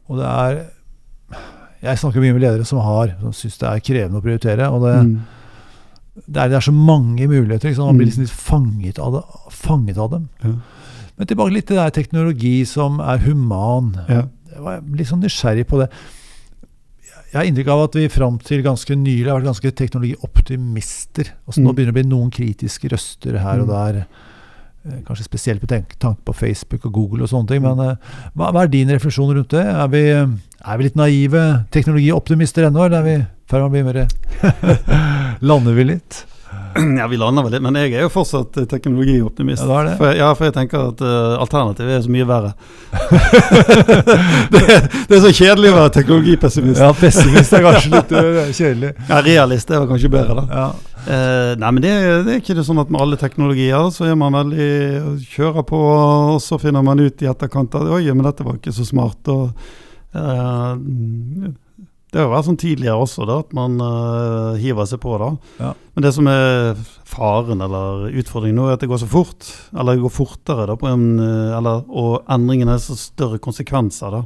Og 0.08 0.20
det 0.20 0.28
er 0.30 0.60
Jeg 1.80 2.00
snakker 2.00 2.22
mye 2.22 2.36
med 2.36 2.44
ledere 2.44 2.66
som 2.68 2.82
har, 2.84 3.14
som 3.22 3.32
syns 3.36 3.60
det 3.60 3.68
er 3.68 3.84
krevende 3.84 4.20
å 4.20 4.24
prioritere. 4.24 4.68
og 4.68 4.84
det, 4.84 4.96
mm. 5.06 5.14
det, 6.26 6.36
er, 6.36 6.52
det 6.52 6.58
er, 6.58 6.66
så 6.66 6.74
mange 6.76 7.28
muligheter. 7.30 7.70
Liksom, 7.70 7.88
man 7.88 8.00
blir 8.00 8.08
mm. 8.08 8.12
liksom 8.12 8.26
litt 8.26 8.36
fanget 8.36 9.00
av, 9.00 9.16
det, 9.16 9.50
fanget 9.62 10.00
av 10.00 10.14
dem. 10.14 10.28
Ja. 10.44 10.54
Men 11.16 11.28
tilbake 11.28 11.54
litt 11.56 11.68
til 11.68 11.80
det 11.80 11.86
der 11.88 11.98
teknologi 12.02 12.54
som 12.68 13.00
er 13.04 13.22
human. 13.24 13.94
Ja. 14.08 14.24
Jeg 14.50 14.64
var 14.66 14.82
litt 14.96 15.08
sånn 15.08 15.22
nysgjerrig 15.24 15.68
på 15.70 15.80
det 15.80 15.90
jeg 17.30 17.38
har 17.38 17.46
inntrykk 17.46 17.68
av 17.70 17.80
at 17.84 17.94
vi 17.94 18.08
fram 18.10 18.40
til 18.42 18.62
ganske 18.66 18.94
nylig 18.98 19.28
har 19.30 19.36
vært 19.38 19.52
ganske 19.52 19.70
teknologioptimister. 19.78 21.28
Altså, 21.46 21.60
mm. 21.60 21.66
Nå 21.66 21.74
begynner 21.76 21.92
det 21.92 21.94
å 21.94 21.98
bli 22.00 22.10
noen 22.10 22.32
kritiske 22.34 22.90
røster 22.90 23.38
her 23.38 23.62
og 23.62 23.70
mm. 23.70 23.74
der. 23.76 24.00
Eh, 24.88 25.02
kanskje 25.04 25.26
spesielt 25.26 25.60
med 25.60 25.68
tanke 25.68 26.22
på 26.24 26.32
Facebook 26.32 26.86
og 26.88 26.92
Google 26.92 27.26
og 27.26 27.28
sånne 27.28 27.50
ting. 27.50 27.60
Men 27.64 27.80
uh, 27.84 28.14
hva, 28.32 28.48
hva, 28.48 28.64
er 28.64 28.72
din 28.72 28.88
refleksjon 28.88 29.34
rundt 29.36 29.52
det? 29.52 29.64
Er 29.68 29.90
vi, 29.92 30.04
er 30.16 30.80
vi 30.80 30.86
litt 30.86 30.96
naive 30.96 31.42
teknologioptimister 31.74 32.70
ennå, 32.70 32.86
eller 32.86 33.00
er 33.00 33.04
vi 33.04 33.16
i 33.18 33.26
ferd 33.50 33.66
med 33.66 33.68
å 33.68 33.74
bli 33.74 33.84
mer 33.84 33.98
Lander 35.50 35.76
vi 35.76 35.88
litt? 35.92 36.22
Ja, 37.00 37.06
vi 37.06 37.16
lander 37.16 37.44
vel 37.44 37.54
litt, 37.54 37.62
men 37.64 37.76
jeg 37.78 37.94
er 37.94 38.04
jo 38.04 38.10
fortsatt 38.12 38.58
teknologioptimist. 38.70 39.64
Ja, 39.66 39.80
det. 39.86 39.94
For, 39.98 40.14
ja, 40.16 40.28
for 40.36 40.48
jeg 40.48 40.56
tenker 40.56 40.90
at 40.90 41.02
uh, 41.04 41.40
alternativet 41.42 41.96
er 41.96 42.04
så 42.04 42.12
mye 42.12 42.26
verre. 42.28 42.52
det, 44.54 44.62
det, 45.08 45.16
er 45.16 45.22
så 45.24 45.32
kjedelig 45.34 45.72
å 45.72 45.78
være 45.78 45.94
teknologipessimist. 45.98 46.82
Ja, 46.82 46.92
pessimist 46.96 47.56
er 47.56 47.66
kanskje 47.66 47.94
litt 47.94 48.14
uh, 48.14 48.42
kjedelig. 48.60 48.92
Ja, 49.08 49.20
Realist 49.26 49.72
er 49.72 49.88
kanskje 49.90 50.12
bedre, 50.12 50.42
da. 50.42 50.46
Ja. 50.60 50.68
Uh, 51.00 51.52
nei, 51.56 51.72
men 51.72 51.82
det, 51.84 51.94
det, 52.26 52.34
er 52.34 52.42
ikke 52.42 52.58
det 52.58 52.66
sånn 52.68 52.82
at 52.82 52.92
med 52.92 53.00
alle 53.02 53.18
teknologier 53.20 53.88
så 53.94 54.10
er 54.10 54.18
man 54.20 54.36
veldig 54.36 54.70
kjører 55.32 55.66
på, 55.66 55.80
og 56.36 56.38
så 56.44 56.60
finner 56.60 56.84
man 56.86 57.00
ut 57.00 57.24
i 57.24 57.30
etterkant 57.30 57.78
at 57.80 57.88
oi, 57.88 58.04
men 58.12 58.26
dette 58.28 58.46
var 58.46 58.60
ikke 58.60 58.76
så 58.76 58.86
smart. 58.86 59.32
og 59.32 59.54
det 62.10 62.18
har 62.18 62.26
jo 62.26 62.32
vært 62.32 62.46
sånn 62.48 62.58
tidligere 62.58 62.98
også, 62.98 63.24
da, 63.28 63.36
at 63.44 63.52
man 63.54 63.76
uh, 63.78 64.58
hiver 64.58 64.88
seg 64.90 64.98
på. 65.02 65.12
da. 65.20 65.28
Ja. 65.62 65.68
Men 65.94 66.06
det 66.06 66.10
som 66.16 66.26
er 66.26 66.72
faren 67.06 67.62
eller 67.62 68.08
utfordringen 68.18 68.58
nå, 68.58 68.66
er 68.66 68.78
at 68.78 68.82
det 68.82 68.90
går 68.90 69.02
så 69.04 69.10
fort. 69.10 69.46
Eller 69.70 69.94
det 69.94 70.02
går 70.02 70.14
fortere, 70.16 70.66
da, 70.72 70.76
en, 70.90 71.04
uh, 71.22 71.54
eller, 71.60 71.84
og 71.86 72.26
endringene 72.34 72.74
har 72.74 72.82
så 72.82 72.98
større 72.98 73.38
konsekvenser. 73.42 74.18
da. 74.18 74.24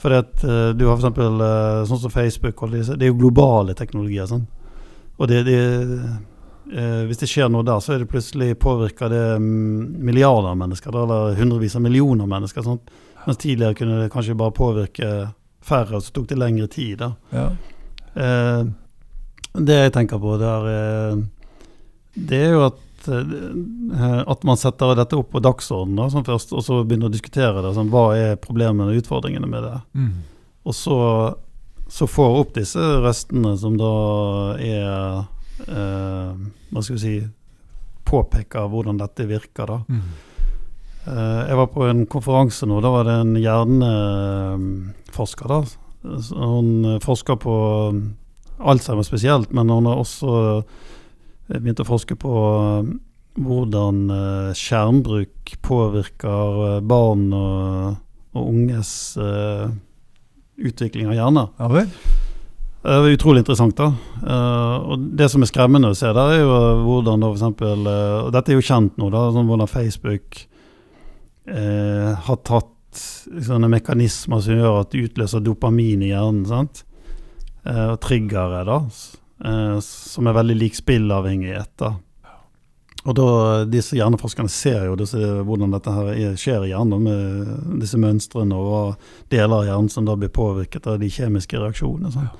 Fordi 0.00 0.22
at 0.22 0.48
uh, 0.48 0.70
du 0.72 0.86
har 0.88 0.96
f.eks. 0.96 1.20
Uh, 1.20 1.84
sånn 1.92 2.04
som 2.06 2.16
Facebook, 2.16 2.64
og 2.64 2.72
det, 2.72 2.86
det 2.96 3.04
er 3.04 3.12
jo 3.12 3.20
globale 3.20 3.76
teknologier. 3.76 4.32
sånn. 4.32 4.48
Og 5.20 5.28
det, 5.28 5.44
det 5.48 5.60
hvis 6.66 7.20
det 7.20 7.28
skjer 7.30 7.46
noe 7.46 7.62
der, 7.62 7.78
så 7.78 7.92
er 7.94 8.00
det 8.02 8.08
plutselig 8.10 8.56
påvirker 8.58 9.12
det 9.12 9.20
mm, 9.38 10.00
milliarder 10.02 10.48
av 10.50 10.56
mennesker, 10.58 10.90
da, 10.90 11.04
eller 11.04 11.36
hundrevis 11.38 11.76
av 11.78 11.84
millioner 11.84 12.24
av 12.24 12.32
mennesker. 12.32 12.64
sånn. 12.66 12.80
Mens 13.22 13.38
tidligere 13.38 13.76
kunne 13.78 14.00
det 14.00 14.10
kanskje 14.10 14.34
bare 14.34 14.54
påvirke 14.56 15.10
færre, 15.66 16.00
så 16.00 16.14
tok 16.14 16.28
det 16.30 16.38
lengre 16.40 16.68
tid. 16.70 16.98
da. 17.02 17.12
Ja. 17.34 17.46
Eh, 18.16 18.64
det 19.56 19.78
jeg 19.78 19.94
tenker 19.94 20.20
på, 20.20 20.36
det 20.40 20.48
er, 20.48 20.66
eh, 20.72 21.22
det 22.28 22.40
er 22.48 22.52
jo 22.56 22.64
at, 22.66 23.08
eh, 23.08 24.22
at 24.26 24.44
man 24.44 24.60
setter 24.60 24.94
dette 24.98 25.16
opp 25.16 25.30
på 25.32 25.42
dagsordenen 25.44 26.12
sånn 26.12 26.26
først, 26.26 26.52
og 26.56 26.64
så 26.64 26.82
begynner 26.84 27.10
å 27.10 27.14
diskutere 27.14 27.64
det. 27.64 27.74
Sånn, 27.76 27.92
hva 27.92 28.10
er 28.16 28.40
problemene 28.40 28.92
og 28.92 29.02
utfordringene 29.02 29.48
med 29.48 29.64
det? 29.64 29.78
Mm. 29.96 30.12
Og 30.66 30.76
så, 30.76 30.98
så 31.88 32.08
får 32.10 32.38
opp 32.42 32.54
disse 32.56 32.82
røstene 33.04 33.54
som 33.60 33.76
da 33.78 33.96
er 34.58 35.26
eh, 35.66 36.46
Hva 36.70 36.82
skal 36.82 36.96
vi 36.96 37.02
si 37.02 37.18
Påpeker 38.06 38.68
hvordan 38.70 38.98
dette 39.00 39.24
virker, 39.26 39.66
da. 39.66 39.80
Mm. 39.90 40.02
Eh, 41.06 41.42
jeg 41.46 41.54
var 41.60 41.68
på 41.70 41.84
en 41.86 42.00
konferanse 42.10 42.66
nå. 42.66 42.80
Da 42.82 42.90
var 42.90 43.04
det 43.06 43.12
en 43.20 43.36
hjerneforsker. 43.38 45.46
da. 45.48 45.64
Hun 46.34 46.84
eh, 46.84 46.98
forsker 47.02 47.36
på 47.42 47.54
um, 47.92 48.14
Alzheimer 48.58 49.02
spesielt, 49.06 49.52
men 49.54 49.68
hun 49.70 49.86
har 49.86 49.96
også 50.02 50.58
eh, 50.58 50.62
begynt 51.58 51.80
å 51.82 51.86
forske 51.86 52.14
på 52.18 52.32
hvordan 53.36 54.08
skjermbruk 54.56 55.60
påvirker 55.60 56.80
barn 56.88 57.32
og, 57.36 58.00
og 58.32 58.46
unges 58.48 59.12
uh, 59.20 59.68
utvikling 60.56 61.12
av 61.12 61.16
hjerner. 61.18 61.46
Ja 61.60 61.68
vel? 61.68 61.84
Det 62.80 62.96
er 62.96 63.12
utrolig 63.12 63.44
interessant. 63.44 63.76
da. 63.76 63.92
Uh, 64.24 64.88
og 64.88 64.96
Det 65.20 65.28
som 65.28 65.44
er 65.44 65.52
skremmende 65.52 65.92
å 65.92 65.98
se, 65.98 66.08
der 66.16 66.28
er 66.32 66.40
jo 66.40 66.56
hvordan 66.86 67.20
da 67.20 67.28
eksempel, 67.36 67.84
uh, 67.84 68.24
og 68.24 68.32
Dette 68.32 68.48
er 68.54 68.56
jo 68.56 68.68
kjent 68.70 68.96
nå, 68.96 69.12
da, 69.12 69.28
sånn 69.36 69.48
hvordan 69.52 69.68
Facebook 69.68 70.48
eh, 71.48 72.12
har 72.26 72.42
tatt 72.46 72.72
sånne 72.96 73.68
mekanismer 73.70 74.40
som 74.44 74.56
gjør 74.56 74.80
at 74.80 74.92
det 74.92 75.10
utløser 75.10 75.44
dopamin 75.44 76.04
i 76.04 76.12
hjernen. 76.12 76.46
sant? 76.48 76.84
Eh, 77.66 77.86
og 77.92 78.00
triggere, 78.00 78.64
da, 78.64 78.80
eh, 79.44 79.78
som 79.80 80.26
er 80.26 80.38
veldig 80.38 80.56
lik 80.56 80.74
spillavhengighet. 80.74 81.72
da. 81.76 81.94
Og 83.06 83.14
da, 83.14 83.64
Disse 83.64 83.96
hjerneforskerne 83.96 84.50
ser 84.50 84.86
jo 84.86 84.96
disse, 84.96 85.16
hvordan 85.16 85.70
dette 85.70 85.90
her 85.94 86.36
skjer 86.36 86.66
i 86.66 86.70
hjernen, 86.72 87.02
med 87.02 87.80
disse 87.80 87.98
mønstrene 87.98 88.54
og 88.54 88.96
deler 89.30 89.60
av 89.60 89.66
hjernen 89.66 89.90
som 89.90 90.04
da 90.04 90.16
blir 90.16 90.28
påvirket 90.28 90.86
av 90.86 90.98
de 90.98 91.10
kjemiske 91.10 91.58
reaksjonene. 91.58 92.10
Sånn. 92.10 92.30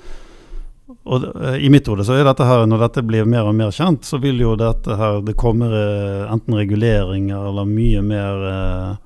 Og 0.87 1.25
uh, 1.37 1.57
I 1.59 1.71
mitt 1.71 1.87
hode 1.91 2.05
så 2.07 2.15
er 2.15 2.27
dette 2.27 2.47
her, 2.47 2.67
når 2.69 2.85
dette 2.87 3.03
blir 3.07 3.27
mer 3.29 3.49
og 3.49 3.57
mer 3.59 3.75
kjent, 3.75 4.07
så 4.07 4.21
vil 4.23 4.39
jo 4.43 4.55
dette 4.59 4.95
her 4.99 5.21
Det 5.27 5.35
kommer 5.39 5.73
uh, 5.75 6.33
enten 6.33 6.59
reguleringer 6.59 7.49
eller 7.51 7.67
mye 7.71 8.03
mer 8.07 8.47
uh, 8.47 8.97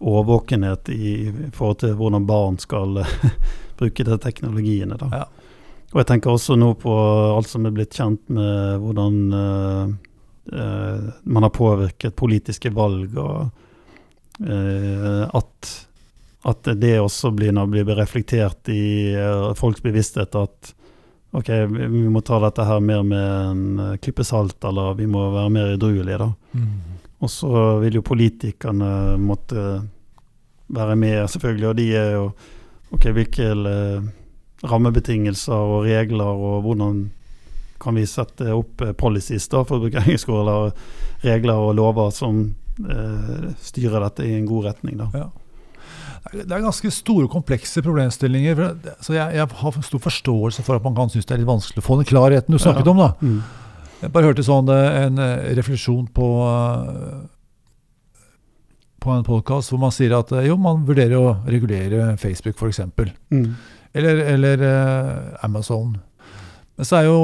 årvåkenhet 0.00 0.88
i, 0.94 1.12
i, 1.28 1.50
forhold 1.54 1.82
til 1.82 1.94
hvordan 1.98 2.26
barn 2.26 2.56
skal 2.58 3.02
bruke 3.78 4.06
de 4.06 4.16
teknologiene. 4.18 4.96
Da. 4.98 5.10
Ja. 5.12 5.26
Og 5.92 6.00
jeg 6.00 6.08
tenker 6.08 6.32
også 6.32 6.56
nå 6.58 6.72
på 6.80 6.94
alt 7.36 7.50
som 7.50 7.66
er 7.66 7.74
blitt 7.74 7.98
kjent 7.98 8.30
med 8.32 8.80
hvordan 8.80 9.18
man 10.50 11.44
har 11.44 11.52
påvirket 11.52 12.16
politiske 12.16 12.70
valg, 12.74 13.12
og 13.18 13.50
at, 14.40 15.70
at 16.48 16.70
det 16.80 16.94
også 17.02 17.32
blir, 17.36 17.58
blir 17.70 17.90
reflektert 17.98 18.70
i 18.72 19.12
folks 19.58 19.84
bevissthet 19.84 20.38
at 20.38 20.72
ok, 21.36 21.50
vi 21.70 22.06
må 22.10 22.22
ta 22.26 22.40
dette 22.42 22.66
her 22.66 22.80
mer 22.84 23.02
med 23.06 23.26
en 23.50 23.82
eh, 23.84 23.98
klype 24.02 24.24
salt, 24.26 24.58
eller 24.66 24.96
vi 24.98 25.08
må 25.10 25.28
være 25.34 25.52
mer 25.54 25.74
edruelige, 25.74 26.18
da. 26.18 26.30
Mm. 26.52 27.00
Og 27.20 27.30
så 27.30 27.64
vil 27.82 27.98
jo 27.98 28.06
politikerne 28.06 29.18
måtte 29.20 29.64
være 30.70 30.96
med, 30.96 31.26
selvfølgelig, 31.28 31.68
og 31.68 31.78
de 31.80 31.92
er 31.96 32.10
jo 32.16 32.32
Ok, 32.90 33.04
hvilke 33.14 33.52
uh, 33.54 34.02
rammebetingelser 34.66 35.54
og 35.54 35.84
regler, 35.86 36.26
og 36.26 36.64
hvordan 36.64 37.04
kan 37.78 37.94
vi 37.94 38.02
sette 38.02 38.50
opp 38.50 38.82
uh, 38.82 38.90
policies, 38.98 39.46
da, 39.46 39.60
for 39.62 39.78
å 39.78 39.84
bruke 39.84 40.02
engelsk 40.02 40.32
ord, 40.34 40.40
eller 40.42 40.72
regler 41.22 41.62
og 41.68 41.76
lover 41.78 42.10
som 42.16 42.40
eh, 42.80 43.48
styrer 43.60 44.00
dette 44.06 44.24
i 44.24 44.34
en 44.38 44.46
god 44.48 44.70
retning, 44.70 44.96
da. 45.00 45.08
Ja. 45.14 45.26
Det 46.30 46.52
er 46.52 46.62
ganske 46.62 46.90
store, 46.92 47.28
komplekse 47.32 47.82
problemstillinger. 47.82 48.60
Så 49.00 49.14
jeg, 49.16 49.38
jeg, 49.38 49.46
har 49.62 49.80
stor 49.86 50.02
forståelse 50.04 50.62
for 50.66 50.76
at 50.76 50.84
man 50.84 50.94
kan 50.94 51.10
synes 51.10 51.26
det 51.26 51.34
er 51.34 51.42
litt 51.42 51.48
vanskelig 51.48 51.82
å 51.82 51.86
få 51.86 51.96
den 52.00 52.08
klarheten 52.10 52.54
du 52.54 52.60
snakket 52.60 52.86
ja. 52.86 52.92
om. 52.92 53.00
da. 53.00 53.10
Mm. 53.24 53.40
Jeg 54.00 54.12
bare 54.14 54.30
hørte 54.30 54.44
sånn 54.44 54.70
eh, 54.72 55.02
en 55.04 55.20
eh, 55.20 55.50
refleksjon 55.58 56.08
på 56.16 56.28
eh, 56.46 57.20
på 59.00 59.12
en 59.14 59.24
podkast 59.24 59.72
hvor 59.72 59.80
man 59.80 59.92
sier 59.96 60.12
at 60.12 60.28
jo, 60.44 60.58
man 60.60 60.82
vurderer 60.84 61.16
å 61.16 61.38
regulere 61.48 62.18
Facebook 62.20 62.58
f.eks. 62.60 62.82
Mm. 63.32 63.46
Eller, 63.96 64.20
eller 64.34 64.64
Amazon. 65.40 65.94
Men 66.80 66.86
så 66.88 66.96
er 66.96 67.04
jo 67.10 67.16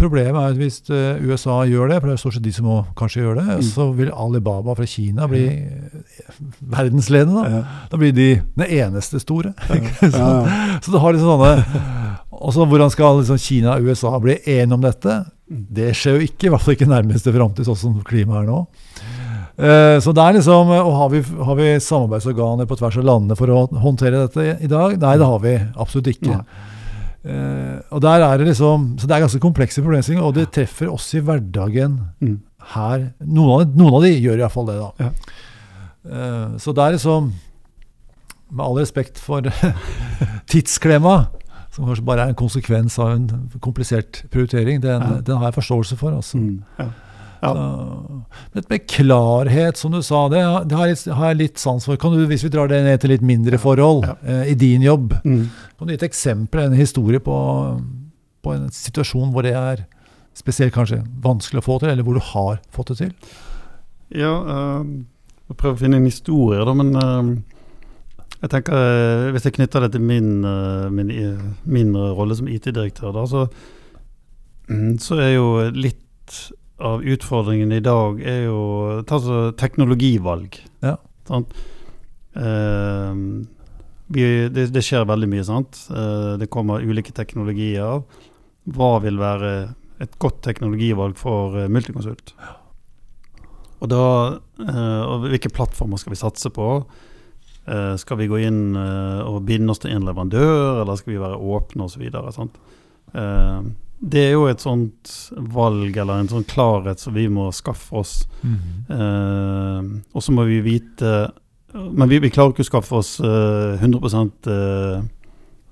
problemet 0.00 0.38
er 0.40 0.54
at 0.54 0.56
hvis 0.56 0.78
eh, 0.88 1.18
USA 1.28 1.58
gjør 1.68 1.90
det, 1.92 1.98
for 2.00 2.08
det 2.08 2.14
er 2.16 2.20
stort 2.22 2.36
sett 2.38 2.46
de 2.46 2.52
som 2.56 2.64
må 2.70 2.78
kanskje 2.96 3.20
gjøre 3.26 3.42
det, 3.42 3.58
Mm. 3.58 3.66
så 3.68 3.84
vil 3.98 4.08
Alibaba 4.16 4.72
fra 4.78 4.86
Kina 4.88 5.26
bli 5.28 5.42
ja. 5.52 6.32
verdensledende. 6.72 7.42
Da. 7.42 7.50
Ja. 7.58 7.62
da 7.92 8.00
blir 8.00 8.14
de 8.16 8.28
den 8.56 8.66
eneste 8.78 9.20
store. 9.20 9.52
Ja, 9.68 9.76
så, 10.16 10.30
så 10.86 10.94
du 10.94 10.98
har 11.02 11.12
liksom 11.12 11.34
sånne 11.34 11.82
Og 12.42 12.54
så 12.56 12.64
hvordan 12.66 12.90
skal 12.90 13.20
liksom 13.20 13.38
Kina 13.38 13.76
og 13.76 13.84
USA 13.92 14.14
bli 14.18 14.38
enige 14.48 14.74
om 14.78 14.82
dette? 14.88 15.18
Mm. 15.52 15.60
Det 15.76 15.92
skjer 15.98 16.16
jo 16.16 16.24
ikke, 16.30 16.48
i 16.48 16.54
hvert 16.54 16.64
fall 16.64 16.74
ikke 16.78 16.88
nærmeste 16.90 17.36
framtid, 17.36 17.68
sånn 17.68 17.78
som 17.84 18.00
klimaet 18.08 18.42
er 18.46 18.48
nå. 18.48 18.62
Eh, 19.62 19.98
Så 20.00 20.14
det 20.16 20.24
er 20.24 20.38
liksom, 20.40 20.72
og 20.72 20.92
Har 20.96 21.12
vi, 21.12 21.20
har 21.20 21.58
vi 21.60 21.68
samarbeidsorganer 21.84 22.66
på 22.70 22.80
tvers 22.80 22.96
av 22.96 23.04
landene 23.12 23.36
for 23.38 23.52
å 23.52 23.66
håndtere 23.84 24.24
dette 24.24 24.56
i 24.64 24.70
dag? 24.72 24.96
Nei, 24.96 25.16
det 25.20 25.28
har 25.28 25.42
vi 25.44 25.58
absolutt 25.76 26.08
ikke. 26.16 26.38
Nei. 26.40 26.70
Eh, 27.24 27.78
og 27.94 28.00
der 28.02 28.20
er 28.26 28.38
det 28.38 28.48
liksom, 28.48 28.98
Så 28.98 29.06
det 29.06 29.14
er 29.14 29.20
ganske 29.22 29.38
komplekse 29.40 29.82
problemstillinger, 29.82 30.24
og 30.26 30.34
det 30.34 30.48
treffer 30.52 30.88
oss 30.90 31.12
i 31.14 31.20
hverdagen 31.20 32.00
Mm. 32.20 32.40
her. 32.74 33.12
Noen 33.20 33.50
av, 33.60 33.76
noen 33.76 33.94
av 33.94 34.02
de 34.02 34.10
gjør 34.20 34.38
iallfall 34.42 34.66
det, 34.66 34.78
da. 34.80 34.90
Ja. 34.98 35.10
Uh, 36.02 36.58
så 36.58 36.72
det 36.74 36.82
er 36.82 36.92
liksom 36.96 37.32
Med 38.50 38.64
all 38.66 38.74
respekt 38.80 39.18
for 39.22 39.40
tidsklemma, 40.50 41.26
som 41.70 41.86
kanskje 41.86 42.04
bare 42.04 42.24
er 42.26 42.32
en 42.32 42.34
konsekvens 42.34 42.98
av 42.98 43.12
en 43.14 43.28
komplisert 43.60 44.24
prioritering, 44.30 44.80
den, 44.82 45.00
Ja. 45.00 45.20
den 45.20 45.36
har 45.38 45.46
jeg 45.50 45.54
forståelse 45.62 45.96
for. 45.96 46.10
altså. 46.16 46.38
Mm. 46.38 46.62
Ja. 46.78 46.88
Ja. 47.42 47.52
Så, 48.54 48.62
med 48.70 48.84
klarhet, 48.86 49.76
som 49.80 49.90
du 49.92 49.98
sa, 50.02 50.28
det, 50.30 50.40
har- 50.46 50.64
det 50.64 50.76
har, 50.78 50.86
jeg 50.92 51.14
har 51.18 51.32
jeg 51.32 51.38
litt 51.40 51.58
sans 51.58 51.84
for. 51.84 51.96
Kan 51.98 52.12
du, 52.14 52.20
Hvis 52.30 52.44
vi 52.44 52.50
drar 52.54 52.68
det 52.70 52.82
ned 52.84 53.00
til 53.02 53.10
litt 53.10 53.22
mindre 53.26 53.58
forhold 53.58 54.04
Ja. 54.06 54.14
eh, 54.22 54.52
i 54.52 54.54
din 54.54 54.82
jobb, 54.82 55.12
Mm. 55.24 55.48
kan 55.78 55.86
du 55.88 55.92
gi 55.92 55.98
et 55.98 56.08
eksempel, 56.10 56.60
en 56.68 56.72
historie 56.78 57.18
på, 57.18 57.34
på 58.42 58.54
en 58.54 58.68
situasjon 58.70 59.32
hvor 59.32 59.42
det 59.42 59.54
er 59.58 59.86
spesielt 60.34 60.72
kanskje 60.72 61.02
vanskelig 61.20 61.60
å 61.60 61.66
få 61.66 61.80
til, 61.80 61.88
eller 61.90 62.02
hvor 62.06 62.14
du 62.14 62.20
har 62.20 62.60
fått 62.70 62.88
det 62.94 62.96
til? 62.98 63.12
Ja, 64.14 64.32
uh, 64.38 64.84
jeg 65.48 65.56
prøver 65.56 65.74
å 65.74 65.82
finne 65.82 65.96
en 65.98 66.06
historie, 66.08 66.62
da, 66.64 66.72
men 66.74 66.94
eh, 66.96 67.42
jeg 68.42 68.50
tenker 68.50 68.72
eh, 68.72 69.32
Hvis 69.32 69.44
jeg 69.44 69.52
knytter 69.58 69.80
det 69.84 69.92
til 69.92 70.00
min, 70.00 70.40
min, 70.94 71.12
min 71.64 71.92
rolle 71.96 72.34
som 72.36 72.46
IT-direktør, 72.48 73.12
da, 73.12 73.26
så, 73.26 73.48
mm, 74.70 74.98
så 75.02 75.18
er 75.20 75.34
jo 75.34 75.70
litt 75.74 75.98
av 76.82 77.04
utfordringen 77.06 77.72
i 77.72 77.82
dag 77.84 78.20
er 78.20 78.46
jo 78.46 78.60
ta 79.08 79.18
så 79.22 79.40
teknologivalg. 79.58 80.58
Ja. 80.84 80.96
Sant? 81.28 81.52
Eh, 82.34 83.20
vi, 84.12 84.24
det, 84.52 84.66
det 84.74 84.82
skjer 84.84 85.06
veldig 85.08 85.28
mye, 85.30 85.44
sant. 85.46 85.84
Eh, 85.92 86.32
det 86.40 86.50
kommer 86.52 86.84
ulike 86.84 87.14
teknologier. 87.16 88.02
Hva 88.72 88.90
vil 89.04 89.20
være 89.20 89.52
et 90.02 90.18
godt 90.22 90.42
teknologivalg 90.44 91.16
for 91.20 91.56
eh, 91.60 91.70
Multiconsult? 91.72 92.34
Og 93.82 93.90
da 93.90 94.02
eh, 94.62 95.02
og 95.06 95.26
Hvilke 95.26 95.52
plattformer 95.54 96.00
skal 96.00 96.14
vi 96.14 96.20
satse 96.20 96.52
på? 96.54 96.68
Eh, 97.62 97.94
skal 98.00 98.18
vi 98.18 98.28
gå 98.30 98.42
inn 98.42 98.74
eh, 98.78 99.22
og 99.22 99.44
binde 99.46 99.70
oss 99.74 99.82
til 99.82 99.94
en 99.94 100.06
leverandør, 100.06 100.82
eller 100.82 100.98
skal 100.98 101.14
vi 101.14 101.22
være 101.22 101.38
åpne 101.38 101.86
osv.? 101.86 102.04
Det 104.02 104.18
er 104.18 104.32
jo 104.34 104.48
et 104.50 104.62
sånt 104.62 105.10
valg 105.54 105.94
eller 105.94 106.24
en 106.24 106.30
sånn 106.30 106.46
klarhet 106.50 106.98
som 106.98 107.14
vi 107.14 107.28
må 107.30 107.46
skaffe 107.54 108.00
oss. 108.00 108.14
Eh, 108.42 109.90
og 110.10 110.24
så 110.24 110.34
må 110.34 110.42
vi 110.48 110.58
vite 110.64 111.12
Men 111.72 112.10
vi, 112.10 112.18
vi 112.20 112.30
klarer 112.34 112.50
ikke 112.50 112.64
å 112.66 112.68
skaffe 112.68 112.98
oss 112.98 113.12
eh, 113.22 113.78
100 113.78 114.24
eh, 114.52 115.04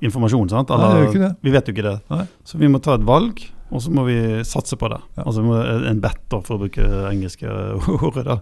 informasjon, 0.06 0.48
sant? 0.48 0.70
Nei, 0.70 1.08
det 1.10 1.20
det. 1.20 1.32
Vi 1.44 1.52
vet 1.52 1.66
jo 1.68 1.74
ikke 1.74 1.88
det. 1.90 1.96
Nei. 2.12 2.22
Så 2.46 2.60
vi 2.60 2.70
må 2.72 2.80
ta 2.80 2.94
et 2.96 3.04
valg, 3.04 3.42
og 3.68 3.82
så 3.84 3.92
må 3.92 4.06
vi 4.06 4.16
satse 4.48 4.78
på 4.80 4.88
det. 4.88 5.00
Ja. 5.18 5.26
Altså 5.26 5.44
en 5.90 6.00
bet, 6.00 6.22
for 6.30 6.56
å 6.56 6.62
bruke 6.62 6.86
engelske 7.10 7.50
ordet. 7.98 8.24
da. 8.30 8.38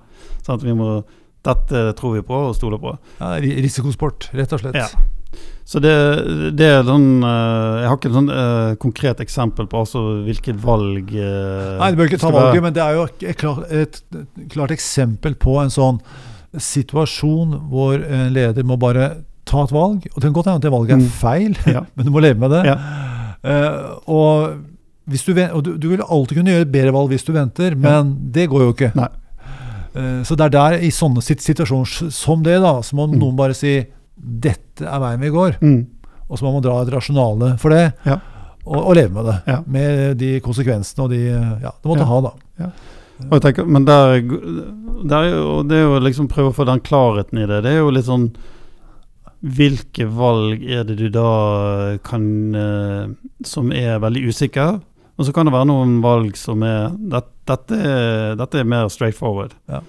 Sant? 0.46 0.62
Vi 0.62 0.76
må, 0.76 1.00
dette 1.48 1.88
tror 1.98 2.14
vi 2.20 2.26
på 2.28 2.44
og 2.50 2.54
stoler 2.60 2.78
på. 2.82 2.94
Ja, 3.18 3.34
risikosport, 3.40 4.30
rett 4.38 4.54
og 4.54 4.62
slett. 4.62 4.78
Ja. 4.78 4.86
Så 5.68 5.80
det, 5.84 5.90
det 6.56 6.64
er 6.64 6.86
sånn 6.88 7.20
eh, 7.20 7.74
Jeg 7.82 7.88
har 7.90 7.96
ikke 7.98 8.08
et 8.08 8.14
sånn 8.16 8.30
uh, 8.32 8.70
konkret 8.80 9.18
eksempel 9.20 9.66
på 9.68 9.82
altså 9.82 10.00
hvilket 10.24 10.56
valg 10.62 11.10
uh, 11.12 11.74
Nei, 11.82 11.90
du 11.92 11.98
bør 12.00 12.08
ikke 12.08 12.20
ta 12.22 12.30
valget, 12.32 12.62
men 12.64 12.72
det 12.78 12.80
er 12.86 12.96
jo 12.96 13.02
et 13.04 13.36
klart, 13.42 13.66
et, 13.68 13.98
et 14.16 14.46
klart 14.54 14.72
eksempel 14.72 15.36
på 15.36 15.58
en 15.60 15.68
sånn 15.74 15.98
situasjon 16.56 17.52
hvor 17.68 18.00
en 18.00 18.32
leder 18.32 18.64
må 18.64 18.78
bare 18.80 19.10
ta 19.48 19.66
et 19.66 19.72
valg. 19.76 20.06
Og 20.14 20.16
det 20.16 20.24
kan 20.30 20.36
godt 20.38 20.48
hende 20.48 20.60
at 20.62 20.64
det 20.64 20.72
valget 20.72 20.94
er 20.96 21.02
Mm. 21.04 21.12
feil, 21.20 21.54
Ja. 21.68 21.82
men 21.96 22.06
du 22.08 22.10
må 22.14 22.20
leve 22.24 22.40
med 22.40 22.50
det. 22.56 22.62
Ja. 22.68 22.78
Og 24.08 24.56
du, 25.08 25.16
og 25.52 25.62
du, 25.64 25.70
du 25.80 25.86
vil 25.92 26.02
alltid 26.04 26.36
kunne 26.40 26.52
gjøre 26.52 26.66
et 26.66 26.72
bedre 26.72 26.92
valg 26.96 27.12
hvis 27.12 27.24
du 27.28 27.32
venter, 27.36 27.76
men 27.76 28.14
det 28.32 28.48
går 28.52 28.64
jo 28.66 28.72
ikke. 28.74 28.90
Nei. 28.96 29.08
Så 30.24 30.36
det 30.36 30.48
er 30.48 30.52
der, 30.56 30.78
i 30.84 30.90
sånne 30.92 31.20
situasjoner 31.24 32.10
som 32.12 32.42
det, 32.44 32.58
da, 32.62 32.74
så 32.84 32.96
må 32.96 33.06
Mm. 33.08 33.18
noen 33.20 33.36
bare 33.38 33.56
si 33.56 33.76
dette 34.18 34.84
er 34.86 35.00
veien 35.02 35.20
vi 35.22 35.30
går. 35.34 35.58
Mm. 35.62 35.80
Og 36.28 36.36
så 36.38 36.44
må 36.44 36.52
man 36.58 36.62
dra 36.64 36.82
et 36.82 36.92
rasjonale 36.92 37.54
for 37.58 37.70
det, 37.72 37.92
Ja. 38.04 38.18
og, 38.66 38.76
og 38.82 38.94
leve 38.98 39.12
med 39.14 39.24
det. 39.30 39.36
Ja. 39.46 39.58
Med 39.66 40.18
de 40.20 40.34
konsekvensene 40.44 41.04
og 41.06 41.10
de 41.14 41.22
Ja, 41.62 41.70
det 41.72 41.88
måtte 41.88 42.04
Ja. 42.04 42.10
ha, 42.12 42.20
da. 42.28 42.70
Tenker, 43.42 43.64
men 43.66 43.84
der, 43.84 44.20
der 45.10 45.24
er 45.26 45.62
det 45.66 45.74
er 45.80 45.82
jo 45.88 45.98
liksom 46.04 46.28
prøve 46.30 46.52
å 46.52 46.54
få 46.54 46.64
den 46.68 46.80
klarheten 46.80 47.38
i 47.42 47.46
det. 47.50 47.62
Det 47.64 47.72
er 47.72 47.78
jo 47.82 47.90
litt 47.90 48.06
sånn 48.06 48.28
Hvilke 49.38 50.02
valg 50.10 50.64
er 50.66 50.82
det 50.82 50.96
du 50.98 51.08
da 51.14 51.96
kan 52.02 52.54
eh, 52.58 53.04
Som 53.46 53.70
er 53.70 54.00
veldig 54.02 54.24
usikre? 54.32 54.80
Og 55.18 55.26
så 55.26 55.32
kan 55.34 55.46
det 55.46 55.52
være 55.54 55.68
noen 55.70 56.00
valg 56.02 56.36
som 56.38 56.62
er 56.66 56.90
det, 56.94 57.22
dette, 57.46 57.74
er 57.78 58.34
dette 58.38 58.58
er 58.60 58.66
mer 58.70 58.86
straightforward. 58.90 59.54
Ja. 59.70 59.80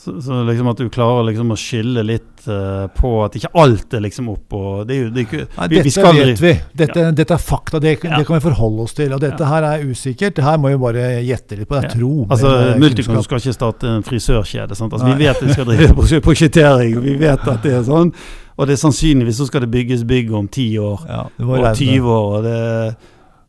Så, 0.00 0.14
så 0.24 0.38
liksom 0.48 0.68
at 0.70 0.78
du 0.80 0.86
klarer 0.88 1.26
liksom 1.28 1.50
å 1.52 1.56
skille 1.60 2.00
litt 2.08 2.46
uh, 2.48 2.86
på 2.96 3.08
at 3.26 3.34
ikke 3.36 3.50
alt 3.60 3.92
er 3.92 4.00
liksom 4.00 4.30
opp 4.32 4.54
og 4.56 4.86
det 4.88 4.94
er 4.96 5.00
jo, 5.02 5.08
det 5.12 5.20
er 5.20 5.26
ikke, 5.26 5.40
Nei, 5.58 5.66
vi- 5.68 5.74
vi 5.74 5.80
dette 5.82 5.92
skal 5.92 6.16
vet 6.16 6.40
vi. 6.40 6.52
Dette, 6.80 7.02
dette 7.18 7.34
er 7.36 7.42
fakta. 7.44 7.80
Det, 7.84 7.92
Ja. 8.04 8.16
det 8.16 8.24
kan 8.26 8.38
vi 8.38 8.40
forholde 8.46 8.86
oss 8.86 8.94
til. 8.96 9.12
Og 9.12 9.20
dette 9.20 9.44
her 9.44 9.62
er 9.68 9.84
usikkert. 9.84 10.34
Det 10.38 10.44
her 10.46 10.56
må 10.56 10.70
vi 10.72 10.78
bare 10.80 11.04
gjette 11.20 11.58
litt 11.58 11.68
på. 11.68 11.76
Det 11.76 11.84
er 11.84 11.88
Ja. 11.90 11.94
tro. 11.98 12.26
Altså, 12.30 12.48
er 12.72 12.78
Multicon 12.80 13.22
skal 13.22 13.38
ikke 13.42 13.52
starte 13.58 13.90
en 13.92 14.02
frisørkjede. 14.02 14.70
Altså, 14.72 15.04
vi 15.04 15.24
vet 15.26 15.42
vi 15.44 15.52
skal 15.52 15.64
drive 15.68 15.92
på 15.94 16.20
prosjektering, 16.30 16.96
vi 17.04 17.16
vet 17.20 17.44
at 17.46 17.60
det 17.62 17.72
er 17.72 17.82
sånn. 17.84 18.14
Og 18.56 18.66
det 18.66 18.72
er 18.78 18.80
sannsynligvis 18.88 19.36
så 19.36 19.46
skal 19.50 19.60
det 19.66 19.70
bygges 19.70 20.04
bygg 20.08 20.32
om 20.32 20.48
10 20.48 20.78
år 20.80 21.04
Ja, 21.08 21.20
og 21.44 21.76
20 21.76 22.08
år. 22.08 22.38
Og 22.38 22.42
det, 22.48 22.96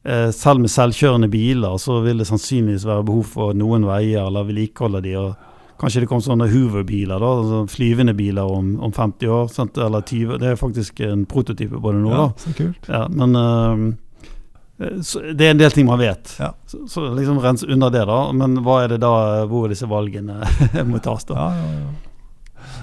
eh, 0.04 0.32
selv 0.32 0.60
med 0.60 0.70
selvkjørende 0.70 1.30
biler 1.32 1.80
så 1.80 2.02
vil 2.04 2.18
det 2.18 2.28
sannsynligvis 2.28 2.84
være 2.86 3.06
behov 3.08 3.24
for 3.26 3.54
noen 3.54 3.84
veier 3.88 4.28
eller 4.28 4.44
vedlikehold 4.44 4.96
av 5.00 5.02
de. 5.08 5.16
og 5.16 5.36
Kanskje 5.82 6.04
det 6.04 6.12
kom 6.12 6.22
sånne 6.22 6.46
Hoover-biler, 6.52 7.18
da, 7.18 7.30
altså 7.42 7.64
flyvende 7.74 8.14
biler 8.14 8.46
om, 8.46 8.76
om 8.86 8.92
50 8.94 9.32
år. 9.34 9.48
Sant? 9.50 9.80
Eller 9.82 10.04
20. 10.06 10.38
Det 10.42 10.52
er 10.52 10.60
faktisk 10.60 11.02
en 11.08 11.26
prototype 11.26 11.82
på 11.82 11.94
det 11.96 12.04
nå. 12.04 12.12
Ja, 12.14 12.28
da. 12.28 12.44
så 12.44 12.54
kult. 12.54 12.90
Ja, 12.92 13.00
men 13.10 13.34
uh, 13.34 13.88
det 15.34 15.48
er 15.48 15.56
en 15.56 15.62
del 15.64 15.74
ting 15.74 15.90
man 15.90 15.98
vet. 16.02 16.36
Ja. 16.38 16.52
Så, 16.70 16.84
så 16.90 17.08
liksom 17.18 17.40
rense 17.42 17.66
unna 17.66 17.90
det, 17.94 18.04
da. 18.06 18.20
Men 18.38 18.60
hva 18.62 18.84
er 18.84 18.94
det 18.94 19.00
da 19.02 19.14
hvor 19.50 19.74
disse 19.74 19.90
valgene 19.90 20.44
må 20.92 21.02
tas, 21.02 21.26
da? 21.30 21.40
Ja, 21.40 21.50
ja, 21.58 21.74
ja. 21.82 21.90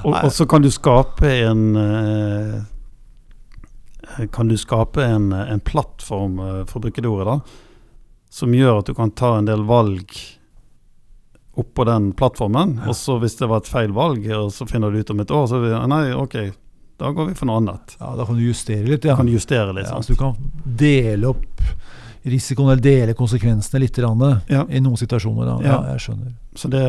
Og, 0.03 0.13
og 0.15 0.33
så 0.35 0.47
kan 0.51 0.63
du 0.63 0.71
skape 0.71 1.31
en 1.43 1.63
uh, 1.79 2.59
Kan 4.35 4.51
du 4.51 4.57
skape 4.59 5.05
en, 5.05 5.31
en 5.33 5.63
plattform, 5.63 6.39
eh, 6.43 6.63
for 6.67 6.81
å 6.81 6.83
bruke 6.87 7.03
det 7.05 7.11
ordet, 7.11 7.27
da, 7.31 7.39
som 8.35 8.55
gjør 8.55 8.81
at 8.81 8.89
du 8.91 8.95
kan 8.99 9.13
ta 9.15 9.37
en 9.39 9.47
del 9.47 9.63
valg 9.69 10.11
oppå 11.59 11.85
den 11.89 12.13
plattformen. 12.19 12.77
Og 12.87 12.95
så 12.97 13.19
hvis 13.23 13.37
det 13.41 13.49
var 13.51 13.63
et 13.65 13.69
feil 13.71 13.93
valg, 13.97 14.25
og 14.39 14.53
så 14.55 14.67
finner 14.71 14.91
du 14.95 15.01
ut 15.03 15.11
om 15.11 15.21
et 15.25 15.31
år, 15.35 15.47
så 15.51 15.61
det, 15.65 15.75
nei, 15.91 16.05
ok, 16.15 16.39
da 16.99 17.13
går 17.15 17.29
vi 17.31 17.35
for 17.39 17.47
noe 17.51 17.61
annet. 17.61 17.97
ja, 18.01 18.15
da 18.19 18.25
kan 18.27 18.39
du 18.39 18.43
justere 18.47 18.87
litt. 18.89 19.05
Ja. 19.07 19.15
Kan 19.19 19.27
du 19.27 19.33
justere 19.37 19.73
litt. 19.75 19.87
Ja, 19.87 19.99
sant? 20.01 20.07
så 20.07 20.15
du 20.15 20.19
kan 20.19 20.35
dele 20.79 21.29
opp 21.31 21.47
risikoen, 22.29 22.73
eller 22.73 22.83
dele 22.83 23.15
konsekvensene 23.15 23.81
litt 23.81 23.97
grann, 23.97 24.41
Ja. 24.51 24.65
i 24.69 24.81
noen 24.81 24.97
situasjoner. 24.99 25.47
Da. 25.47 25.55
Ja, 25.63 25.73
Ja. 25.83 25.93
jeg 25.95 26.01
skjønner. 26.07 26.33
Så 26.59 26.69
det, 26.69 26.83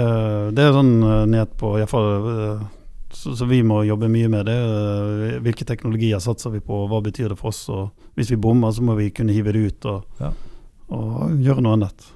det 0.55 0.63
er 0.65 0.73
sånn 0.73 1.03
eh, 1.03 1.25
ned 1.29 1.53
på 1.57 1.75
i 1.77 1.83
hvert 1.83 1.89
fall, 1.93 2.09
eh, 2.33 2.65
så, 3.13 3.35
så 3.37 3.45
vi 3.47 3.61
må 3.63 3.83
jobbe 3.87 4.09
mye 4.09 4.27
med 4.29 4.45
det. 4.49 4.57
eh, 4.57 5.39
Hvilke 5.45 5.65
teknologier 5.65 6.19
satser 6.19 6.51
vi 6.51 6.59
på, 6.59 6.87
hva 6.89 7.01
betyr 7.05 7.29
det 7.29 7.37
for 7.39 7.49
oss? 7.53 7.61
Og 7.69 7.91
hvis 8.17 8.29
vi 8.33 8.35
bommer, 8.41 8.73
så 8.73 8.81
må 8.83 8.97
vi 8.97 9.09
kunne 9.11 9.31
hive 9.33 9.53
det 9.53 9.65
ut 9.71 9.85
og, 9.85 10.03
Ja. 10.19 10.31
og 10.89 11.37
gjøre 11.39 11.61
noe 11.61 11.73
annet. 11.77 12.09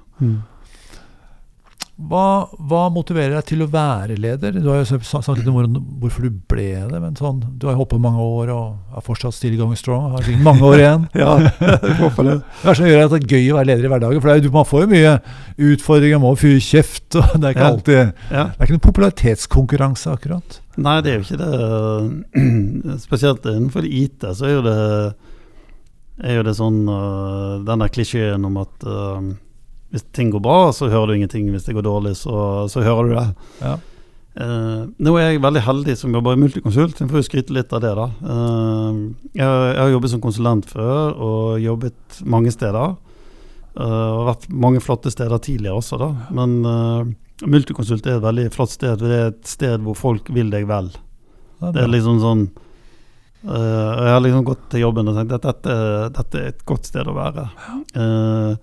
Hva, 1.94 2.48
hva 2.58 2.88
motiverer 2.90 3.36
deg 3.36 3.44
til 3.46 3.60
å 3.62 3.68
være 3.70 4.16
leder? 4.18 4.56
Du 4.58 4.64
har 4.66 4.80
jo 4.80 4.98
sa- 5.06 5.20
sagt 5.22 5.38
litt 5.38 5.46
om 5.46 5.76
hvorfor 6.02 6.24
du 6.26 6.30
ble 6.50 6.64
det, 6.90 6.98
men 6.98 7.14
sånn, 7.14 7.36
du 7.54 7.68
har 7.68 7.76
jo 7.76 7.84
hoppet 7.84 8.00
mange 8.02 8.18
år 8.18 8.50
og 8.50 8.96
er 8.98 9.04
fortsatt 9.06 9.36
still 9.36 9.54
going 9.60 9.76
strong. 9.78 10.08
Har 10.10 10.24
sikkert 10.26 10.42
mange 10.42 10.66
år 10.66 10.80
igjen. 10.82 11.04
Ja, 11.22 11.36
håper 12.00 12.26
det? 12.26 12.34
Hva 12.64 12.72
det 12.72 12.76
som 12.80 12.88
gjør 12.90 13.04
at 13.04 13.14
det 13.14 13.20
er 13.22 13.30
gøy 13.36 13.46
å 13.52 13.58
være 13.60 13.68
leder 13.70 13.86
i 13.86 13.92
hverdagen? 13.92 14.24
For 14.24 14.32
er, 14.34 14.48
man 14.56 14.66
får 14.72 14.82
jo 14.82 14.90
mye 14.90 15.12
utfordringer, 15.70 16.18
man 16.18 16.34
må 16.34 16.40
fyre 16.42 16.64
kjeft, 16.66 17.20
og 17.20 17.36
det 17.38 17.46
er 17.46 17.54
ikke 17.54 17.62
Ja. 17.62 17.70
alltid 17.70 18.02
Det 18.26 18.42
er 18.42 18.66
ikke 18.66 18.74
noen 18.74 18.86
popularitetskonkurranse, 18.88 20.16
akkurat. 20.18 20.58
Nei, 20.76 20.96
det 21.06 21.12
er 21.14 21.20
jo 21.20 21.28
ikke 21.28 21.40
det. 21.44 22.98
Spesielt 23.06 23.46
innenfor 23.54 23.86
IT 23.86 24.26
så 24.34 24.50
er 24.50 24.56
jo 24.58 24.66
det 24.66 24.76
er 26.26 26.36
jo 26.40 26.44
det 26.46 26.58
sånn 26.58 26.82
denne 26.86 27.64
Den 27.70 27.86
der 27.86 27.90
klisjeen 27.94 28.44
om 28.46 28.58
at 28.66 28.84
uh, 28.86 29.22
hvis 29.94 30.02
ting 30.10 30.32
går 30.34 30.42
bra, 30.42 30.72
så 30.74 30.88
hører 30.90 31.12
du 31.12 31.20
ingenting. 31.20 31.46
Hvis 31.54 31.68
det 31.68 31.76
går 31.76 31.84
dårlig, 31.86 32.16
så, 32.18 32.66
så 32.70 32.82
hører 32.82 33.06
du 33.06 33.12
det. 33.14 33.28
Ja. 33.62 33.74
Uh, 34.34 34.90
nå 34.98 35.12
er 35.14 35.28
jeg 35.28 35.44
veldig 35.44 35.60
heldig 35.62 35.94
som 36.00 36.16
jobber 36.16 36.34
i 36.34 36.40
Multiconsult. 36.42 36.98
Jeg 36.98 37.10
får 37.12 37.20
jo 37.20 37.26
skryte 37.28 37.54
litt 37.54 37.70
av 37.76 37.84
det, 37.84 37.92
da. 37.94 38.08
Uh, 38.26 39.28
jeg, 39.30 39.46
jeg 39.46 39.78
har 39.78 39.92
jobbet 39.92 40.14
som 40.16 40.24
konsulent 40.24 40.66
før, 40.66 41.14
og 41.14 41.62
jobbet 41.62 42.18
mange 42.26 42.50
steder. 42.50 42.96
Uh, 43.78 44.10
og 44.16 44.26
vært 44.32 44.50
mange 44.66 44.82
flotte 44.82 45.14
steder 45.14 45.38
tidligere 45.46 45.78
også, 45.78 46.00
da. 46.02 46.10
Men 46.34 46.58
uh, 46.66 47.46
Multiconsult 47.46 48.10
er 48.10 48.18
et 48.18 48.26
veldig 48.26 48.50
flott 48.58 48.74
sted. 48.74 48.98
Det 48.98 49.14
er 49.14 49.30
et 49.30 49.46
sted 49.46 49.86
hvor 49.86 49.94
folk 49.98 50.34
vil 50.34 50.50
deg 50.50 50.66
vel. 50.66 50.90
Ja, 51.62 51.70
Det 51.70 51.86
er 51.86 51.90
liksom 51.94 52.18
sånn 52.18 52.48
Jeg 53.44 54.10
har 54.10 54.22
liksom 54.24 54.42
gått 54.46 54.62
til 54.72 54.82
jobben 54.82 55.06
og 55.10 55.18
tenkt 55.18 55.36
at 55.36 55.44
dette, 55.44 55.74
dette 56.16 56.38
er 56.40 56.46
et 56.50 56.62
godt 56.66 56.88
sted 56.88 57.06
å 57.06 57.14
være. 57.14 57.44
Uh, 57.94 58.56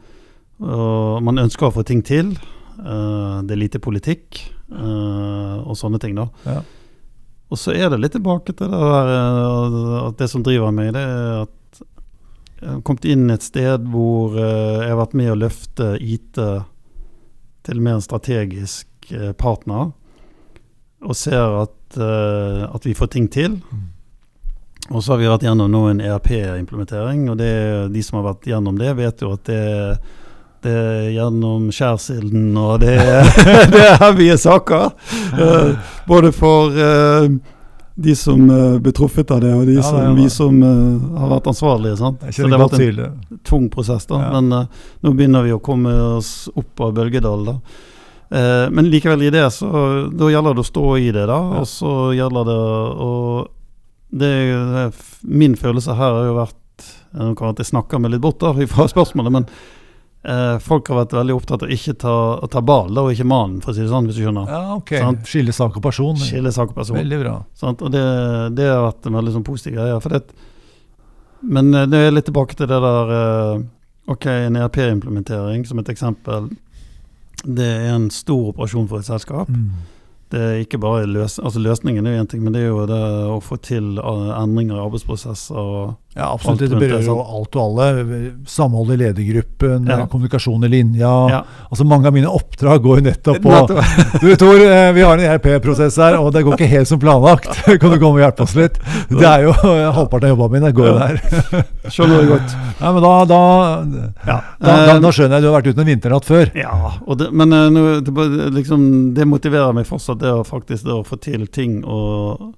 og 0.62 1.22
man 1.26 1.42
ønsker 1.42 1.68
å 1.68 1.74
få 1.74 1.84
ting 1.88 2.04
til. 2.06 2.36
Uh, 2.82 3.42
det 3.46 3.56
er 3.56 3.62
lite 3.62 3.82
politikk 3.84 4.40
uh, 4.74 5.62
og 5.66 5.76
sånne 5.78 6.00
ting, 6.02 6.16
da. 6.18 6.28
Ja. 6.46 6.62
Og 7.52 7.60
så 7.60 7.74
er 7.76 7.92
det 7.92 8.00
litt 8.00 8.16
tilbake 8.16 8.56
til 8.56 8.70
det 8.72 8.80
der 8.80 9.10
uh, 9.12 9.98
at 10.08 10.22
det 10.22 10.30
som 10.32 10.46
driver 10.46 10.74
meg, 10.76 10.94
det 10.96 11.04
er 11.04 11.42
at 11.44 11.58
jeg 12.62 12.70
har 12.70 12.84
kommet 12.86 13.08
inn 13.10 13.26
et 13.34 13.42
sted 13.42 13.88
hvor 13.90 14.36
jeg 14.38 14.86
har 14.86 15.00
vært 15.00 15.16
med 15.18 15.32
å 15.34 15.38
løfte 15.48 15.96
IT 15.98 16.38
til 17.66 17.80
mer 17.82 17.96
en 17.98 18.04
strategisk 18.06 19.10
partner, 19.42 19.90
og 21.02 21.18
ser 21.18 21.56
at, 21.64 21.98
at 21.98 22.86
vi 22.86 22.94
får 22.94 23.10
ting 23.16 23.26
til. 23.34 23.56
Og 24.94 25.02
så 25.02 25.16
har 25.16 25.24
vi 25.24 25.32
vært 25.32 25.48
gjennom 25.48 25.74
nå 25.74 25.82
en 25.90 26.04
ERP-implementering, 26.06 27.26
og 27.34 27.42
det, 27.42 27.52
de 27.98 28.06
som 28.06 28.20
har 28.20 28.28
vært 28.30 28.52
gjennom 28.54 28.78
det, 28.78 28.94
vet 29.00 29.26
jo 29.26 29.34
at 29.34 29.50
det, 29.50 29.66
det 30.66 30.76
eh, 30.76 31.08
gjennom 31.16 31.70
skjærsilden, 31.74 32.52
og 32.58 32.84
det, 32.84 32.98
det 33.74 33.82
er 33.86 33.98
heavye 34.02 34.38
saker. 34.38 34.92
Eh, 35.34 35.74
både 36.08 36.32
for 36.36 36.78
eh, 36.78 37.28
de 37.96 38.16
som 38.16 38.50
uh, 38.50 38.80
blir 38.80 38.94
truffet 38.96 39.32
av 39.32 39.42
det, 39.42 39.54
og 39.54 39.66
de 39.68 39.76
Ja, 39.78 39.84
som, 39.84 40.00
ja. 40.00 40.12
vi 40.16 40.30
som 40.30 40.64
eh, 40.64 41.20
har 41.20 41.32
vært 41.36 41.50
ansvarlige. 41.52 41.98
Sant? 42.00 42.24
Så 42.32 42.48
det 42.48 42.56
har 42.56 42.64
vært 42.64 42.80
en 42.80 43.00
det. 43.02 43.40
tung 43.48 43.68
prosess, 43.74 44.08
da. 44.10 44.22
Ja. 44.24 44.30
Men 44.40 44.52
eh, 44.56 44.86
nå 45.04 45.14
begynner 45.18 45.46
vi 45.46 45.54
å 45.56 45.62
komme 45.64 45.94
oss 46.18 46.50
opp 46.56 46.82
av 46.82 46.96
bølgedalen, 46.98 47.52
da. 47.52 47.90
Eh, 48.32 48.70
men 48.72 48.90
likevel 48.90 49.28
i 49.28 49.34
det, 49.34 49.44
så 49.54 49.68
da 50.08 50.32
gjelder 50.32 50.56
det 50.56 50.64
å 50.64 50.70
stå 50.72 50.86
i 50.98 51.12
det, 51.12 51.28
da. 51.30 51.40
Og 51.62 51.68
så 51.70 51.96
gjelder 52.16 52.48
det 52.48 52.62
å 53.10 53.12
det, 54.12 54.32
det 54.76 54.88
Min 55.24 55.54
følelse 55.56 55.94
her 55.96 56.18
har 56.18 56.26
jo 56.28 56.40
vært 56.40 56.88
eh, 57.16 57.54
jeg 57.62 57.70
snakke 57.70 58.00
meg 58.00 58.16
litt 58.16 58.24
bort 58.24 58.42
da 58.42 58.52
fra 58.72 58.88
spørsmålet, 58.92 59.36
men 59.36 59.48
eh, 60.24 60.58
folk 60.62 60.92
har 60.92 61.02
vært 61.04 61.16
veldig 61.18 61.36
opptatt 61.36 61.66
av 61.66 61.74
ikke 61.74 61.96
ta, 62.02 62.16
å 62.42 62.50
ta 62.52 62.62
ballen 62.66 63.00
og 63.02 63.12
ikke 63.14 63.28
mannen, 63.28 63.60
for 63.64 63.74
å 63.74 63.78
si 63.78 63.84
det 63.84 63.92
sånn, 63.92 64.08
hvis 64.10 64.20
du 64.20 64.24
skjønner. 64.26 64.50
Ja, 64.52 64.78
ok. 64.78 64.94
Skille 65.30 65.56
sak 65.56 65.78
og 65.80 65.86
person. 65.86 66.20
Skille 66.22 66.54
sak 66.56 66.74
og 66.74 66.82
person. 66.82 67.00
Veldig 67.00 67.22
bra. 67.24 67.36
Sant? 67.58 67.84
Og 67.86 67.94
det, 67.94 68.06
det 68.58 68.70
har 68.70 68.88
vært 68.88 69.10
en 69.10 69.20
veldig 69.20 69.36
sånn 69.38 69.48
positiv 69.48 69.78
greie. 69.78 70.00
For 70.04 70.18
det, 70.18 70.26
men 71.42 71.74
eh, 71.74 71.88
det 71.90 72.02
er 72.02 72.14
litt 72.14 72.30
tilbake 72.30 72.58
til 72.58 72.70
det 72.70 72.82
der 72.84 73.16
eh, 73.18 73.64
Ok, 74.12 74.26
en 74.28 74.58
ERP-implementering 74.58 75.62
som 75.70 75.80
et 75.80 75.90
eksempel. 75.94 76.50
Det 77.46 77.68
er 77.68 77.94
en 77.94 78.10
stor 78.12 78.50
operasjon 78.50 78.88
for 78.90 79.00
et 79.00 79.08
selskap. 79.08 79.48
Mm. 79.48 79.70
Det 80.32 80.42
er 80.42 80.64
ikke 80.64 80.80
bare 80.82 81.06
løs, 81.08 81.38
altså 81.40 81.62
Løsningen 81.62 82.08
er 82.08 82.16
jo 82.16 82.24
én 82.24 82.30
ting, 82.32 82.42
men 82.44 82.56
det 82.56 82.64
er 82.64 82.72
jo 82.72 82.86
det 82.90 83.00
å 83.30 83.38
få 83.44 83.60
til 83.64 83.98
eh, 84.02 84.32
endringer 84.40 84.80
i 84.80 84.84
arbeidsprosesser. 84.84 85.56
og 85.56 86.11
Ja, 86.14 86.34
absolutt. 86.34 86.60
Det 86.60 86.76
berører 86.76 87.06
jo 87.08 87.14
alt 87.24 87.56
og 87.56 87.62
alle. 87.80 88.32
Samhold 88.52 88.90
i 88.92 88.98
ledergruppen, 89.00 89.86
Ja. 89.88 90.02
kommunikasjon 90.12 90.66
i 90.68 90.68
linja. 90.68 91.12
Ja. 91.32 91.38
Altså 91.72 91.86
Mange 91.88 92.08
av 92.10 92.14
mine 92.14 92.28
oppdrag 92.28 92.82
går 92.84 93.00
jo 93.00 93.06
nettopp 93.06 93.40
på 93.46 93.62
Du 94.22 94.36
Tor, 94.36 94.60
eh, 94.60 94.92
vi 94.92 95.06
har 95.08 95.16
en 95.18 95.24
ERP-prosess 95.24 95.96
her, 96.04 96.18
og 96.20 96.34
det 96.36 96.44
går 96.44 96.58
ikke 96.58 96.68
helt 96.68 96.90
som 96.92 97.00
planlagt. 97.00 97.48
Kan 97.80 97.96
du 97.96 97.98
komme 97.98 98.20
og 98.20 98.26
hjelpe 98.26 98.44
oss 98.44 98.58
litt? 98.60 98.76
Det 99.08 99.24
er 99.24 99.48
jo 99.48 99.56
eh, 99.56 99.88
halvparten 99.96 100.28
av 100.28 100.36
jobba 100.36 100.52
mine 100.58 100.74
går 100.76 100.92
jo 100.92 101.00
der. 101.00 101.18
Skjønner 101.96 102.22
du 102.28 102.34
godt. 102.36 102.56
Ja, 102.82 102.92
men 102.92 103.02
da, 103.08 103.14
da, 103.32 103.42
da, 103.88 104.38
da, 104.60 104.78
Eh, 104.92 105.00
da 105.00 105.12
skjønner 105.16 105.40
jeg 105.40 105.44
du 105.48 105.52
har 105.52 105.62
vært 105.62 105.72
uten 105.72 105.86
en 105.86 105.92
vinternatt 105.94 106.28
før. 106.28 106.52
Ja, 106.60 106.76
det, 107.18 107.32
men 107.32 107.56
eh, 107.56 108.50
liksom, 108.60 109.14
det 109.16 109.32
motiverer 109.32 109.72
meg 109.80 109.88
fortsatt, 109.88 110.20
det 110.20 110.36
å 110.36 110.44
faktisk 110.44 110.86
det 110.92 110.98
å 111.00 111.04
få 111.08 111.18
til 111.24 111.48
ting 111.48 111.86
og, 111.88 112.52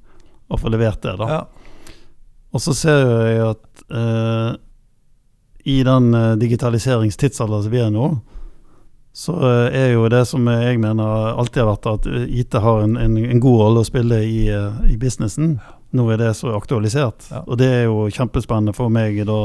og 0.49 0.59
få 0.61 0.73
levert 0.73 1.05
det. 1.05 1.19
da. 1.21 1.43
Og 2.53 2.61
så 2.61 2.75
ser 2.77 3.01
jeg 3.01 3.47
at 3.47 3.83
eh, 3.89 4.51
i 5.73 5.79
den 5.87 6.11
uh, 6.13 6.33
digitaliseringstidsalderen 6.37 7.65
som 7.65 7.73
vi 7.73 7.81
er 7.81 7.91
nå, 7.93 8.09
så 9.13 9.33
eh, 9.49 9.81
er 9.81 9.91
jo 9.93 10.07
det 10.09 10.25
som 10.25 10.47
jeg 10.49 10.79
mener 10.81 11.35
alltid 11.37 11.61
har 11.61 11.69
vært 11.69 11.89
at 11.91 12.07
eh, 12.09 12.23
IT 12.41 12.57
har 12.57 12.81
en, 12.81 12.95
en, 12.97 13.17
en 13.21 13.41
god 13.41 13.59
rolle 13.61 13.83
å 13.83 13.85
spille 13.85 14.17
i, 14.25 14.47
eh, 14.49 14.79
i 14.89 14.97
businessen. 14.97 15.59
Nå 15.93 16.07
er 16.09 16.17
det 16.17 16.31
så 16.39 16.55
aktualisert. 16.57 17.27
Ja. 17.29 17.43
Og 17.45 17.59
det 17.61 17.69
er 17.69 17.83
jo 17.85 18.07
kjempespennende 18.09 18.73
for 18.73 18.89
meg 18.93 19.19
da 19.29 19.37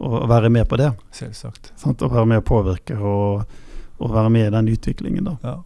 å 0.00 0.20
være 0.30 0.52
med 0.54 0.68
på 0.70 0.78
det. 0.78 0.92
Selvsagt. 1.12 1.72
Sant? 1.82 2.06
Å 2.06 2.12
være 2.12 2.30
med 2.30 2.44
å 2.44 2.46
påvirke 2.46 2.94
og, 2.94 3.58
og 3.98 4.14
være 4.14 4.30
med 4.30 4.46
i 4.46 4.54
den 4.54 4.70
utviklingen. 4.76 5.26
da. 5.26 5.34
Ja. 5.42 5.56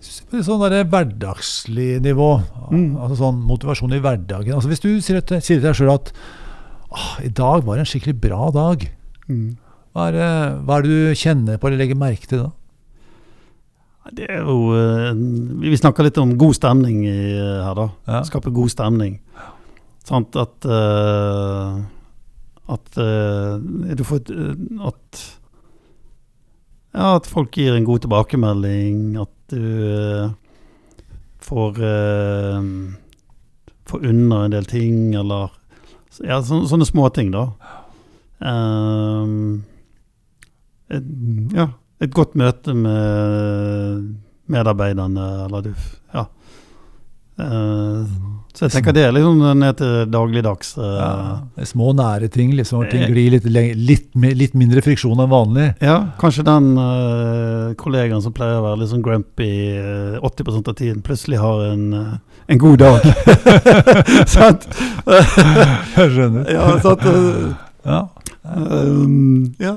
Sånn 0.00 0.60
der 0.70 0.84
hverdagslig 0.84 2.00
nivå, 2.04 2.42
Mm. 2.70 2.96
altså 2.98 3.16
sånn 3.20 3.38
motivasjon 3.46 3.92
i 3.94 4.00
hverdagen. 4.02 4.54
Altså 4.54 4.68
Hvis 4.68 4.80
du 4.82 5.00
sier, 5.00 5.20
til- 5.22 5.60
deg 5.62 5.74
sjøl 5.74 5.92
at 5.94 6.12
ah, 6.92 7.18
i 7.22 7.28
dag 7.28 7.62
var 7.64 7.78
en 7.78 7.84
skikkelig 7.86 8.20
bra 8.20 8.50
dag, 8.50 8.88
hva 9.28 10.08
er, 10.10 10.60
hva 10.66 10.78
er 10.78 10.82
det 10.82 10.90
du 10.90 11.14
kjenner 11.14 11.58
på 11.58 11.66
eller 11.68 11.78
legger 11.78 11.96
merke 11.98 12.26
til 12.26 12.42
da? 12.44 12.50
Det 14.14 14.28
er 14.30 14.44
jo 14.46 14.70
eh, 14.76 15.12
Vi 15.62 15.76
snakka 15.76 16.04
litt 16.06 16.18
om 16.22 16.36
god 16.38 16.54
stemning 16.54 17.00
i, 17.06 17.16
eh, 17.34 17.62
her, 17.64 17.74
da. 17.74 17.88
Ja. 18.06 18.20
Skape 18.22 18.52
god 18.54 18.70
stemning. 18.70 19.18
Sant 20.06 20.36
at 20.38 20.64
eh, 20.64 21.80
At 22.68 22.94
du 22.94 24.04
får 24.06 24.20
et, 24.20 24.30
eh, 24.30 24.86
At 24.86 25.24
Ja, 26.96 27.16
at 27.18 27.26
folk 27.28 27.52
gir 27.52 27.74
en 27.76 27.84
god 27.84 28.06
tilbakemelding. 28.06 29.16
At 29.20 29.32
du 29.52 29.64
eh, 29.92 30.30
får 31.44 31.82
eh, 31.84 32.70
Får 33.86 34.06
unna 34.10 34.44
en 34.44 34.50
del 34.50 34.64
ting, 34.66 35.14
eller 35.14 35.52
Ja, 36.24 36.40
så, 36.42 36.62
sånne 36.66 36.86
småting, 36.88 37.28
da. 37.30 37.44
Um, 38.40 39.62
et, 40.90 41.04
ja, 41.54 41.68
et 42.02 42.14
godt 42.16 42.34
møte 42.34 42.74
med 42.74 44.08
medarbeiderne, 44.50 45.28
eller 45.44 45.68
du 45.68 45.70
Ja. 46.16 46.24
Eh, 47.38 48.16
så 48.56 48.64
jeg 48.64 48.72
tenker 48.72 48.94
det 48.96 49.02
er 49.04 49.12
liksom 49.12 49.40
ned 49.60 49.76
til 49.76 50.06
dagligdags. 50.08 50.70
Uh, 50.80 50.84
Ja, 50.96 51.64
små, 51.68 51.90
nære 51.96 52.30
ting. 52.32 52.54
liksom, 52.56 52.86
Ting 52.90 53.02
Eh. 53.04 53.10
glir 53.12 53.30
litt, 53.36 53.44
litt, 53.76 54.06
litt 54.16 54.54
mindre 54.56 54.80
friksjon 54.82 55.20
enn 55.20 55.28
vanlig. 55.28 55.66
Ja, 55.84 55.98
kanskje 56.18 56.44
den 56.48 56.70
uh, 56.80 57.74
kollegaen 57.76 58.22
som 58.24 58.32
pleier 58.32 58.58
å 58.60 58.64
være 58.64 58.80
litt 58.80 58.90
sånn 58.94 59.04
grumpy 59.04 59.50
uh, 59.76 60.20
80% 60.24 60.68
av 60.72 60.74
tiden, 60.80 61.02
plutselig 61.04 61.38
har 61.42 61.66
en, 61.68 61.84
en 62.48 62.58
god 62.58 62.78
dag. 62.78 63.04
Sant? 64.36 64.64
Jeg 65.06 66.10
skjønner. 66.16 66.48
ja, 66.50 66.70
sant? 66.80 67.04
Ja. 67.84 68.00
Um, 68.46 69.52
ja. 69.60 69.76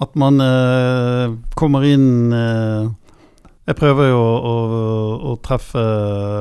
At 0.00 0.14
man 0.16 0.38
kommer 1.58 1.84
inn 1.84 2.32
eh, 2.32 2.86
Jeg 3.70 3.76
prøver 3.78 4.08
jo 4.10 4.18
å, 4.18 4.30
å, 4.50 4.54
å 5.30 5.34
treffe 5.46 5.82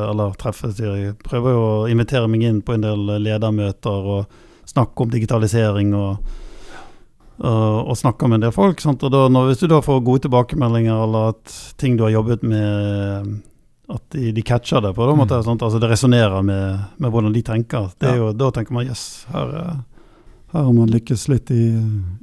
Eller 0.10 0.34
treffe, 0.42 0.72
sier 0.74 0.96
jeg. 0.98 1.16
Prøver 1.26 1.54
jo 1.54 1.64
å 1.68 1.88
invitere 1.92 2.30
meg 2.32 2.46
inn 2.48 2.62
på 2.66 2.74
en 2.74 2.86
del 2.86 3.04
ledermøter 3.22 4.08
og 4.18 4.40
snakke 4.70 5.06
om 5.06 5.12
digitalisering 5.14 5.92
og, 5.98 6.32
og, 7.40 7.78
og 7.90 7.98
snakke 7.98 8.28
med 8.30 8.40
en 8.40 8.48
del 8.48 8.56
folk. 8.56 8.82
Sant? 8.84 9.04
Og 9.06 9.14
da, 9.14 9.28
når, 9.32 9.52
hvis 9.52 9.62
du 9.64 9.68
da 9.72 9.80
får 9.86 10.02
gode 10.06 10.26
tilbakemeldinger, 10.26 11.04
eller 11.06 11.32
at 11.36 11.56
ting 11.82 11.96
du 12.00 12.04
har 12.06 12.14
jobbet 12.18 12.44
med 12.46 13.32
at 13.90 14.04
de, 14.14 14.28
de 14.38 14.44
catcher 14.46 14.84
det 14.86 14.92
på 14.98 15.08
måte, 15.18 15.40
Mm. 15.40 15.46
sant? 15.48 15.64
altså 15.66 15.80
det 15.82 15.90
resonnerer 15.90 16.44
med, 16.46 16.84
med 17.02 17.12
hvordan 17.12 17.34
de 17.34 17.42
tenker. 17.42 17.90
Det 18.00 18.10
er 18.12 18.16
Ja. 18.20 18.26
jo, 18.28 18.34
da 18.38 18.52
tenker 18.54 18.74
man 18.78 18.86
yes, 18.86 19.26
her, 19.34 19.48
her 20.54 20.62
har 20.68 20.74
man 20.74 20.92
lykkes 20.94 21.28
litt 21.30 21.50
i, 21.52 21.64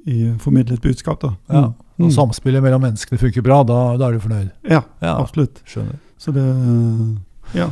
i 0.06 0.18
formidlet 0.38 0.80
budskap. 0.82 1.20
da. 1.20 1.32
Ja. 1.50 1.64
Og 1.98 2.06
Mm. 2.10 2.12
samspillet 2.12 2.62
mellom 2.62 2.82
menneskene 2.82 3.18
funker 3.18 3.42
bra, 3.42 3.62
da, 3.64 3.96
da 3.96 4.08
er 4.08 4.12
du 4.12 4.20
fornøyd. 4.20 4.50
Ja, 4.68 4.82
Ja, 5.02 5.14
absolutt. 5.18 5.62
skjønner. 5.64 5.96
Så 6.18 6.32
det 6.34 6.44
Ja. 7.54 7.70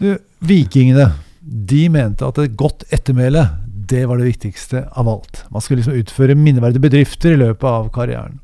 Du, 0.00 0.18
vikingene, 0.42 1.12
de 1.42 1.88
mente 1.88 2.22
at 2.26 2.38
et 2.38 2.56
godt 2.56 2.84
ettermæle, 2.92 3.50
det 3.86 4.06
var 4.08 4.16
det 4.18 4.26
viktigste 4.38 4.88
av 4.96 5.06
alt. 5.08 5.44
Man 5.50 5.60
skulle 5.60 5.82
liksom 5.82 5.94
utføre 6.02 6.34
minneverdige 6.36 6.80
bedrifter 6.80 7.32
i 7.32 7.36
løpet 7.36 7.64
av 7.64 7.90
karrieren. 7.92 8.40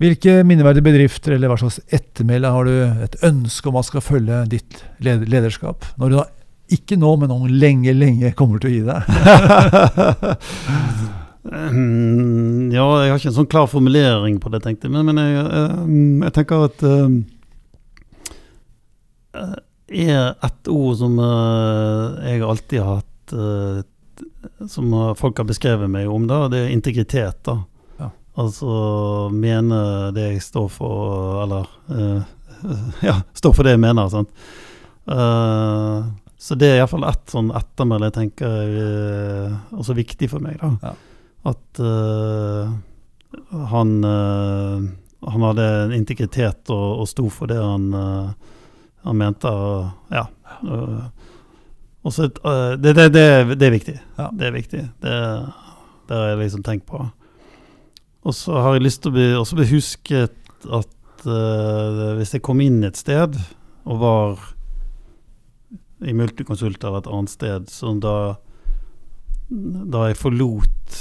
Hvilke 0.00 0.44
minneverdige 0.46 0.82
bedrifter, 0.84 1.32
eller 1.34 1.48
hva 1.48 1.56
slags 1.58 1.80
ettermæle 1.90 2.50
har 2.52 2.64
du 2.64 3.02
et 3.02 3.16
ønske 3.22 3.66
om 3.66 3.76
at 3.76 3.84
skal 3.88 4.00
følge 4.00 4.48
ditt 4.48 4.82
lederskap? 5.00 5.82
Når 5.98 6.08
du 6.10 6.16
da 6.16 6.24
ikke 6.70 6.98
nå, 6.98 7.16
men 7.18 7.30
om 7.30 7.46
lenge, 7.48 7.94
lenge 7.96 8.34
kommer 8.36 8.58
til 8.60 8.70
å 8.70 8.74
gi 8.74 8.84
deg? 8.86 9.02
Mm, 11.48 12.68
ja, 12.74 12.84
jeg 13.02 13.10
har 13.12 13.18
ikke 13.20 13.30
en 13.30 13.36
sånn 13.38 13.48
klar 13.48 13.68
formulering 13.70 14.36
på 14.42 14.50
det, 14.52 14.60
tenkte 14.66 14.88
jeg. 14.88 14.92
Men, 14.94 15.08
men 15.08 15.20
jeg, 15.22 15.44
eh, 15.46 15.86
jeg 16.26 16.34
tenker 16.36 16.66
at 16.66 16.82
eh, 16.84 17.14
eh, 19.38 19.54
er 20.04 20.34
et 20.44 20.68
ord 20.72 20.98
som 21.00 21.16
eh, 21.24 22.28
jeg 22.28 22.44
alltid 22.44 22.82
har 22.84 23.00
hatt 23.00 23.32
eh, 23.32 23.80
Som 24.68 24.92
folk 25.16 25.38
har 25.38 25.46
beskrevet 25.48 25.90
meg 25.90 26.08
om, 26.10 26.26
da, 26.28 26.42
det 26.52 26.64
er 26.66 26.72
integritet. 26.74 27.38
da. 27.46 27.56
Ja. 28.02 28.10
Altså 28.42 29.28
mene 29.32 29.78
det 30.16 30.28
jeg 30.32 30.42
står 30.42 30.68
for, 30.74 31.42
eller 31.44 31.68
Ja, 33.08 33.20
står 33.38 33.54
for 33.54 33.62
det 33.64 33.76
jeg 33.76 33.82
mener. 33.84 34.08
sant? 34.10 34.32
Så 36.38 36.56
det 36.58 36.68
er 36.72 36.80
iallfall 36.80 37.06
ett 37.06 37.30
sånn 37.30 37.52
ettermæle 37.54 38.08
jeg 38.10 38.16
tenker 38.16 38.50
er 38.50 39.54
også 39.78 39.94
viktig 39.96 40.28
for 40.34 40.42
meg. 40.42 40.58
da. 40.60 40.72
Ja. 40.82 40.92
At 41.48 41.80
uh, 41.80 42.72
han 43.72 43.92
uh, 44.04 44.88
han 45.28 45.42
hadde 45.42 45.66
en 45.84 45.94
integritet 45.96 46.70
og, 46.70 47.02
og 47.02 47.08
sto 47.10 47.26
for 47.32 47.50
det 47.50 47.58
han, 47.58 47.88
uh, 47.94 48.30
han 49.06 49.18
mente. 49.18 49.50
ja. 50.14 50.26
og 52.02 52.12
så 52.14 52.28
eh, 52.28 52.74
det, 52.78 52.94
det, 52.94 53.08
det, 53.12 53.56
det 53.58 53.66
er 53.66 53.74
viktig. 53.74 53.96
Ja. 54.16 54.28
Det 54.32 54.46
er 54.46 54.54
viktig. 54.54 54.82
Det, 55.02 55.16
det 56.08 56.16
har 56.16 56.30
jeg 56.30 56.38
liksom 56.42 56.62
tenkt 56.62 56.86
på. 56.86 57.02
Og 58.22 58.34
så 58.34 58.62
har 58.62 58.76
jeg 58.76 58.86
lyst 58.86 59.02
til 59.02 59.12
å 59.12 59.16
bli, 59.16 59.26
også 59.36 59.58
bli 59.58 59.68
husket 59.72 60.68
at 60.70 60.94
hvis 62.18 62.36
jeg 62.36 62.44
kom 62.46 62.60
inn 62.62 62.84
et 62.86 62.96
sted 62.98 63.34
og 63.88 64.00
var 64.00 64.44
i 66.06 66.14
Multiconsult 66.14 66.78
eller 66.78 67.02
et 67.02 67.10
annet 67.10 67.32
sted, 67.32 67.70
som 67.74 67.98
da 68.02 68.36
da 69.48 70.08
jeg 70.08 70.20
forlot 70.20 70.98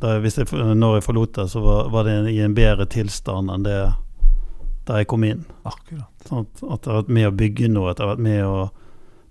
da 0.00 0.16
jeg, 0.16 0.24
hvis 0.24 0.38
jeg, 0.40 0.48
Når 0.52 0.98
jeg 0.98 1.06
forlot 1.06 1.36
det, 1.36 1.46
så 1.52 1.60
var, 1.62 1.90
var 1.92 2.08
det 2.08 2.16
i 2.32 2.40
en 2.44 2.56
bedre 2.56 2.88
tilstand 2.90 3.52
enn 3.52 3.66
det 3.66 3.78
da 4.86 5.00
jeg 5.00 5.08
kom 5.10 5.24
inn. 5.26 5.42
Akkurat. 5.66 6.10
Sånn 6.28 6.44
at, 6.46 6.60
at 6.62 6.86
jeg 6.86 6.92
har 6.92 7.00
vært 7.00 7.14
med 7.16 7.28
å 7.28 7.36
bygge 7.40 7.70
noe, 7.72 7.90
at 7.90 7.98
jeg 7.98 8.06
har 8.06 8.12
vært 8.14 8.26
med 8.26 8.42
å 8.46 8.58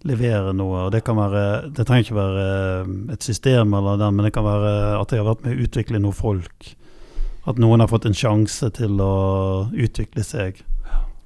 levere 0.06 0.54
noe. 0.54 0.86
og 0.86 0.92
Det 0.94 1.02
kan 1.06 1.18
være, 1.18 1.44
det 1.72 1.86
trenger 1.88 2.06
ikke 2.06 2.18
være 2.18 2.48
eh, 2.48 2.96
et 3.16 3.26
system, 3.26 3.74
eller 3.78 4.02
den, 4.02 4.18
men 4.18 4.28
det 4.28 4.34
kan 4.36 4.46
være 4.46 4.74
at 5.00 5.14
jeg 5.14 5.24
har 5.24 5.30
vært 5.32 5.46
med 5.46 5.56
å 5.56 5.68
utvikle 5.68 6.02
noen 6.04 6.18
folk. 6.18 6.72
At 7.46 7.62
noen 7.62 7.84
har 7.84 7.92
fått 7.92 8.08
en 8.10 8.18
sjanse 8.18 8.70
til 8.76 9.00
å 9.02 9.16
utvikle 9.72 10.26
seg. 10.26 10.60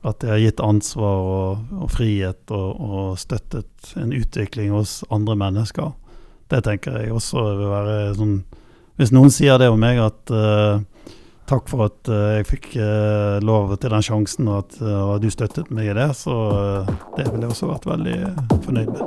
At 0.05 0.23
jeg 0.23 0.31
har 0.31 0.43
gitt 0.43 0.63
ansvar 0.63 1.25
og, 1.33 1.73
og 1.75 1.89
frihet 1.91 2.53
og, 2.55 2.69
og 2.79 3.19
støttet 3.19 3.93
en 3.99 4.13
utvikling 4.15 4.71
hos 4.75 5.01
andre 5.11 5.35
mennesker. 5.39 5.91
Det 6.49 6.61
tenker 6.65 7.01
jeg 7.01 7.13
også 7.13 7.43
vil 7.59 7.71
være 7.71 7.97
sånn 8.19 8.37
Hvis 8.99 9.13
noen 9.15 9.31
sier 9.31 9.55
det 9.61 9.69
om 9.71 9.79
meg, 9.79 9.95
at 10.03 10.31
uh, 10.35 10.81
takk 11.47 11.69
for 11.71 11.85
at 11.85 12.09
uh, 12.11 12.35
jeg 12.35 12.47
fikk 12.49 12.65
uh, 12.75 13.39
lov 13.39 13.71
til 13.79 13.93
den 13.93 14.03
sjansen, 14.03 14.49
og 14.51 14.65
at 14.65 14.75
uh, 14.83 15.13
du 15.23 15.29
støttet 15.31 15.71
meg 15.71 15.93
i 15.93 15.95
det, 15.95 16.09
så 16.19 16.35
det 17.15 17.29
ville 17.29 17.47
jeg 17.47 17.53
også 17.55 17.69
vært 17.71 17.87
veldig 17.87 18.17
fornøyd 18.65 18.91
med. 18.91 19.05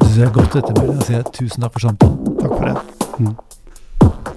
Det 0.00 0.08
syns 0.08 0.18
jeg 0.18 0.26
er 0.26 0.34
godt 0.34 0.58
ettermæle. 0.58 0.98
Jeg 0.98 1.08
sier 1.12 1.30
tusen 1.30 1.62
takk 1.62 1.78
for 1.78 1.86
samtalen. 1.86 2.34
Takk 2.42 2.56
for 2.56 2.66
det. 2.66 4.29